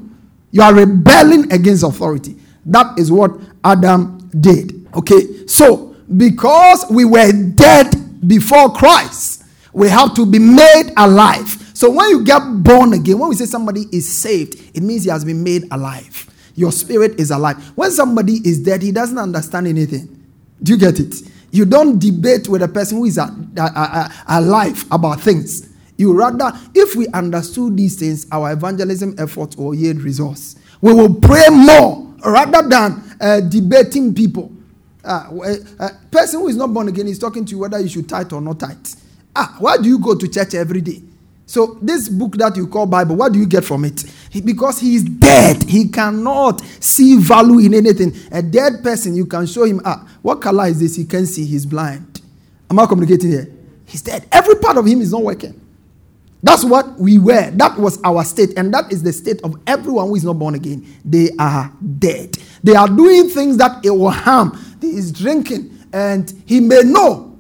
You 0.53 0.63
are 0.63 0.73
rebelling 0.73 1.53
against 1.53 1.83
authority. 1.83 2.37
That 2.67 2.97
is 2.99 3.11
what 3.11 3.33
Adam 3.65 4.31
did. 4.41 4.87
Okay, 4.95 5.47
so 5.47 5.97
because 6.17 6.85
we 6.91 7.05
were 7.05 7.33
dead 7.33 8.29
before 8.29 8.71
Christ, 8.73 9.45
we 9.73 9.89
have 9.89 10.15
to 10.15 10.27
be 10.27 10.39
made 10.39 10.93
alive. 10.97 11.49
So 11.75 11.91
when 11.91 12.11
you 12.11 12.23
get 12.25 12.41
born 12.63 12.93
again, 12.93 13.19
when 13.19 13.31
we 13.31 13.35
say 13.35 13.47
somebody 13.47 13.87
is 13.91 14.07
saved, 14.13 14.55
it 14.77 14.83
means 14.83 15.05
he 15.05 15.11
has 15.11 15.25
been 15.25 15.43
made 15.43 15.65
alive. 15.73 16.29
Your 16.55 16.71
spirit 16.71 17.19
is 17.19 17.31
alive. 17.31 17.57
When 17.75 17.91
somebody 17.91 18.35
is 18.45 18.61
dead, 18.61 18.83
he 18.83 18.93
doesn't 18.93 19.19
understand 19.19 19.67
anything. 19.67 20.23
Do 20.63 20.73
you 20.73 20.79
get 20.79 21.01
it? 21.01 21.15
You 21.51 21.65
don't 21.65 21.99
debate 21.99 22.47
with 22.49 22.63
a 22.63 22.69
person 22.69 22.99
who 22.99 23.07
is 23.07 23.19
alive 23.19 24.85
about 24.91 25.21
things. 25.21 25.71
You 25.97 26.15
rather, 26.15 26.53
if 26.75 26.97
we 26.97 27.07
understood 27.09 27.77
these 27.77 27.97
things, 27.97 28.27
our 28.33 28.53
evangelism 28.53 29.15
efforts 29.19 29.57
will 29.57 29.75
yield 29.75 29.99
results. 30.03 30.57
We 30.81 30.93
will 30.93 31.15
pray 31.15 31.49
more 31.51 32.13
rather 32.25 32.67
than 32.69 33.03
uh, 33.21 33.41
debating 33.41 34.15
people. 34.15 34.51
Uh, 35.05 35.29
a 35.81 35.91
person 36.11 36.41
who 36.41 36.49
is 36.49 36.57
not 36.57 36.73
born 36.73 36.89
again 36.89 37.09
is 37.09 37.19
talking 37.19 37.45
to 37.45 37.51
you 37.53 37.59
whether 37.59 37.79
you 37.81 37.89
should 37.89 38.09
tithe 38.09 38.33
or 38.33 38.41
not 38.41 38.61
tithe. 38.61 38.87
Ah, 39.35 39.57
why 39.59 39.77
do 39.77 39.89
you 39.89 39.99
go 39.99 40.15
to 40.15 40.29
church 40.29 40.55
every 40.55 40.81
day? 40.81 41.03
So 41.47 41.79
this 41.83 42.09
book 42.09 42.37
that 42.37 42.57
you 42.57 42.67
call 42.67 42.87
Bible, 42.87 43.17
what 43.17 43.33
do 43.33 43.39
you 43.39 43.47
get 43.47 43.65
from 43.65 43.85
it? 43.85 44.05
He, 44.31 44.41
because 44.41 44.81
he 44.81 44.95
is 44.95 45.05
dead, 45.05 45.63
he 45.65 45.89
cannot 45.89 46.61
see 46.81 47.17
value 47.19 47.59
in 47.59 47.75
anything. 47.75 48.15
A 48.31 48.41
dead 48.43 48.83
person, 48.83 49.15
you 49.15 49.27
can 49.27 49.47
show 49.47 49.65
him, 49.65 49.81
ah, 49.85 50.09
what 50.23 50.41
color 50.41 50.67
is 50.67 50.81
this? 50.81 50.97
He 50.97 51.05
can 51.05 51.27
see. 51.27 51.45
He's 51.45 51.67
blind. 51.67 52.21
Am 52.71 52.79
I 52.79 52.87
communicating 52.87 53.31
here? 53.31 53.49
He's 53.85 54.03
dead. 54.03 54.27
Every 54.33 54.55
part 54.57 54.79
of 54.79 54.87
him 54.87 55.01
is 55.01 55.13
not 55.13 55.23
working. 55.23 55.61
That's 56.43 56.65
what 56.65 56.99
we 56.99 57.19
were. 57.19 57.51
That 57.53 57.79
was 57.79 58.03
our 58.03 58.25
state, 58.25 58.51
and 58.57 58.75
that 58.75 58.93
is 58.93 59.03
the 59.03 59.13
state 59.13 59.41
of 59.43 59.55
everyone 59.67 60.09
who 60.09 60.17
is 60.17 60.25
not 60.25 60.39
born 60.39 60.55
again. 60.55 60.85
They 61.05 61.31
are 61.39 61.73
dead. 61.99 62.37
They 62.65 62.75
are 62.75 62.89
doing 62.89 63.29
things 63.29 63.57
that 63.59 63.85
it 63.85 63.91
will 63.91 64.11
harm. 64.11 64.59
He 64.81 64.89
is 64.89 65.13
drinking, 65.13 65.79
and 65.93 66.33
he 66.47 66.61
may 66.61 66.83
know 66.83 67.39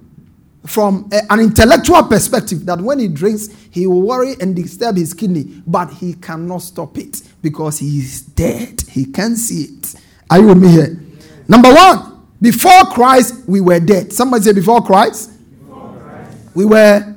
from 0.66 1.10
a, 1.12 1.20
an 1.30 1.40
intellectual 1.40 2.04
perspective 2.04 2.64
that 2.66 2.80
when 2.80 3.00
he 3.00 3.08
drinks, 3.08 3.48
he 3.70 3.88
will 3.88 4.02
worry 4.02 4.36
and 4.40 4.54
disturb 4.54 4.96
his 4.96 5.12
kidney, 5.12 5.62
but 5.66 5.92
he 5.94 6.14
cannot 6.14 6.58
stop 6.58 6.96
it 6.96 7.22
because 7.42 7.78
he 7.80 7.98
is 7.98 8.22
dead. 8.22 8.82
He 8.82 9.06
can't 9.06 9.36
see 9.36 9.64
it. 9.64 9.94
Are 10.30 10.38
you 10.38 10.46
with 10.46 10.58
me 10.58 10.68
here? 10.68 11.02
Number 11.48 11.74
one, 11.74 12.24
before 12.40 12.84
Christ, 12.92 13.48
we 13.48 13.60
were 13.60 13.80
dead. 13.80 14.12
Somebody 14.12 14.44
say, 14.44 14.52
before 14.52 14.80
Christ, 14.82 15.32
before 15.58 15.96
Christ. 15.98 16.38
we 16.54 16.64
were. 16.64 17.11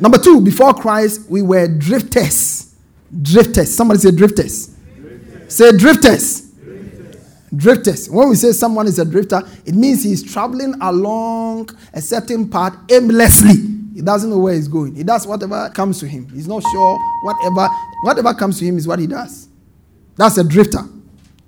Number 0.00 0.18
two, 0.18 0.40
before 0.40 0.74
Christ, 0.74 1.28
we 1.28 1.42
were 1.42 1.66
drifters. 1.66 2.74
Drifters. 3.22 3.74
Somebody 3.74 4.00
say, 4.00 4.10
drifters. 4.10 4.68
drifters. 4.68 5.54
Say, 5.54 5.72
drifters. 5.72 6.48
Drifters. 7.54 8.10
When 8.10 8.28
we 8.28 8.34
say 8.34 8.52
someone 8.52 8.86
is 8.86 8.98
a 8.98 9.04
drifter, 9.04 9.42
it 9.64 9.74
means 9.74 10.04
he's 10.04 10.22
traveling 10.22 10.74
along 10.80 11.70
a 11.94 12.00
certain 12.00 12.48
path 12.48 12.76
aimlessly. 12.90 13.54
He 13.94 14.02
doesn't 14.02 14.30
know 14.30 14.38
where 14.38 14.54
he's 14.54 14.68
going. 14.68 14.94
He 14.94 15.02
does 15.02 15.26
whatever 15.26 15.70
comes 15.70 15.98
to 16.00 16.06
him. 16.06 16.28
He's 16.28 16.46
not 16.46 16.62
sure 16.62 16.98
whatever 17.22 17.68
whatever 18.02 18.34
comes 18.34 18.58
to 18.60 18.64
him 18.64 18.76
is 18.76 18.86
what 18.86 19.00
he 19.00 19.08
does. 19.08 19.48
That's 20.16 20.38
a 20.38 20.44
drifter. 20.44 20.82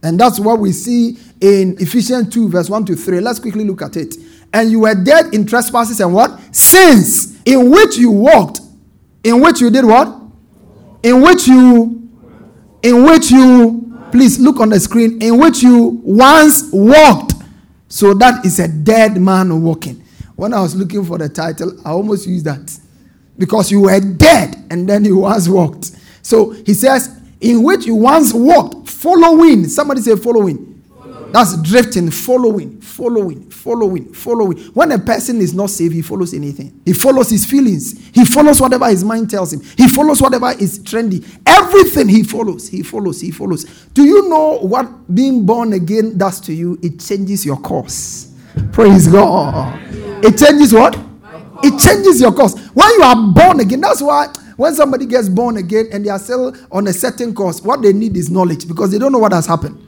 And 0.02 0.18
that's 0.18 0.40
what 0.40 0.58
we 0.58 0.72
see 0.72 1.18
in 1.40 1.76
Ephesians 1.78 2.32
2, 2.32 2.48
verse 2.48 2.70
1 2.70 2.86
to 2.86 2.96
3. 2.96 3.20
Let's 3.20 3.38
quickly 3.38 3.64
look 3.64 3.82
at 3.82 3.96
it. 3.96 4.16
And 4.52 4.70
you 4.70 4.80
were 4.80 4.94
dead 4.94 5.34
in 5.34 5.46
trespasses 5.46 6.00
and 6.00 6.12
what? 6.12 6.38
Sins 6.54 7.40
in 7.44 7.70
which 7.70 7.96
you 7.96 8.10
walked. 8.10 8.60
In 9.22 9.40
which 9.40 9.60
you 9.60 9.70
did 9.70 9.84
what? 9.84 10.08
In 11.02 11.22
which 11.22 11.46
you 11.46 11.96
in 12.82 13.04
which 13.04 13.30
you 13.30 13.90
Please 14.10 14.40
look 14.40 14.58
on 14.58 14.70
the 14.70 14.80
screen 14.80 15.22
in 15.22 15.38
which 15.38 15.62
you 15.62 16.00
once 16.02 16.70
walked. 16.72 17.34
So 17.88 18.14
that 18.14 18.44
is 18.44 18.58
a 18.58 18.68
dead 18.68 19.20
man 19.20 19.62
walking. 19.62 20.04
When 20.34 20.52
I 20.52 20.60
was 20.60 20.74
looking 20.74 21.04
for 21.04 21.18
the 21.18 21.28
title, 21.28 21.78
I 21.84 21.90
almost 21.90 22.26
used 22.26 22.44
that. 22.46 22.76
Because 23.38 23.70
you 23.70 23.82
were 23.82 24.00
dead 24.00 24.56
and 24.70 24.88
then 24.88 25.04
you 25.04 25.18
once 25.18 25.48
walked. 25.48 25.92
So 26.22 26.50
he 26.50 26.74
says, 26.74 27.20
in 27.40 27.62
which 27.62 27.86
you 27.86 27.94
once 27.94 28.32
walked, 28.32 28.88
following. 28.88 29.66
Somebody 29.68 30.02
say 30.02 30.16
following. 30.16 30.69
That's 31.32 31.56
drifting, 31.62 32.10
following, 32.10 32.80
following, 32.80 33.48
following, 33.50 34.12
following. 34.12 34.58
When 34.74 34.90
a 34.90 34.98
person 34.98 35.40
is 35.40 35.54
not 35.54 35.70
saved, 35.70 35.94
he 35.94 36.02
follows 36.02 36.34
anything. 36.34 36.80
He 36.84 36.92
follows 36.92 37.30
his 37.30 37.46
feelings. 37.46 38.08
He 38.12 38.24
follows 38.24 38.60
whatever 38.60 38.88
his 38.88 39.04
mind 39.04 39.30
tells 39.30 39.52
him. 39.52 39.60
He 39.76 39.88
follows 39.88 40.20
whatever 40.20 40.50
is 40.58 40.80
trendy. 40.80 41.24
Everything 41.46 42.08
he 42.08 42.24
follows, 42.24 42.68
he 42.68 42.82
follows, 42.82 43.20
he 43.20 43.30
follows. 43.30 43.64
Do 43.94 44.02
you 44.02 44.28
know 44.28 44.58
what 44.58 45.14
being 45.14 45.46
born 45.46 45.72
again 45.72 46.18
does 46.18 46.40
to 46.42 46.52
you? 46.52 46.78
It 46.82 46.98
changes 46.98 47.46
your 47.46 47.58
course. 47.58 48.34
Praise 48.72 49.06
God. 49.06 49.80
It 50.24 50.36
changes 50.36 50.72
what? 50.72 50.98
It 51.62 51.78
changes 51.78 52.20
your 52.20 52.32
course. 52.32 52.58
When 52.70 52.88
you 52.90 53.02
are 53.02 53.32
born 53.32 53.60
again, 53.60 53.82
that's 53.82 54.02
why 54.02 54.32
when 54.56 54.74
somebody 54.74 55.06
gets 55.06 55.28
born 55.28 55.58
again 55.58 55.88
and 55.92 56.04
they 56.04 56.10
are 56.10 56.18
still 56.18 56.56
on 56.72 56.86
a 56.88 56.92
certain 56.92 57.34
course, 57.34 57.62
what 57.62 57.82
they 57.82 57.92
need 57.92 58.16
is 58.16 58.30
knowledge 58.30 58.66
because 58.66 58.90
they 58.90 58.98
don't 58.98 59.12
know 59.12 59.18
what 59.18 59.32
has 59.32 59.46
happened. 59.46 59.86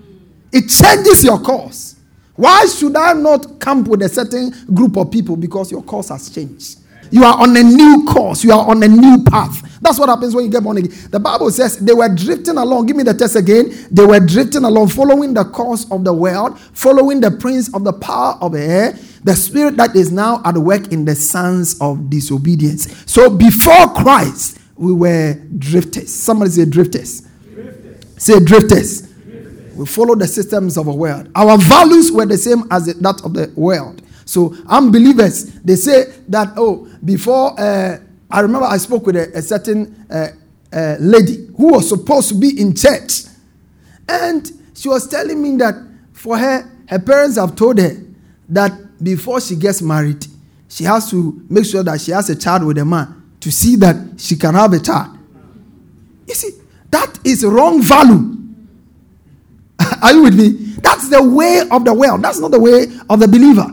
It 0.52 0.68
changes 0.68 1.24
your 1.24 1.40
course. 1.40 1.96
Why 2.34 2.66
should 2.66 2.96
I 2.96 3.12
not 3.12 3.60
camp 3.60 3.88
with 3.88 4.02
a 4.02 4.08
certain 4.08 4.50
group 4.72 4.96
of 4.96 5.10
people? 5.10 5.36
Because 5.36 5.70
your 5.70 5.82
course 5.82 6.08
has 6.08 6.30
changed. 6.30 6.78
You 7.12 7.24
are 7.24 7.38
on 7.38 7.54
a 7.56 7.62
new 7.62 8.04
course. 8.06 8.42
You 8.42 8.52
are 8.52 8.66
on 8.68 8.82
a 8.82 8.88
new 8.88 9.22
path. 9.24 9.80
That's 9.82 9.98
what 9.98 10.08
happens 10.08 10.34
when 10.34 10.46
you 10.46 10.50
get 10.50 10.62
born 10.62 10.78
again. 10.78 10.92
The 11.10 11.20
Bible 11.20 11.50
says 11.50 11.78
they 11.78 11.92
were 11.92 12.08
drifting 12.08 12.56
along. 12.56 12.86
Give 12.86 12.96
me 12.96 13.02
the 13.02 13.12
text 13.12 13.36
again. 13.36 13.70
They 13.90 14.06
were 14.06 14.18
drifting 14.18 14.64
along, 14.64 14.88
following 14.88 15.34
the 15.34 15.44
course 15.44 15.90
of 15.90 16.04
the 16.04 16.12
world, 16.14 16.58
following 16.58 17.20
the 17.20 17.30
prince 17.30 17.72
of 17.74 17.84
the 17.84 17.92
power 17.92 18.38
of 18.40 18.54
air, 18.54 18.92
the 19.24 19.34
spirit 19.34 19.76
that 19.76 19.94
is 19.94 20.10
now 20.10 20.40
at 20.46 20.56
work 20.56 20.90
in 20.90 21.04
the 21.04 21.14
sons 21.14 21.78
of 21.82 22.08
disobedience. 22.08 23.04
So 23.10 23.28
before 23.28 23.92
Christ, 23.94 24.58
we 24.76 24.94
were 24.94 25.34
drifters. 25.58 26.14
Somebody 26.14 26.50
say 26.52 26.64
drifters. 26.64 27.20
drifters. 27.52 28.22
Say 28.22 28.40
drifters. 28.40 29.11
We 29.74 29.86
follow 29.86 30.14
the 30.14 30.26
systems 30.26 30.76
of 30.76 30.86
the 30.86 30.92
world. 30.92 31.30
Our 31.34 31.58
values 31.58 32.12
were 32.12 32.26
the 32.26 32.38
same 32.38 32.64
as 32.70 32.86
that 32.86 33.24
of 33.24 33.34
the 33.34 33.52
world. 33.56 34.02
So 34.24 34.54
unbelievers, 34.66 35.44
they 35.60 35.76
say 35.76 36.12
that, 36.28 36.54
oh, 36.56 36.88
before, 37.04 37.58
uh, 37.58 37.98
I 38.30 38.40
remember 38.40 38.66
I 38.66 38.76
spoke 38.78 39.06
with 39.06 39.16
a, 39.16 39.36
a 39.36 39.42
certain 39.42 40.06
uh, 40.10 40.28
uh, 40.72 40.96
lady 41.00 41.48
who 41.56 41.72
was 41.72 41.88
supposed 41.88 42.28
to 42.30 42.34
be 42.34 42.60
in 42.60 42.74
church. 42.74 43.24
And 44.08 44.50
she 44.74 44.88
was 44.88 45.08
telling 45.08 45.42
me 45.42 45.56
that 45.56 45.74
for 46.12 46.38
her, 46.38 46.70
her 46.88 46.98
parents 46.98 47.36
have 47.36 47.56
told 47.56 47.78
her 47.78 47.96
that 48.48 48.72
before 49.02 49.40
she 49.40 49.56
gets 49.56 49.82
married, 49.82 50.26
she 50.68 50.84
has 50.84 51.10
to 51.10 51.44
make 51.50 51.66
sure 51.66 51.82
that 51.82 52.00
she 52.00 52.12
has 52.12 52.30
a 52.30 52.36
child 52.36 52.64
with 52.64 52.78
a 52.78 52.84
man 52.84 53.22
to 53.40 53.50
see 53.50 53.76
that 53.76 53.96
she 54.18 54.36
can 54.36 54.54
have 54.54 54.72
a 54.72 54.78
child. 54.78 55.18
You 56.26 56.34
see, 56.34 56.50
that 56.90 57.18
is 57.24 57.44
wrong 57.44 57.82
value. 57.82 58.41
Are 60.02 60.12
you 60.12 60.22
with 60.22 60.36
me? 60.38 60.48
That's 60.80 61.08
the 61.08 61.22
way 61.22 61.62
of 61.70 61.84
the 61.84 61.94
world. 61.94 62.22
That's 62.22 62.38
not 62.38 62.50
the 62.50 62.60
way 62.60 62.86
of 63.08 63.20
the 63.20 63.28
believer. 63.28 63.66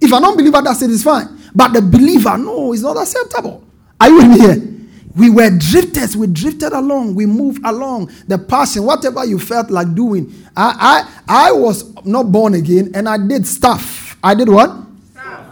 If 0.00 0.12
a 0.12 0.20
non-believer 0.20 0.62
does 0.62 0.82
it, 0.82 0.90
it's 0.90 1.02
fine. 1.02 1.38
But 1.54 1.72
the 1.72 1.82
believer, 1.82 2.36
no, 2.36 2.72
it's 2.72 2.82
not 2.82 2.96
acceptable. 2.96 3.64
Are 4.00 4.08
you 4.08 4.16
with 4.16 4.28
me 4.28 4.38
here? 4.38 4.78
We 5.16 5.30
were 5.30 5.50
drifters. 5.50 6.16
We 6.16 6.28
drifted 6.28 6.72
along. 6.72 7.14
We 7.14 7.26
moved 7.26 7.64
along. 7.64 8.12
The 8.28 8.38
passion, 8.38 8.84
whatever 8.84 9.24
you 9.24 9.38
felt 9.38 9.70
like 9.70 9.94
doing. 9.94 10.32
I, 10.56 11.06
I, 11.26 11.48
I 11.48 11.52
was 11.52 11.92
not 12.04 12.30
born 12.30 12.54
again, 12.54 12.92
and 12.94 13.08
I 13.08 13.18
did 13.18 13.46
stuff. 13.46 14.16
I 14.22 14.34
did 14.34 14.48
what? 14.48 14.87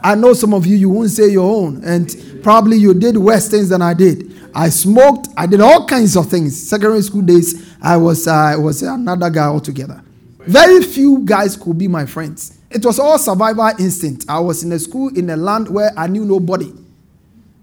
I 0.06 0.14
know 0.14 0.34
some 0.34 0.54
of 0.54 0.64
you, 0.66 0.76
you 0.76 0.88
won't 0.88 1.10
say 1.10 1.28
your 1.30 1.52
own, 1.52 1.82
and 1.84 2.40
probably 2.40 2.76
you 2.76 2.94
did 2.94 3.16
worse 3.16 3.48
things 3.48 3.70
than 3.70 3.82
I 3.82 3.92
did. 3.92 4.32
I 4.54 4.68
smoked. 4.68 5.26
I 5.36 5.46
did 5.46 5.60
all 5.60 5.84
kinds 5.84 6.16
of 6.16 6.30
things. 6.30 6.68
Secondary 6.68 7.02
school 7.02 7.22
days, 7.22 7.74
I 7.82 7.96
was, 7.96 8.28
uh, 8.28 8.32
I 8.32 8.56
was 8.56 8.82
another 8.82 9.28
guy 9.30 9.46
altogether. 9.46 10.00
Very 10.38 10.80
few 10.84 11.24
guys 11.24 11.56
could 11.56 11.76
be 11.76 11.88
my 11.88 12.06
friends. 12.06 12.56
It 12.70 12.84
was 12.84 13.00
all 13.00 13.18
survival 13.18 13.72
instinct. 13.80 14.26
I 14.28 14.38
was 14.38 14.62
in 14.62 14.70
a 14.70 14.78
school 14.78 15.08
in 15.08 15.28
a 15.28 15.36
land 15.36 15.68
where 15.68 15.90
I 15.96 16.06
knew 16.06 16.24
nobody, 16.24 16.72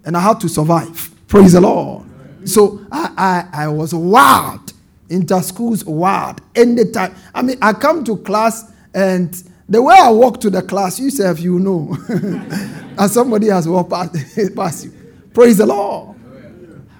and 0.04 0.14
I 0.14 0.20
had 0.20 0.38
to 0.40 0.48
survive. 0.50 1.12
Praise 1.26 1.54
the 1.54 1.62
Lord. 1.62 2.04
So 2.44 2.84
I, 2.92 3.48
I, 3.54 3.64
I 3.64 3.68
was 3.68 3.94
wild. 3.94 4.74
Inter 5.08 5.40
schools 5.40 5.82
wild. 5.86 6.42
Anytime. 6.54 7.14
I 7.34 7.40
mean, 7.40 7.56
I 7.62 7.72
come 7.72 8.04
to 8.04 8.18
class 8.18 8.70
and 8.92 9.34
the 9.68 9.82
way 9.82 9.96
I 9.98 10.10
walk 10.10 10.40
to 10.40 10.50
the 10.50 10.62
class, 10.62 11.00
you 11.00 11.10
if 11.30 11.40
you 11.40 11.58
know, 11.58 11.96
and 12.08 13.10
somebody 13.10 13.48
has 13.48 13.66
walked 13.66 13.90
past, 13.90 14.14
past 14.56 14.84
you. 14.84 14.92
Praise 15.32 15.58
the 15.58 15.66
Lord. 15.66 16.16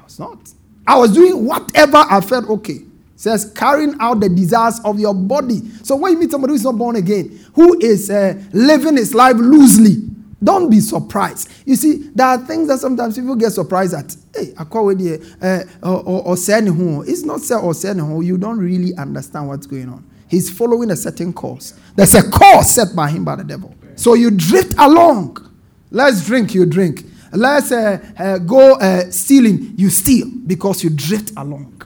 I 0.00 0.04
was 0.04 0.18
not. 0.18 0.38
I 0.86 0.98
was 0.98 1.12
doing 1.12 1.44
whatever 1.44 1.98
I 1.98 2.20
felt 2.20 2.48
okay. 2.48 2.80
says 3.16 3.52
carrying 3.54 3.94
out 4.00 4.20
the 4.20 4.28
desires 4.28 4.80
of 4.84 4.98
your 4.98 5.14
body. 5.14 5.60
So 5.82 5.96
when 5.96 6.12
you 6.12 6.18
meet 6.18 6.30
somebody 6.30 6.52
who 6.52 6.56
is 6.56 6.64
not 6.64 6.76
born 6.76 6.96
again, 6.96 7.46
who 7.54 7.78
is 7.80 8.10
uh, 8.10 8.42
living 8.52 8.96
his 8.96 9.14
life 9.14 9.36
loosely, 9.36 10.08
don't 10.42 10.68
be 10.68 10.80
surprised. 10.80 11.50
You 11.64 11.76
see, 11.76 12.10
there 12.14 12.26
are 12.26 12.38
things 12.38 12.68
that 12.68 12.78
sometimes 12.78 13.16
people 13.16 13.34
get 13.34 13.50
surprised 13.50 13.94
at. 13.94 14.14
Hey, 14.34 14.52
I 14.58 14.64
call 14.64 14.90
it 14.90 14.96
the 14.96 15.68
or 15.82 16.36
send 16.36 16.68
who. 16.68 17.02
It's 17.02 17.22
not 17.22 17.40
say 17.40 17.54
or. 17.54 18.22
You 18.22 18.36
don't 18.36 18.58
really 18.58 18.94
understand 18.96 19.48
what's 19.48 19.66
going 19.66 19.88
on. 19.88 20.04
He's 20.34 20.50
following 20.50 20.90
a 20.90 20.96
certain 20.96 21.32
course. 21.32 21.74
There's 21.94 22.12
a 22.14 22.28
course 22.28 22.72
set 22.72 22.96
by 22.96 23.08
him 23.08 23.24
by 23.24 23.36
the 23.36 23.44
devil. 23.44 23.72
So 23.94 24.14
you 24.14 24.32
drift 24.32 24.74
along. 24.76 25.38
Let's 25.92 26.26
drink, 26.26 26.54
you 26.54 26.66
drink. 26.66 27.04
Let's 27.30 27.70
uh, 27.70 28.04
uh, 28.18 28.38
go 28.38 28.74
uh, 28.74 29.12
stealing, 29.12 29.74
you 29.76 29.90
steal 29.90 30.26
because 30.44 30.82
you 30.82 30.90
drift 30.90 31.30
along. 31.36 31.82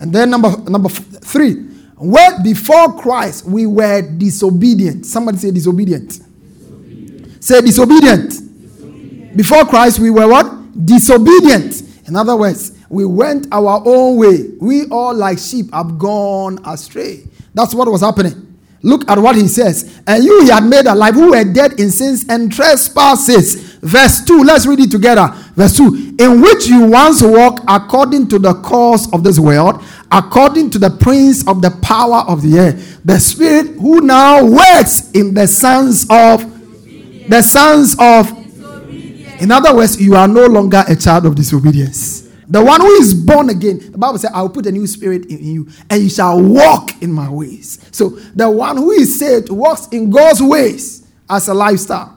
And 0.00 0.14
then 0.14 0.30
number 0.30 0.56
number 0.62 0.88
three, 0.88 1.56
where 1.96 2.42
before 2.42 2.98
Christ 2.98 3.44
we 3.44 3.66
were 3.66 4.00
disobedient. 4.00 5.04
Somebody 5.04 5.36
say 5.36 5.50
disobedient. 5.50 6.08
disobedient. 6.08 7.44
Say 7.44 7.60
disobedient. 7.60 8.30
disobedient. 8.30 9.36
Before 9.36 9.66
Christ 9.66 9.98
we 9.98 10.08
were 10.08 10.26
what? 10.26 10.86
Disobedient. 10.86 11.82
In 12.08 12.16
other 12.16 12.36
words, 12.36 12.72
we 12.88 13.04
went 13.04 13.46
our 13.52 13.82
own 13.84 14.16
way. 14.16 14.48
We 14.58 14.86
all 14.86 15.12
like 15.14 15.38
sheep 15.38 15.70
have 15.74 15.98
gone 15.98 16.60
astray. 16.64 17.24
That's 17.54 17.74
what 17.74 17.88
was 17.88 18.02
happening. 18.02 18.54
Look 18.82 19.08
at 19.10 19.18
what 19.18 19.34
he 19.34 19.48
says. 19.48 20.02
And 20.06 20.22
you 20.22 20.42
he 20.42 20.50
had 20.50 20.64
made 20.64 20.84
alive 20.84 21.14
who 21.14 21.30
were 21.30 21.44
dead 21.44 21.80
in 21.80 21.90
sins 21.90 22.26
and 22.28 22.52
trespasses. 22.52 23.76
Verse 23.76 24.22
2. 24.24 24.44
Let's 24.44 24.66
read 24.66 24.80
it 24.80 24.90
together. 24.90 25.28
Verse 25.54 25.74
2. 25.78 26.16
In 26.18 26.42
which 26.42 26.66
you 26.66 26.84
once 26.84 27.22
walked 27.22 27.60
according 27.66 28.28
to 28.28 28.38
the 28.38 28.52
course 28.52 29.10
of 29.14 29.24
this 29.24 29.38
world, 29.38 29.82
according 30.12 30.68
to 30.70 30.78
the 30.78 30.90
prince 30.90 31.48
of 31.48 31.62
the 31.62 31.70
power 31.80 32.24
of 32.28 32.42
the 32.42 32.58
air, 32.58 32.72
the 33.06 33.18
spirit 33.18 33.68
who 33.76 34.02
now 34.02 34.44
works 34.44 35.10
in 35.12 35.32
the 35.32 35.46
sons 35.46 36.06
of 36.10 36.44
the 37.30 37.40
sons 37.40 37.96
of 37.98 38.30
in 39.40 39.50
other 39.50 39.74
words, 39.74 40.00
you 40.00 40.14
are 40.14 40.28
no 40.28 40.46
longer 40.46 40.84
a 40.86 40.94
child 40.94 41.26
of 41.26 41.34
disobedience. 41.34 42.23
The 42.54 42.62
one 42.62 42.80
who 42.80 42.92
is 43.00 43.14
born 43.14 43.50
again, 43.50 43.80
the 43.90 43.98
Bible 43.98 44.16
says, 44.16 44.30
I 44.32 44.40
will 44.40 44.48
put 44.48 44.64
a 44.66 44.70
new 44.70 44.86
spirit 44.86 45.26
in 45.26 45.42
you, 45.42 45.68
and 45.90 46.00
you 46.00 46.08
shall 46.08 46.40
walk 46.40 47.02
in 47.02 47.10
my 47.10 47.28
ways. 47.28 47.84
So 47.90 48.10
the 48.10 48.48
one 48.48 48.76
who 48.76 48.92
is 48.92 49.18
saved 49.18 49.50
walks 49.50 49.88
in 49.88 50.08
God's 50.08 50.40
ways 50.40 51.04
as 51.28 51.48
a 51.48 51.54
lifestyle. 51.54 52.16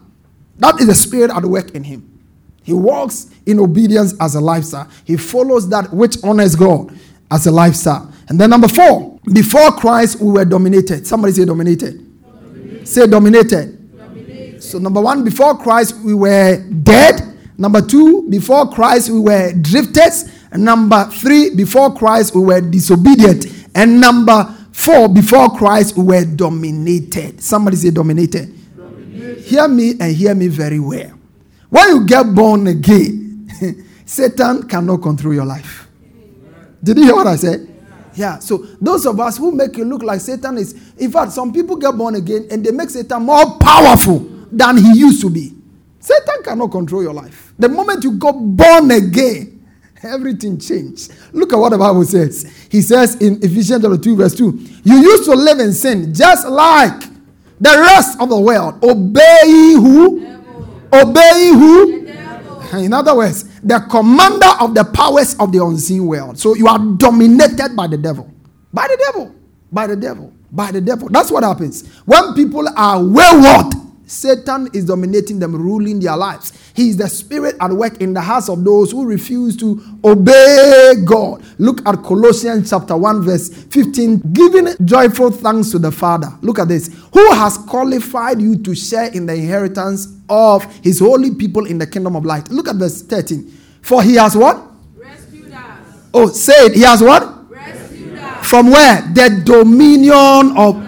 That 0.60 0.80
is 0.80 0.86
the 0.86 0.94
spirit 0.94 1.32
at 1.32 1.44
work 1.44 1.72
in 1.72 1.84
him. 1.84 2.22
He 2.62 2.72
walks 2.72 3.32
in 3.48 3.60
obedience 3.60 4.14
as 4.22 4.36
a 4.36 4.40
lifestyle. 4.40 4.88
He 5.06 5.18
follows 5.18 5.70
that 5.70 5.92
which 5.92 6.18
honors 6.24 6.56
God 6.56 6.96
as 7.32 7.48
a 7.48 7.52
lifestyle. 7.52 8.14
And 8.30 8.40
then 8.40 8.52
number 8.52 8.68
four, 8.68 9.20
before 9.34 9.72
Christ 9.72 10.22
we 10.22 10.32
were 10.32 10.46
dominated. 10.46 11.08
Somebody 11.08 11.34
say 11.34 11.46
dominated. 11.46 12.22
dominated. 12.22 12.88
Say 12.88 13.08
dominated. 13.08 13.98
dominated. 13.98 14.62
So 14.62 14.78
number 14.78 15.02
one, 15.02 15.24
before 15.24 15.58
Christ 15.58 15.98
we 16.02 16.14
were 16.14 16.64
dead 16.84 17.37
Number 17.58 17.82
two, 17.82 18.28
before 18.30 18.70
Christ, 18.70 19.10
we 19.10 19.20
were 19.20 19.52
drifters. 19.54 20.30
Number 20.54 21.06
three, 21.12 21.56
before 21.56 21.94
Christ, 21.94 22.36
we 22.36 22.42
were 22.42 22.62
disobedient. 22.62 23.48
And 23.74 24.00
number 24.00 24.44
four, 24.72 25.10
before 25.10 25.50
Christ, 25.58 25.98
we 25.98 26.04
were 26.04 26.26
dominated. 26.26 27.42
Somebody 27.42 27.78
say 27.78 27.90
dominated. 27.90 28.54
dominated. 28.78 29.44
Hear 29.44 29.68
me 29.68 29.92
and 30.00 30.16
hear 30.16 30.36
me 30.36 30.48
very 30.48 30.80
well. 30.80 31.12
When 31.70 31.88
you 31.90 32.06
get 32.06 32.34
born 32.34 32.68
again, 32.68 33.50
Satan 34.06 34.68
cannot 34.68 35.02
control 35.02 35.34
your 35.34 35.46
life. 35.46 35.88
Did 36.84 36.98
you 36.98 37.06
hear 37.06 37.16
what 37.16 37.28
I 37.28 37.36
said? 37.36 37.68
Yeah, 38.14 38.40
so 38.40 38.58
those 38.82 39.06
of 39.06 39.20
us 39.20 39.38
who 39.38 39.52
make 39.52 39.78
it 39.78 39.86
look 39.86 40.02
like 40.02 40.22
Satan 40.22 40.58
is, 40.58 40.74
in 40.98 41.12
fact, 41.12 41.32
some 41.32 41.52
people 41.54 41.76
get 41.76 41.96
born 41.96 42.16
again 42.16 42.48
and 42.50 42.66
they 42.66 42.72
make 42.72 42.90
Satan 42.90 43.24
more 43.24 43.58
powerful 43.60 44.20
than 44.52 44.78
he 44.78 45.00
used 45.00 45.22
to 45.22 45.30
be. 45.30 45.57
Satan 46.08 46.42
cannot 46.42 46.72
control 46.72 47.04
your 47.04 47.14
life. 47.14 47.54
The 47.60 47.68
moment 47.68 48.02
you 48.02 48.14
got 48.14 48.32
born 48.32 48.92
again, 48.92 49.68
everything 50.02 50.58
changed. 50.58 51.12
Look 51.34 51.52
at 51.52 51.60
what 51.60 51.70
the 51.74 51.78
Bible 51.78 52.06
says. 52.06 52.50
He 52.72 52.82
says 52.82 53.16
in 53.16 53.44
Ephesians 53.44 53.84
chapter 53.84 53.98
2, 53.98 54.16
verse 54.16 54.34
2, 54.36 54.46
you 54.86 54.96
used 54.96 55.26
to 55.26 55.36
live 55.36 55.60
in 55.60 55.74
sin 55.74 56.14
just 56.14 56.48
like 56.48 57.02
the 57.60 57.76
rest 57.78 58.22
of 58.22 58.30
the 58.30 58.40
world. 58.40 58.82
Obey 58.82 59.74
who? 59.76 60.26
Obey 60.94 61.52
who? 61.52 62.08
In 62.78 62.94
other 62.94 63.14
words, 63.14 63.60
the 63.60 63.80
commander 63.90 64.48
of 64.62 64.76
the 64.76 64.86
powers 64.86 65.36
of 65.40 65.52
the 65.52 65.62
unseen 65.62 66.06
world. 66.06 66.40
So 66.40 66.56
you 66.56 66.68
are 66.68 66.80
dominated 66.80 67.76
by 67.76 67.88
the 67.88 67.98
devil. 67.98 68.32
By 68.72 68.88
the 68.88 68.98
devil. 69.12 69.36
By 69.70 69.88
the 69.88 69.98
devil. 69.98 70.34
By 70.54 70.72
the 70.72 70.80
devil. 70.80 71.10
That's 71.10 71.32
what 71.32 71.44
happens. 71.44 71.86
When 72.06 72.34
people 72.34 72.66
are 72.78 73.04
wayward, 73.04 73.74
Satan 74.08 74.70
is 74.74 74.86
dominating 74.86 75.38
them, 75.38 75.54
ruling 75.54 76.00
their 76.00 76.16
lives. 76.16 76.54
He 76.74 76.90
is 76.90 76.98
the 76.98 77.10
spirit 77.10 77.56
at 77.60 77.72
work 77.72 78.02
in 78.02 78.14
the 78.14 78.22
hearts 78.22 78.48
of 78.48 78.64
those 78.64 78.92
who 78.92 79.06
refuse 79.06 79.58
to 79.58 79.82
obey 80.04 80.94
God. 81.04 81.44
Look 81.60 81.86
at 81.86 82.02
Colossians 82.04 82.70
chapter 82.70 82.96
1, 82.96 83.24
verse 83.24 83.50
15. 83.50 84.32
Giving 84.32 84.70
joyful 84.86 85.32
thanks 85.32 85.72
to 85.72 85.80
the 85.80 85.92
Father. 85.92 86.30
Look 86.42 86.58
at 86.58 86.70
this. 86.70 86.88
Who 87.14 87.32
has 87.34 87.58
qualified 87.58 88.42
you 88.42 88.58
to 88.64 88.74
share 88.74 89.12
in 89.12 89.26
the 89.26 89.34
inheritance 89.34 90.08
of 90.30 90.64
his 90.78 91.00
holy 91.00 91.36
people 91.36 91.66
in 91.66 91.78
the 91.78 91.86
kingdom 91.86 92.16
of 92.16 92.24
light? 92.24 92.50
Look 92.50 92.70
at 92.70 92.78
verse 92.78 93.02
13. 93.02 93.44
For 93.82 94.02
he 94.02 94.16
has 94.16 94.38
what? 94.38 94.62
Rescued 94.96 95.52
us. 95.52 95.80
Oh, 96.14 96.28
say 96.28 96.68
it. 96.68 96.76
He 96.76 96.82
has 96.84 97.04
what? 97.04 97.52
Rescued 97.52 98.18
us. 98.20 98.48
From 98.48 98.72
where? 98.72 99.02
The 99.14 99.42
dominion 99.44 100.56
of 100.58 100.87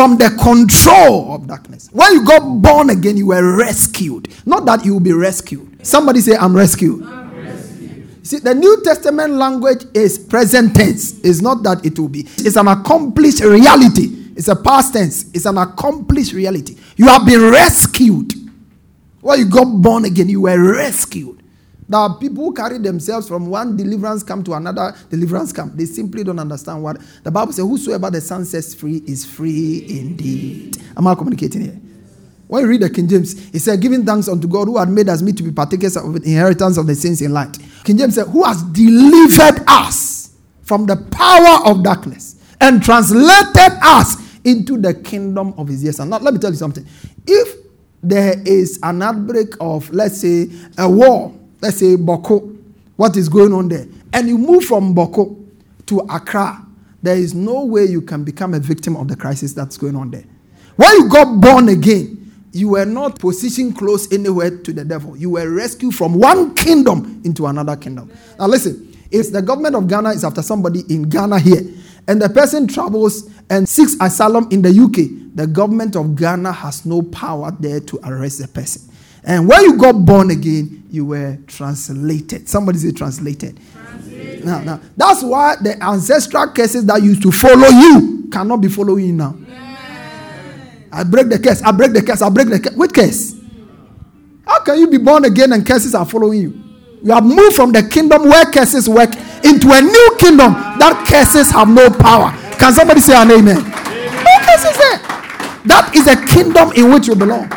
from 0.00 0.16
the 0.16 0.30
control 0.42 1.34
of 1.34 1.46
darkness. 1.46 1.90
When 1.92 2.10
you 2.14 2.24
got 2.24 2.40
born 2.62 2.88
again, 2.88 3.18
you 3.18 3.26
were 3.26 3.58
rescued. 3.58 4.28
Not 4.46 4.64
that 4.64 4.82
you 4.82 4.94
will 4.94 5.00
be 5.00 5.12
rescued. 5.12 5.86
Somebody 5.86 6.22
say, 6.22 6.34
I'm 6.36 6.56
rescued. 6.56 7.02
I'm 7.02 7.36
rescued. 7.36 8.26
See, 8.26 8.38
the 8.38 8.54
New 8.54 8.80
Testament 8.82 9.34
language 9.34 9.84
is 9.92 10.18
present 10.18 10.74
tense. 10.74 11.20
It's 11.20 11.42
not 11.42 11.62
that 11.64 11.84
it 11.84 11.98
will 11.98 12.08
be. 12.08 12.20
It's 12.38 12.56
an 12.56 12.68
accomplished 12.68 13.40
reality. 13.40 14.32
It's 14.36 14.48
a 14.48 14.56
past 14.56 14.94
tense. 14.94 15.30
It's 15.34 15.44
an 15.44 15.58
accomplished 15.58 16.32
reality. 16.32 16.78
You 16.96 17.08
have 17.08 17.26
been 17.26 17.50
rescued. 17.50 18.32
When 19.20 19.38
you 19.38 19.50
got 19.50 19.66
born 19.66 20.06
again, 20.06 20.30
you 20.30 20.40
were 20.40 20.76
rescued. 20.76 21.39
There 21.90 21.98
are 21.98 22.16
people 22.18 22.44
who 22.44 22.54
carry 22.54 22.78
themselves 22.78 23.26
from 23.26 23.46
one 23.46 23.76
deliverance 23.76 24.22
camp 24.22 24.44
to 24.44 24.52
another 24.54 24.94
deliverance 25.08 25.52
camp. 25.52 25.74
They 25.74 25.86
simply 25.86 26.22
don't 26.22 26.38
understand 26.38 26.84
what 26.84 26.98
the 27.24 27.32
Bible 27.32 27.52
says. 27.52 27.64
Whosoever 27.64 28.12
the 28.12 28.20
Son 28.20 28.44
sets 28.44 28.76
free 28.76 29.02
is 29.08 29.26
free 29.26 29.84
indeed. 29.88 30.76
Am 30.96 31.08
I 31.08 31.16
communicating 31.16 31.62
here? 31.62 31.80
When 32.46 32.62
you 32.62 32.68
read 32.68 32.82
the 32.82 32.90
King 32.90 33.08
James, 33.08 33.48
he 33.50 33.58
said, 33.58 33.80
Giving 33.80 34.06
thanks 34.06 34.28
unto 34.28 34.46
God 34.46 34.66
who 34.66 34.78
had 34.78 34.88
made 34.88 35.08
us 35.08 35.20
meet 35.20 35.36
to 35.38 35.42
be 35.42 35.50
partakers 35.50 35.96
of 35.96 36.12
the 36.12 36.22
inheritance 36.30 36.76
of 36.76 36.86
the 36.86 36.94
saints 36.94 37.22
in 37.22 37.32
light. 37.32 37.58
King 37.82 37.98
James 37.98 38.14
said, 38.14 38.28
Who 38.28 38.44
has 38.44 38.62
delivered 38.62 39.64
us 39.66 40.36
from 40.62 40.86
the 40.86 40.94
power 40.96 41.68
of 41.68 41.82
darkness 41.82 42.36
and 42.60 42.80
translated 42.80 43.72
us 43.82 44.38
into 44.44 44.78
the 44.78 44.94
kingdom 44.94 45.54
of 45.58 45.66
his 45.66 45.82
dear 45.82 45.90
son. 45.90 46.08
Now, 46.10 46.18
let 46.18 46.34
me 46.34 46.38
tell 46.38 46.50
you 46.50 46.56
something. 46.56 46.86
If 47.26 47.56
there 48.00 48.40
is 48.46 48.78
an 48.84 49.02
outbreak 49.02 49.54
of, 49.60 49.90
let's 49.90 50.20
say, 50.20 50.48
a 50.78 50.88
war 50.88 51.34
let's 51.60 51.78
say 51.78 51.96
Bawku, 51.96 52.56
what 52.96 53.16
is 53.16 53.28
going 53.28 53.52
on 53.52 53.68
there, 53.68 53.86
and 54.12 54.28
you 54.28 54.38
move 54.38 54.64
from 54.64 54.94
Bawku 54.94 55.36
to 55.86 56.00
Accra, 56.10 56.66
there 57.02 57.16
is 57.16 57.34
no 57.34 57.64
way 57.64 57.84
you 57.84 58.02
can 58.02 58.24
become 58.24 58.54
a 58.54 58.58
victim 58.60 58.96
of 58.96 59.08
the 59.08 59.16
crisis 59.16 59.52
that's 59.52 59.76
going 59.76 59.96
on 59.96 60.10
there. 60.10 60.24
When 60.76 60.90
you 60.96 61.08
got 61.08 61.40
born 61.40 61.68
again, 61.68 62.16
you 62.52 62.70
were 62.70 62.84
not 62.84 63.18
positioned 63.18 63.76
close 63.76 64.12
anywhere 64.12 64.58
to 64.58 64.72
the 64.72 64.84
devil. 64.84 65.16
You 65.16 65.30
were 65.30 65.48
rescued 65.48 65.94
from 65.94 66.14
one 66.14 66.54
kingdom 66.54 67.22
into 67.24 67.46
another 67.46 67.76
kingdom. 67.76 68.10
Now, 68.38 68.46
listen, 68.46 68.96
if 69.10 69.30
the 69.32 69.42
government 69.42 69.76
of 69.76 69.88
Ghana 69.88 70.10
is 70.10 70.24
after 70.24 70.42
somebody 70.42 70.82
in 70.88 71.02
Ghana 71.08 71.38
here, 71.38 71.62
and 72.08 72.20
the 72.20 72.28
person 72.28 72.66
travels 72.66 73.30
and 73.50 73.68
seeks 73.68 73.94
asylum 74.00 74.48
in 74.50 74.62
the 74.62 74.70
UK, 74.70 75.34
the 75.36 75.46
government 75.46 75.96
of 75.96 76.16
Ghana 76.16 76.52
has 76.52 76.84
no 76.84 77.02
power 77.02 77.54
there 77.60 77.80
to 77.80 78.00
arrest 78.04 78.40
the 78.40 78.48
person. 78.48 78.89
And 79.24 79.48
when 79.48 79.62
you 79.62 79.76
got 79.76 79.92
born 79.92 80.30
again, 80.30 80.84
you 80.90 81.04
were 81.04 81.38
translated. 81.46 82.48
Somebody 82.48 82.78
say 82.78 82.92
translated. 82.92 83.58
translated. 83.72 84.44
Now, 84.44 84.60
now, 84.62 84.80
that's 84.96 85.22
why 85.22 85.56
the 85.60 85.82
ancestral 85.82 86.48
curses 86.48 86.84
that 86.86 87.02
used 87.02 87.22
to 87.22 87.30
follow 87.32 87.68
you 87.68 88.28
cannot 88.32 88.58
be 88.58 88.68
following 88.68 89.06
you 89.06 89.12
now. 89.12 89.36
I 90.92 91.04
break 91.04 91.28
the 91.28 91.38
curse. 91.38 91.62
I 91.62 91.70
break 91.72 91.92
the 91.92 92.02
curse. 92.02 92.22
I 92.22 92.28
break 92.30 92.48
the 92.48 92.58
curse. 92.58 92.74
Which 92.74 92.92
curse? 92.92 93.36
How 94.46 94.62
can 94.64 94.78
you 94.78 94.88
be 94.88 94.98
born 94.98 95.24
again 95.24 95.52
and 95.52 95.64
curses 95.64 95.94
are 95.94 96.04
following 96.04 96.40
you? 96.40 96.62
You 97.02 97.12
have 97.12 97.24
moved 97.24 97.54
from 97.54 97.72
the 97.72 97.82
kingdom 97.82 98.24
where 98.24 98.44
curses 98.46 98.88
work 98.88 99.10
into 99.44 99.70
a 99.70 99.80
new 99.80 100.16
kingdom 100.18 100.52
that 100.82 101.06
curses 101.08 101.50
have 101.52 101.68
no 101.68 101.88
power. 101.88 102.32
Can 102.58 102.72
somebody 102.72 103.00
say 103.00 103.14
an 103.14 103.30
amen? 103.30 103.56
amen. 103.58 103.70
No 103.70 104.34
curses 104.44 104.76
there. 104.76 104.98
That 105.66 105.92
is 105.94 106.06
a 106.08 106.16
kingdom 106.26 106.72
in 106.72 106.92
which 106.92 107.06
you 107.06 107.14
belong. 107.14 107.48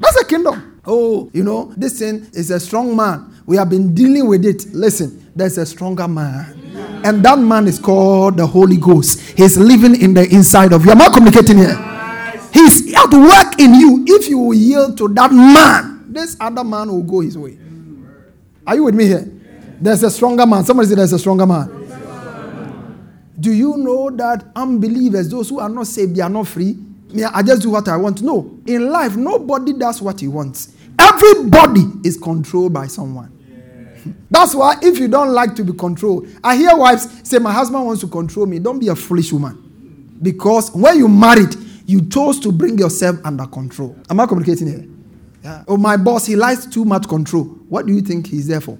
That's 0.00 0.16
a 0.20 0.24
kingdom. 0.24 0.80
Oh, 0.86 1.30
you 1.32 1.44
know, 1.44 1.72
this 1.76 1.98
thing 1.98 2.26
is 2.32 2.50
a 2.50 2.58
strong 2.58 2.96
man. 2.96 3.42
We 3.46 3.56
have 3.56 3.68
been 3.68 3.94
dealing 3.94 4.26
with 4.26 4.44
it. 4.44 4.66
Listen, 4.72 5.30
there's 5.36 5.58
a 5.58 5.66
stronger 5.66 6.08
man. 6.08 6.56
And 7.04 7.22
that 7.24 7.38
man 7.38 7.66
is 7.66 7.78
called 7.78 8.38
the 8.38 8.46
Holy 8.46 8.76
Ghost. 8.76 9.20
He's 9.36 9.58
living 9.58 10.00
in 10.00 10.14
the 10.14 10.26
inside 10.28 10.72
of 10.72 10.84
you. 10.84 10.90
Am 10.90 11.02
I 11.02 11.08
communicating 11.10 11.58
here? 11.58 11.76
He's 12.52 12.92
at 12.94 13.12
work 13.12 13.60
in 13.60 13.74
you. 13.74 14.04
If 14.08 14.28
you 14.28 14.38
will 14.38 14.54
yield 14.54 14.96
to 14.98 15.08
that 15.08 15.32
man, 15.32 16.12
this 16.12 16.36
other 16.40 16.64
man 16.64 16.88
will 16.88 17.02
go 17.02 17.20
his 17.20 17.36
way. 17.36 17.58
Are 18.66 18.74
you 18.74 18.84
with 18.84 18.94
me 18.94 19.06
here? 19.06 19.30
There's 19.80 20.02
a 20.02 20.10
stronger 20.10 20.46
man. 20.46 20.64
Somebody 20.64 20.88
say 20.88 20.94
there's 20.94 21.12
a 21.12 21.18
stronger 21.18 21.46
man. 21.46 21.76
Do 23.38 23.52
you 23.52 23.76
know 23.78 24.10
that 24.10 24.44
unbelievers, 24.54 25.28
those 25.30 25.48
who 25.48 25.60
are 25.60 25.68
not 25.68 25.86
saved, 25.86 26.16
they 26.16 26.20
are 26.20 26.28
not 26.28 26.46
free? 26.46 26.76
I 27.32 27.42
just 27.42 27.62
do 27.62 27.70
what 27.70 27.88
I 27.88 27.96
want. 27.96 28.22
No. 28.22 28.58
In 28.66 28.90
life, 28.90 29.16
nobody 29.16 29.72
does 29.72 30.00
what 30.00 30.20
he 30.20 30.28
wants. 30.28 30.74
Everybody 30.98 31.82
is 32.04 32.16
controlled 32.16 32.72
by 32.72 32.86
someone. 32.86 33.36
That's 34.30 34.54
why 34.54 34.76
if 34.82 34.98
you 34.98 35.08
don't 35.08 35.32
like 35.32 35.54
to 35.56 35.64
be 35.64 35.72
controlled, 35.72 36.28
I 36.42 36.56
hear 36.56 36.76
wives 36.76 37.08
say, 37.28 37.38
My 37.38 37.52
husband 37.52 37.84
wants 37.84 38.00
to 38.02 38.08
control 38.08 38.46
me. 38.46 38.58
Don't 38.58 38.78
be 38.78 38.88
a 38.88 38.96
foolish 38.96 39.32
woman. 39.32 40.18
Because 40.22 40.70
when 40.72 40.98
you 40.98 41.08
married, 41.08 41.54
you 41.86 42.06
chose 42.08 42.38
to 42.40 42.52
bring 42.52 42.78
yourself 42.78 43.16
under 43.24 43.46
control. 43.46 43.96
Am 44.08 44.20
I 44.20 44.26
communicating 44.26 44.68
here? 44.68 44.84
Yeah. 45.42 45.64
Oh, 45.66 45.76
my 45.76 45.96
boss, 45.96 46.26
he 46.26 46.36
likes 46.36 46.66
too 46.66 46.84
much 46.84 47.08
control. 47.08 47.44
What 47.68 47.86
do 47.86 47.94
you 47.94 48.02
think 48.02 48.26
he's 48.26 48.46
there 48.46 48.60
for? 48.60 48.78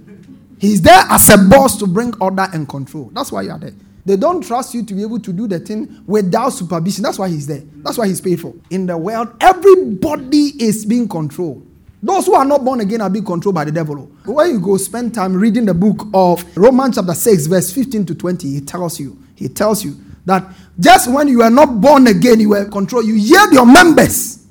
He's 0.58 0.82
there 0.82 1.04
as 1.08 1.30
a 1.30 1.38
boss 1.38 1.78
to 1.78 1.86
bring 1.86 2.12
order 2.20 2.46
and 2.52 2.68
control. 2.68 3.10
That's 3.14 3.32
why 3.32 3.42
you 3.42 3.50
are 3.50 3.58
there. 3.58 3.72
They 4.10 4.16
don't 4.16 4.40
trust 4.44 4.74
you 4.74 4.82
to 4.82 4.92
be 4.92 5.02
able 5.02 5.20
to 5.20 5.32
do 5.32 5.46
the 5.46 5.60
thing 5.60 6.02
without 6.04 6.48
supervision. 6.48 7.04
That's 7.04 7.16
why 7.16 7.28
he's 7.28 7.46
there. 7.46 7.62
That's 7.76 7.96
why 7.96 8.08
he's 8.08 8.20
paid 8.20 8.40
for. 8.40 8.52
In 8.68 8.84
the 8.84 8.98
world, 8.98 9.36
everybody 9.40 10.52
is 10.60 10.84
being 10.84 11.06
controlled. 11.06 11.64
Those 12.02 12.26
who 12.26 12.34
are 12.34 12.44
not 12.44 12.64
born 12.64 12.80
again 12.80 13.02
are 13.02 13.08
being 13.08 13.24
controlled 13.24 13.54
by 13.54 13.66
the 13.66 13.70
devil. 13.70 13.94
When 14.24 14.50
you 14.50 14.58
go 14.58 14.76
spend 14.78 15.14
time 15.14 15.36
reading 15.36 15.64
the 15.64 15.74
book 15.74 16.08
of 16.12 16.44
Romans 16.56 16.96
chapter 16.96 17.14
6, 17.14 17.46
verse 17.46 17.72
15 17.72 18.06
to 18.06 18.14
20, 18.16 18.50
he 18.50 18.60
tells 18.62 18.98
you, 18.98 19.16
he 19.36 19.48
tells 19.48 19.84
you 19.84 19.94
that 20.26 20.44
just 20.80 21.08
when 21.08 21.28
you 21.28 21.42
are 21.42 21.50
not 21.50 21.80
born 21.80 22.08
again, 22.08 22.40
you 22.40 22.48
were 22.48 22.64
controlled. 22.64 23.06
You 23.06 23.14
yield 23.14 23.52
your 23.52 23.64
members 23.64 24.44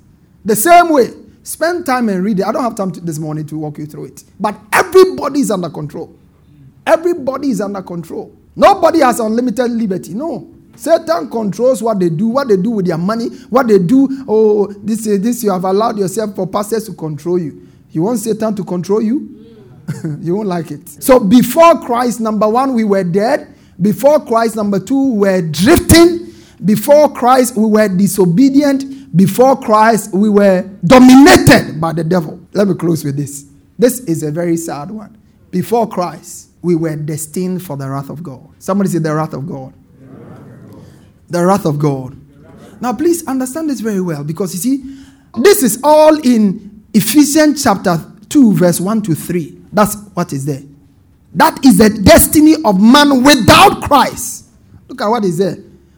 the 0.46 0.56
same 0.56 0.88
way. 0.88 1.10
Spend 1.44 1.86
time 1.86 2.08
and 2.08 2.24
read 2.24 2.40
it. 2.40 2.46
I 2.46 2.54
don't 2.54 2.64
have 2.64 2.76
time 2.76 2.92
to, 2.94 3.02
this 3.02 3.20
morning 3.20 3.46
to 3.48 3.58
walk 3.58 3.78
you 3.78 3.88
through 3.88 4.06
it. 4.06 4.24
But 4.40 4.56
everybody 4.72 5.42
is 5.42 5.52
under 5.52 5.70
control. 5.70 6.16
Everybody 6.88 7.50
is 7.50 7.60
under 7.60 7.82
control. 7.82 8.39
Nobody 8.56 9.00
has 9.00 9.20
unlimited 9.20 9.72
liberty. 9.72 10.14
No. 10.14 10.50
Satan 10.76 11.30
controls 11.30 11.84
what 11.84 12.00
they 12.00 12.10
do, 12.10 12.30
what 12.30 12.48
they 12.48 12.56
do 12.56 12.70
with 12.72 12.86
their 12.88 12.98
money, 12.98 13.28
what 13.50 13.68
they 13.68 13.80
do. 13.80 14.08
Oh, 14.28 14.68
this 14.68 15.06
is 15.06 15.22
this 15.22 15.44
you 15.44 15.52
have 15.52 15.66
allowed 15.66 15.98
yourself 15.98 16.36
for 16.36 16.48
pastors 16.48 16.86
to 16.86 16.94
control 16.94 17.38
you. 17.38 17.68
You 17.92 18.04
want 18.04 18.20
Satan 18.20 18.56
to 18.56 18.64
control 18.64 19.02
you? 19.02 19.40
you 20.22 20.36
won't 20.36 20.48
like 20.48 20.72
it. 20.72 20.88
So 20.88 21.20
before 21.20 21.80
Christ, 21.82 22.20
number 22.20 22.48
one, 22.48 22.74
we 22.74 22.84
were 22.84 23.04
dead. 23.04 23.54
Before 23.82 24.24
Christ, 24.24 24.56
number 24.56 24.80
two, 24.80 25.14
we 25.14 25.20
were 25.20 25.42
drifting. 25.42 26.34
Before 26.64 27.12
Christ, 27.12 27.56
we 27.56 27.66
were 27.66 27.88
disobedient. 27.88 29.16
Before 29.16 29.60
Christ, 29.60 30.14
we 30.14 30.30
were 30.30 30.70
dominated 30.86 31.80
by 31.80 31.94
the 31.94 32.04
devil. 32.04 32.40
Let 32.54 32.68
me 32.68 32.76
close 32.76 33.04
with 33.04 33.16
this. 33.18 33.46
This 33.78 34.02
is 34.02 34.24
a 34.24 34.32
very 34.32 34.58
sad 34.58 34.92
one. 34.92 35.18
Before 35.52 35.88
Christ, 35.90 36.49
we 36.62 36.76
were 36.76 36.96
destined 36.96 37.64
for 37.64 37.78
the 37.78 37.90
wrath 37.90 38.10
of 38.10 38.22
God. 38.24 38.48
Somebody 38.60 38.90
say 38.90 39.00
the 39.00 39.14
wrath 39.14 39.34
of 39.34 39.48
God. 39.48 39.74
The 41.30 41.46
wrath 41.46 41.66
of 41.66 41.80
God. 41.80 42.18
Now, 42.82 42.94
please 42.94 43.26
understand 43.28 43.70
this 43.70 43.82
very 43.82 44.02
well 44.02 44.24
because 44.24 44.54
you 44.54 44.60
see, 44.60 45.04
this 45.38 45.64
is 45.64 45.80
all 45.84 46.18
in 46.20 46.84
Ephesians 46.94 47.64
chapter 47.64 47.98
2, 48.30 48.54
verse 48.54 48.80
1 48.80 49.02
to 49.04 49.16
3. 49.16 49.62
That's 49.72 49.96
what 50.14 50.34
is 50.34 50.46
there. 50.46 50.64
That 51.36 51.64
is 51.64 51.78
the 51.78 51.90
destiny 51.90 52.56
of 52.66 52.82
man 52.82 53.24
without 53.24 53.84
Christ. 53.84 54.48
Look 54.88 55.02
at 55.02 55.08
what 55.08 55.24
is 55.24 55.38
there. 55.38 55.58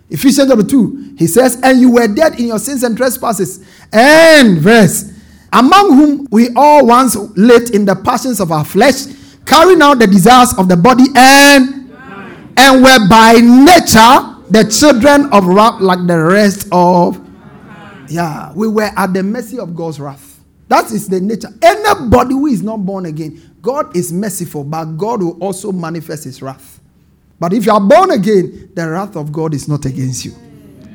Ephesians 0.10 0.50
chapter 0.50 0.66
2. 0.66 1.16
He 1.18 1.28
says, 1.28 1.60
And 1.64 1.80
you 1.80 1.92
were 1.92 2.08
dead 2.08 2.40
in 2.40 2.48
your 2.48 2.60
sins 2.60 2.84
and 2.84 2.98
trespasses. 2.98 3.66
And 3.94 4.58
verse, 4.58 5.12
among 5.54 5.94
whom 5.94 6.28
we 6.32 6.50
all 6.56 6.86
once 6.86 7.16
lived 7.38 7.74
in 7.74 7.86
the 7.86 7.96
passions 7.96 8.40
of 8.40 8.52
our 8.52 8.66
flesh, 8.66 9.06
carrying 9.46 9.82
out 9.82 10.00
the 10.00 10.08
desires 10.08 10.54
of 10.58 10.68
the 10.68 10.78
body, 10.78 11.06
and 11.16 11.92
and 12.58 12.84
were 12.84 13.08
by 13.10 13.34
nature 13.34 14.32
the 14.50 14.70
children 14.70 15.32
of 15.34 15.46
wrath 15.46 15.82
like 15.82 16.06
the 16.08 16.18
rest 16.18 16.68
of. 16.72 17.20
Yeah, 18.10 18.52
we 18.54 18.68
were 18.68 18.92
at 18.96 19.14
the 19.14 19.24
mercy 19.24 19.58
of 19.58 19.76
God's 19.76 20.00
wrath. 20.00 20.40
That 20.68 20.92
is 20.92 21.08
the 21.08 21.20
nature. 21.22 21.50
Anybody 21.62 22.34
who 22.34 22.48
is 22.48 22.62
not 22.62 22.78
born 22.78 23.06
again, 23.06 23.56
God 23.62 23.96
is 23.96 24.12
merciful, 24.12 24.64
but 24.64 24.86
God 24.98 25.22
will 25.22 25.38
also 25.40 25.72
manifest 25.72 26.26
his 26.26 26.42
wrath. 26.42 26.80
But 27.40 27.54
if 27.54 27.66
you 27.66 27.72
are 27.72 27.82
born 27.82 28.12
again, 28.12 28.72
the 28.74 28.90
wrath 28.90 29.16
of 29.16 29.32
God 29.32 29.54
is 29.54 29.68
not 29.68 29.86
against 29.86 30.26
you. 30.26 30.34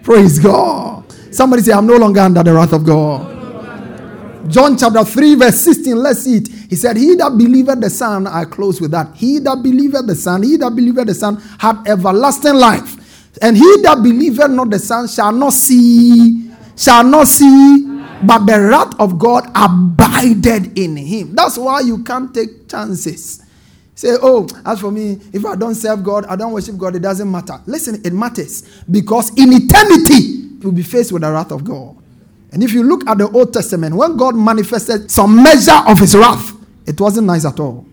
Praise 0.02 0.38
God. 0.38 1.04
Somebody 1.32 1.62
say, 1.62 1.72
I'm 1.72 1.86
no 1.86 1.96
longer 1.96 2.20
under 2.20 2.42
the 2.42 2.54
wrath 2.54 2.72
of 2.72 2.84
God. 2.84 4.48
John 4.48 4.78
chapter 4.78 5.04
3, 5.04 5.34
verse 5.34 5.60
16. 5.60 5.96
Let's 5.96 6.22
see 6.22 6.36
it. 6.36 6.48
He 6.68 6.76
said, 6.76 6.96
He 6.96 7.14
that 7.16 7.36
believeth 7.36 7.80
the 7.80 7.90
Son, 7.90 8.26
I 8.26 8.44
close 8.44 8.80
with 8.80 8.90
that. 8.92 9.14
He 9.14 9.38
that 9.40 9.62
believeth 9.62 10.06
the 10.06 10.14
Son, 10.14 10.42
he 10.42 10.56
that 10.56 10.70
believeth 10.70 11.06
the 11.06 11.14
Son, 11.14 11.36
had 11.58 11.86
everlasting 11.86 12.54
life. 12.54 13.38
And 13.42 13.56
he 13.56 13.82
that 13.82 14.02
believeth 14.02 14.50
not 14.50 14.70
the 14.70 14.78
Son 14.78 15.06
shall 15.08 15.32
not 15.32 15.52
see, 15.52 16.50
shall 16.76 17.04
not 17.04 17.26
see, 17.26 17.84
but 18.24 18.46
the 18.46 18.60
wrath 18.60 18.98
of 18.98 19.18
God 19.18 19.50
abided 19.54 20.78
in 20.78 20.96
him. 20.96 21.34
That's 21.34 21.58
why 21.58 21.80
you 21.80 22.02
can't 22.02 22.32
take 22.34 22.68
chances. 22.68 23.42
Say, 23.94 24.16
oh, 24.20 24.46
as 24.64 24.80
for 24.80 24.90
me, 24.90 25.18
if 25.32 25.44
I 25.46 25.54
don't 25.56 25.74
serve 25.74 26.02
God, 26.02 26.26
I 26.26 26.36
don't 26.36 26.52
worship 26.52 26.76
God, 26.76 26.96
it 26.96 27.00
doesn't 27.00 27.30
matter. 27.30 27.60
Listen, 27.66 28.00
it 28.04 28.12
matters 28.12 28.62
because 28.90 29.30
in 29.38 29.52
eternity, 29.52 30.58
you'll 30.60 30.72
be 30.72 30.82
faced 30.82 31.12
with 31.12 31.22
the 31.22 31.32
wrath 31.32 31.50
of 31.50 31.64
God. 31.64 31.96
And 32.52 32.62
if 32.62 32.72
you 32.72 32.82
look 32.82 33.06
at 33.06 33.18
the 33.18 33.28
Old 33.30 33.52
Testament, 33.52 33.94
when 33.94 34.16
God 34.16 34.34
manifested 34.34 35.10
some 35.10 35.42
measure 35.42 35.80
of 35.86 35.98
his 35.98 36.14
wrath, 36.14 36.55
it 36.86 37.00
wasn't 37.00 37.26
nice 37.26 37.44
at 37.44 37.58
all. 37.60 37.86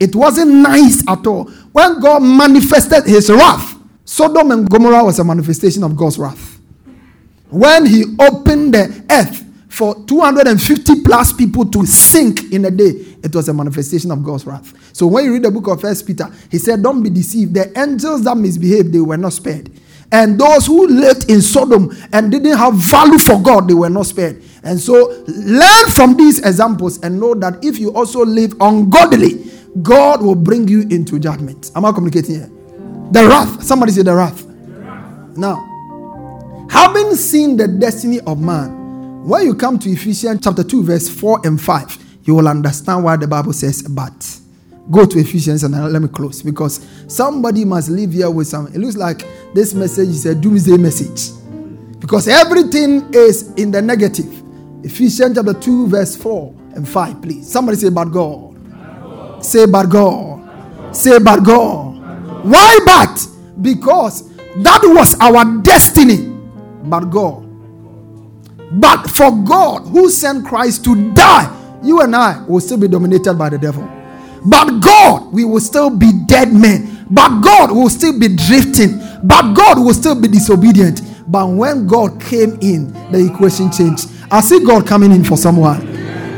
It 0.00 0.14
wasn't 0.14 0.52
nice 0.52 1.06
at 1.08 1.26
all. 1.26 1.44
When 1.72 2.00
God 2.00 2.22
manifested 2.22 3.04
his 3.04 3.30
wrath, 3.30 3.74
Sodom 4.04 4.52
and 4.52 4.70
Gomorrah 4.70 5.04
was 5.04 5.18
a 5.18 5.24
manifestation 5.24 5.82
of 5.82 5.96
God's 5.96 6.18
wrath. 6.18 6.60
When 7.50 7.86
he 7.86 8.04
opened 8.20 8.74
the 8.74 9.04
earth 9.10 9.44
for 9.68 9.94
250 10.06 11.02
plus 11.02 11.32
people 11.32 11.66
to 11.70 11.84
sink 11.86 12.52
in 12.52 12.64
a 12.64 12.70
day, 12.70 13.16
it 13.22 13.34
was 13.34 13.48
a 13.48 13.54
manifestation 13.54 14.10
of 14.10 14.22
God's 14.22 14.46
wrath. 14.46 14.72
So 14.94 15.06
when 15.06 15.24
you 15.24 15.34
read 15.34 15.42
the 15.42 15.50
book 15.50 15.66
of 15.68 15.80
First 15.80 16.06
Peter, 16.06 16.26
he 16.50 16.58
said, 16.58 16.82
Don't 16.82 17.02
be 17.02 17.10
deceived. 17.10 17.54
The 17.54 17.78
angels 17.78 18.24
that 18.24 18.36
misbehaved, 18.36 18.92
they 18.92 19.00
were 19.00 19.16
not 19.16 19.32
spared. 19.32 19.70
And 20.10 20.40
those 20.40 20.66
who 20.66 20.86
lived 20.86 21.30
in 21.30 21.42
Sodom 21.42 21.94
and 22.12 22.30
didn't 22.32 22.56
have 22.56 22.74
value 22.74 23.18
for 23.18 23.40
God, 23.42 23.68
they 23.68 23.74
were 23.74 23.90
not 23.90 24.06
spared. 24.06 24.42
And 24.62 24.80
so 24.80 25.24
learn 25.26 25.90
from 25.90 26.16
these 26.16 26.38
examples 26.40 26.98
and 27.02 27.20
know 27.20 27.34
that 27.34 27.62
if 27.62 27.78
you 27.78 27.92
also 27.94 28.24
live 28.24 28.54
ungodly, 28.60 29.44
God 29.82 30.22
will 30.22 30.34
bring 30.34 30.66
you 30.66 30.82
into 30.82 31.18
judgment. 31.18 31.70
Am 31.76 31.84
I 31.84 31.92
communicating 31.92 32.36
here? 32.36 32.50
The 33.12 33.26
wrath. 33.28 33.62
Somebody 33.62 33.92
say 33.92 34.02
the 34.02 34.14
wrath. 34.14 34.46
the 34.46 34.80
wrath. 34.80 35.36
Now, 35.36 36.66
having 36.70 37.14
seen 37.14 37.56
the 37.56 37.68
destiny 37.68 38.20
of 38.20 38.40
man, 38.40 39.24
when 39.24 39.44
you 39.44 39.54
come 39.54 39.78
to 39.78 39.90
Ephesians 39.90 40.40
chapter 40.42 40.64
2, 40.64 40.84
verse 40.84 41.08
4 41.08 41.42
and 41.44 41.60
5, 41.60 41.98
you 42.24 42.34
will 42.34 42.48
understand 42.48 43.04
why 43.04 43.16
the 43.16 43.26
Bible 43.28 43.52
says, 43.52 43.82
but. 43.82 44.38
Go 44.90 45.04
to 45.04 45.18
Ephesians 45.18 45.64
and 45.64 45.92
let 45.92 46.00
me 46.00 46.08
close 46.08 46.42
because 46.42 46.86
somebody 47.08 47.66
must 47.66 47.90
live 47.90 48.12
here 48.12 48.30
with 48.30 48.46
some. 48.46 48.68
It 48.68 48.78
looks 48.78 48.96
like 48.96 49.22
this 49.54 49.74
message 49.74 50.08
is 50.08 50.26
a 50.26 50.34
doomsday 50.34 50.76
message 50.76 51.30
because 51.98 52.28
everything 52.28 53.12
is 53.12 53.52
in 53.54 53.70
the 53.70 53.82
negative. 53.82 54.42
Ephesians 54.84 55.36
chapter 55.36 55.54
2, 55.54 55.88
verse 55.88 56.16
4 56.16 56.54
and 56.74 56.88
5, 56.88 57.22
please. 57.22 57.50
Somebody 57.50 57.78
say, 57.78 57.90
but 57.90 58.06
God. 58.06 59.44
Say, 59.44 59.66
but 59.66 59.86
God. 59.86 60.94
Say, 60.94 61.18
but 61.18 61.40
God. 61.40 62.44
Why 62.44 62.78
but? 62.84 63.26
Because 63.60 64.28
that 64.62 64.80
was 64.84 65.18
our 65.20 65.44
destiny. 65.62 66.28
But 66.84 67.06
God. 67.06 67.44
But 68.72 69.08
for 69.08 69.30
God, 69.44 69.86
who 69.88 70.10
sent 70.10 70.46
Christ 70.46 70.84
to 70.84 71.12
die, 71.12 71.54
you 71.82 72.00
and 72.00 72.14
I 72.14 72.44
will 72.46 72.60
still 72.60 72.78
be 72.78 72.88
dominated 72.88 73.34
by 73.34 73.48
the 73.48 73.58
devil. 73.58 73.88
But 74.44 74.80
God, 74.80 75.32
we 75.32 75.44
will 75.44 75.60
still 75.60 75.90
be 75.90 76.12
dead 76.26 76.52
men. 76.52 76.97
But 77.10 77.40
God 77.40 77.72
will 77.72 77.88
still 77.90 78.18
be 78.18 78.28
drifting. 78.28 79.00
But 79.22 79.54
God 79.54 79.78
will 79.78 79.94
still 79.94 80.20
be 80.20 80.28
disobedient. 80.28 81.02
But 81.26 81.46
when 81.48 81.86
God 81.86 82.20
came 82.20 82.58
in, 82.60 82.92
the 83.10 83.30
equation 83.32 83.70
changed. 83.70 84.08
I 84.30 84.40
see 84.40 84.64
God 84.64 84.86
coming 84.86 85.12
in 85.12 85.24
for 85.24 85.36
someone. 85.36 85.86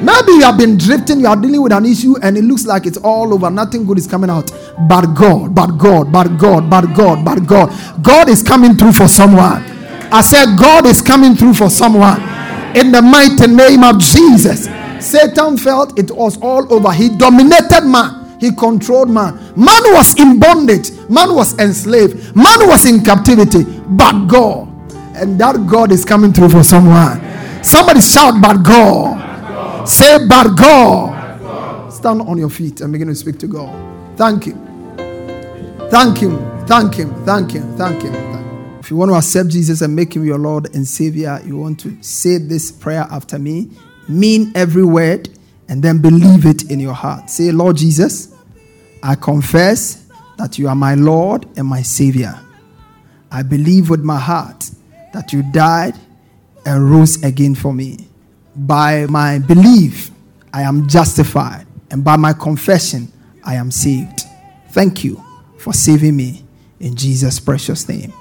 Maybe 0.04 0.32
you 0.32 0.42
have 0.42 0.56
been 0.56 0.78
drifting, 0.78 1.20
you 1.20 1.26
are 1.26 1.36
dealing 1.36 1.60
with 1.60 1.72
an 1.72 1.84
issue, 1.84 2.16
and 2.22 2.38
it 2.38 2.42
looks 2.42 2.64
like 2.64 2.86
it's 2.86 2.96
all 2.96 3.34
over. 3.34 3.50
Nothing 3.50 3.84
good 3.84 3.98
is 3.98 4.06
coming 4.06 4.30
out. 4.30 4.50
But 4.88 5.14
God, 5.14 5.54
but 5.54 5.76
God, 5.76 6.10
but 6.10 6.38
God, 6.38 6.70
but 6.70 6.86
God, 6.94 7.24
but 7.24 7.46
God. 7.46 8.02
God 8.02 8.28
is 8.30 8.42
coming 8.42 8.76
through 8.76 8.92
for 8.92 9.08
someone. 9.08 9.62
I 10.12 10.22
said, 10.22 10.56
God 10.58 10.86
is 10.86 11.02
coming 11.02 11.34
through 11.36 11.54
for 11.54 11.68
someone. 11.68 12.20
In 12.74 12.92
the 12.92 13.02
mighty 13.02 13.46
name 13.46 13.84
of 13.84 13.98
Jesus. 13.98 14.68
Satan 15.00 15.56
felt 15.56 15.98
it 15.98 16.10
was 16.10 16.38
all 16.40 16.72
over. 16.72 16.92
He 16.92 17.08
dominated 17.16 17.84
man, 17.84 18.19
he 18.40 18.50
controlled 18.52 19.10
man. 19.10 19.36
Man 19.54 19.82
was 19.92 20.18
in 20.18 20.40
bondage, 20.40 20.90
Man 21.10 21.34
was 21.34 21.58
enslaved. 21.58 22.34
Man 22.34 22.66
was 22.66 22.86
in 22.86 23.04
captivity. 23.04 23.64
But 23.64 24.26
God. 24.26 24.68
And 25.14 25.38
that 25.40 25.66
God 25.66 25.92
is 25.92 26.04
coming 26.04 26.32
through 26.32 26.48
for 26.48 26.62
someone. 26.62 27.20
Somebody 27.62 28.00
shout, 28.00 28.40
But 28.40 28.62
God. 28.62 29.86
Say, 29.86 30.26
But 30.26 30.56
God. 30.56 31.92
Stand 31.92 32.22
on 32.22 32.38
your 32.38 32.48
feet 32.48 32.80
and 32.80 32.92
begin 32.92 33.08
to 33.08 33.14
speak 33.14 33.38
to 33.40 33.46
God. 33.46 34.16
Thank 34.16 34.44
Him. 34.44 34.56
Thank 35.90 36.18
Him. 36.18 36.66
Thank 36.66 36.94
Him. 36.94 37.24
Thank 37.26 37.50
Him. 37.52 37.76
Thank 37.76 38.02
Him. 38.02 38.78
If 38.78 38.90
you 38.90 38.96
want 38.96 39.10
to 39.10 39.16
accept 39.16 39.50
Jesus 39.50 39.82
and 39.82 39.94
make 39.94 40.14
Him 40.16 40.24
your 40.24 40.38
Lord 40.38 40.74
and 40.74 40.86
Savior, 40.86 41.40
you 41.44 41.58
want 41.58 41.80
to 41.80 42.02
say 42.02 42.38
this 42.38 42.72
prayer 42.72 43.06
after 43.10 43.38
me. 43.38 43.70
Mean 44.08 44.52
every 44.54 44.84
word 44.84 45.28
and 45.70 45.82
then 45.84 46.02
believe 46.02 46.44
it 46.46 46.68
in 46.68 46.80
your 46.80 46.92
heart. 46.92 47.30
Say, 47.30 47.52
Lord 47.52 47.76
Jesus, 47.76 48.34
I 49.02 49.14
confess 49.14 50.04
that 50.36 50.58
you 50.58 50.68
are 50.68 50.74
my 50.74 50.96
Lord 50.96 51.46
and 51.56 51.66
my 51.66 51.80
Savior. 51.80 52.38
I 53.30 53.44
believe 53.44 53.88
with 53.88 54.00
my 54.00 54.18
heart 54.18 54.68
that 55.14 55.32
you 55.32 55.44
died 55.44 55.94
and 56.66 56.90
rose 56.90 57.22
again 57.22 57.54
for 57.54 57.72
me. 57.72 58.08
By 58.56 59.06
my 59.06 59.38
belief, 59.38 60.10
I 60.52 60.62
am 60.62 60.88
justified, 60.88 61.66
and 61.92 62.02
by 62.02 62.16
my 62.16 62.32
confession, 62.32 63.10
I 63.44 63.54
am 63.54 63.70
saved. 63.70 64.22
Thank 64.70 65.04
you 65.04 65.22
for 65.56 65.72
saving 65.72 66.16
me 66.16 66.44
in 66.80 66.96
Jesus' 66.96 67.38
precious 67.38 67.88
name. 67.88 68.12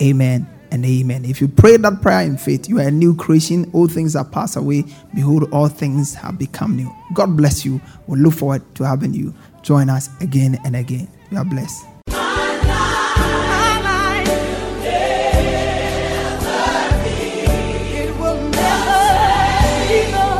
Amen 0.00 0.53
and 0.74 0.84
amen. 0.84 1.24
If 1.24 1.40
you 1.40 1.46
pray 1.46 1.76
that 1.76 2.02
prayer 2.02 2.22
in 2.22 2.36
faith, 2.36 2.68
you 2.68 2.80
are 2.80 2.88
a 2.88 2.90
new 2.90 3.14
creation. 3.14 3.70
All 3.72 3.86
things 3.86 4.16
are 4.16 4.24
passed 4.24 4.56
away. 4.56 4.84
Behold, 5.14 5.48
all 5.52 5.68
things 5.68 6.14
have 6.14 6.36
become 6.36 6.74
new. 6.74 6.92
God 7.14 7.36
bless 7.36 7.64
you. 7.64 7.74
We 7.74 7.80
we'll 8.08 8.20
look 8.20 8.34
forward 8.34 8.62
to 8.74 8.82
having 8.82 9.14
you 9.14 9.32
join 9.62 9.88
us 9.88 10.10
again 10.20 10.58
and 10.64 10.74
again. 10.74 11.06
You 11.30 11.38
are 11.38 11.44
blessed. 11.44 11.86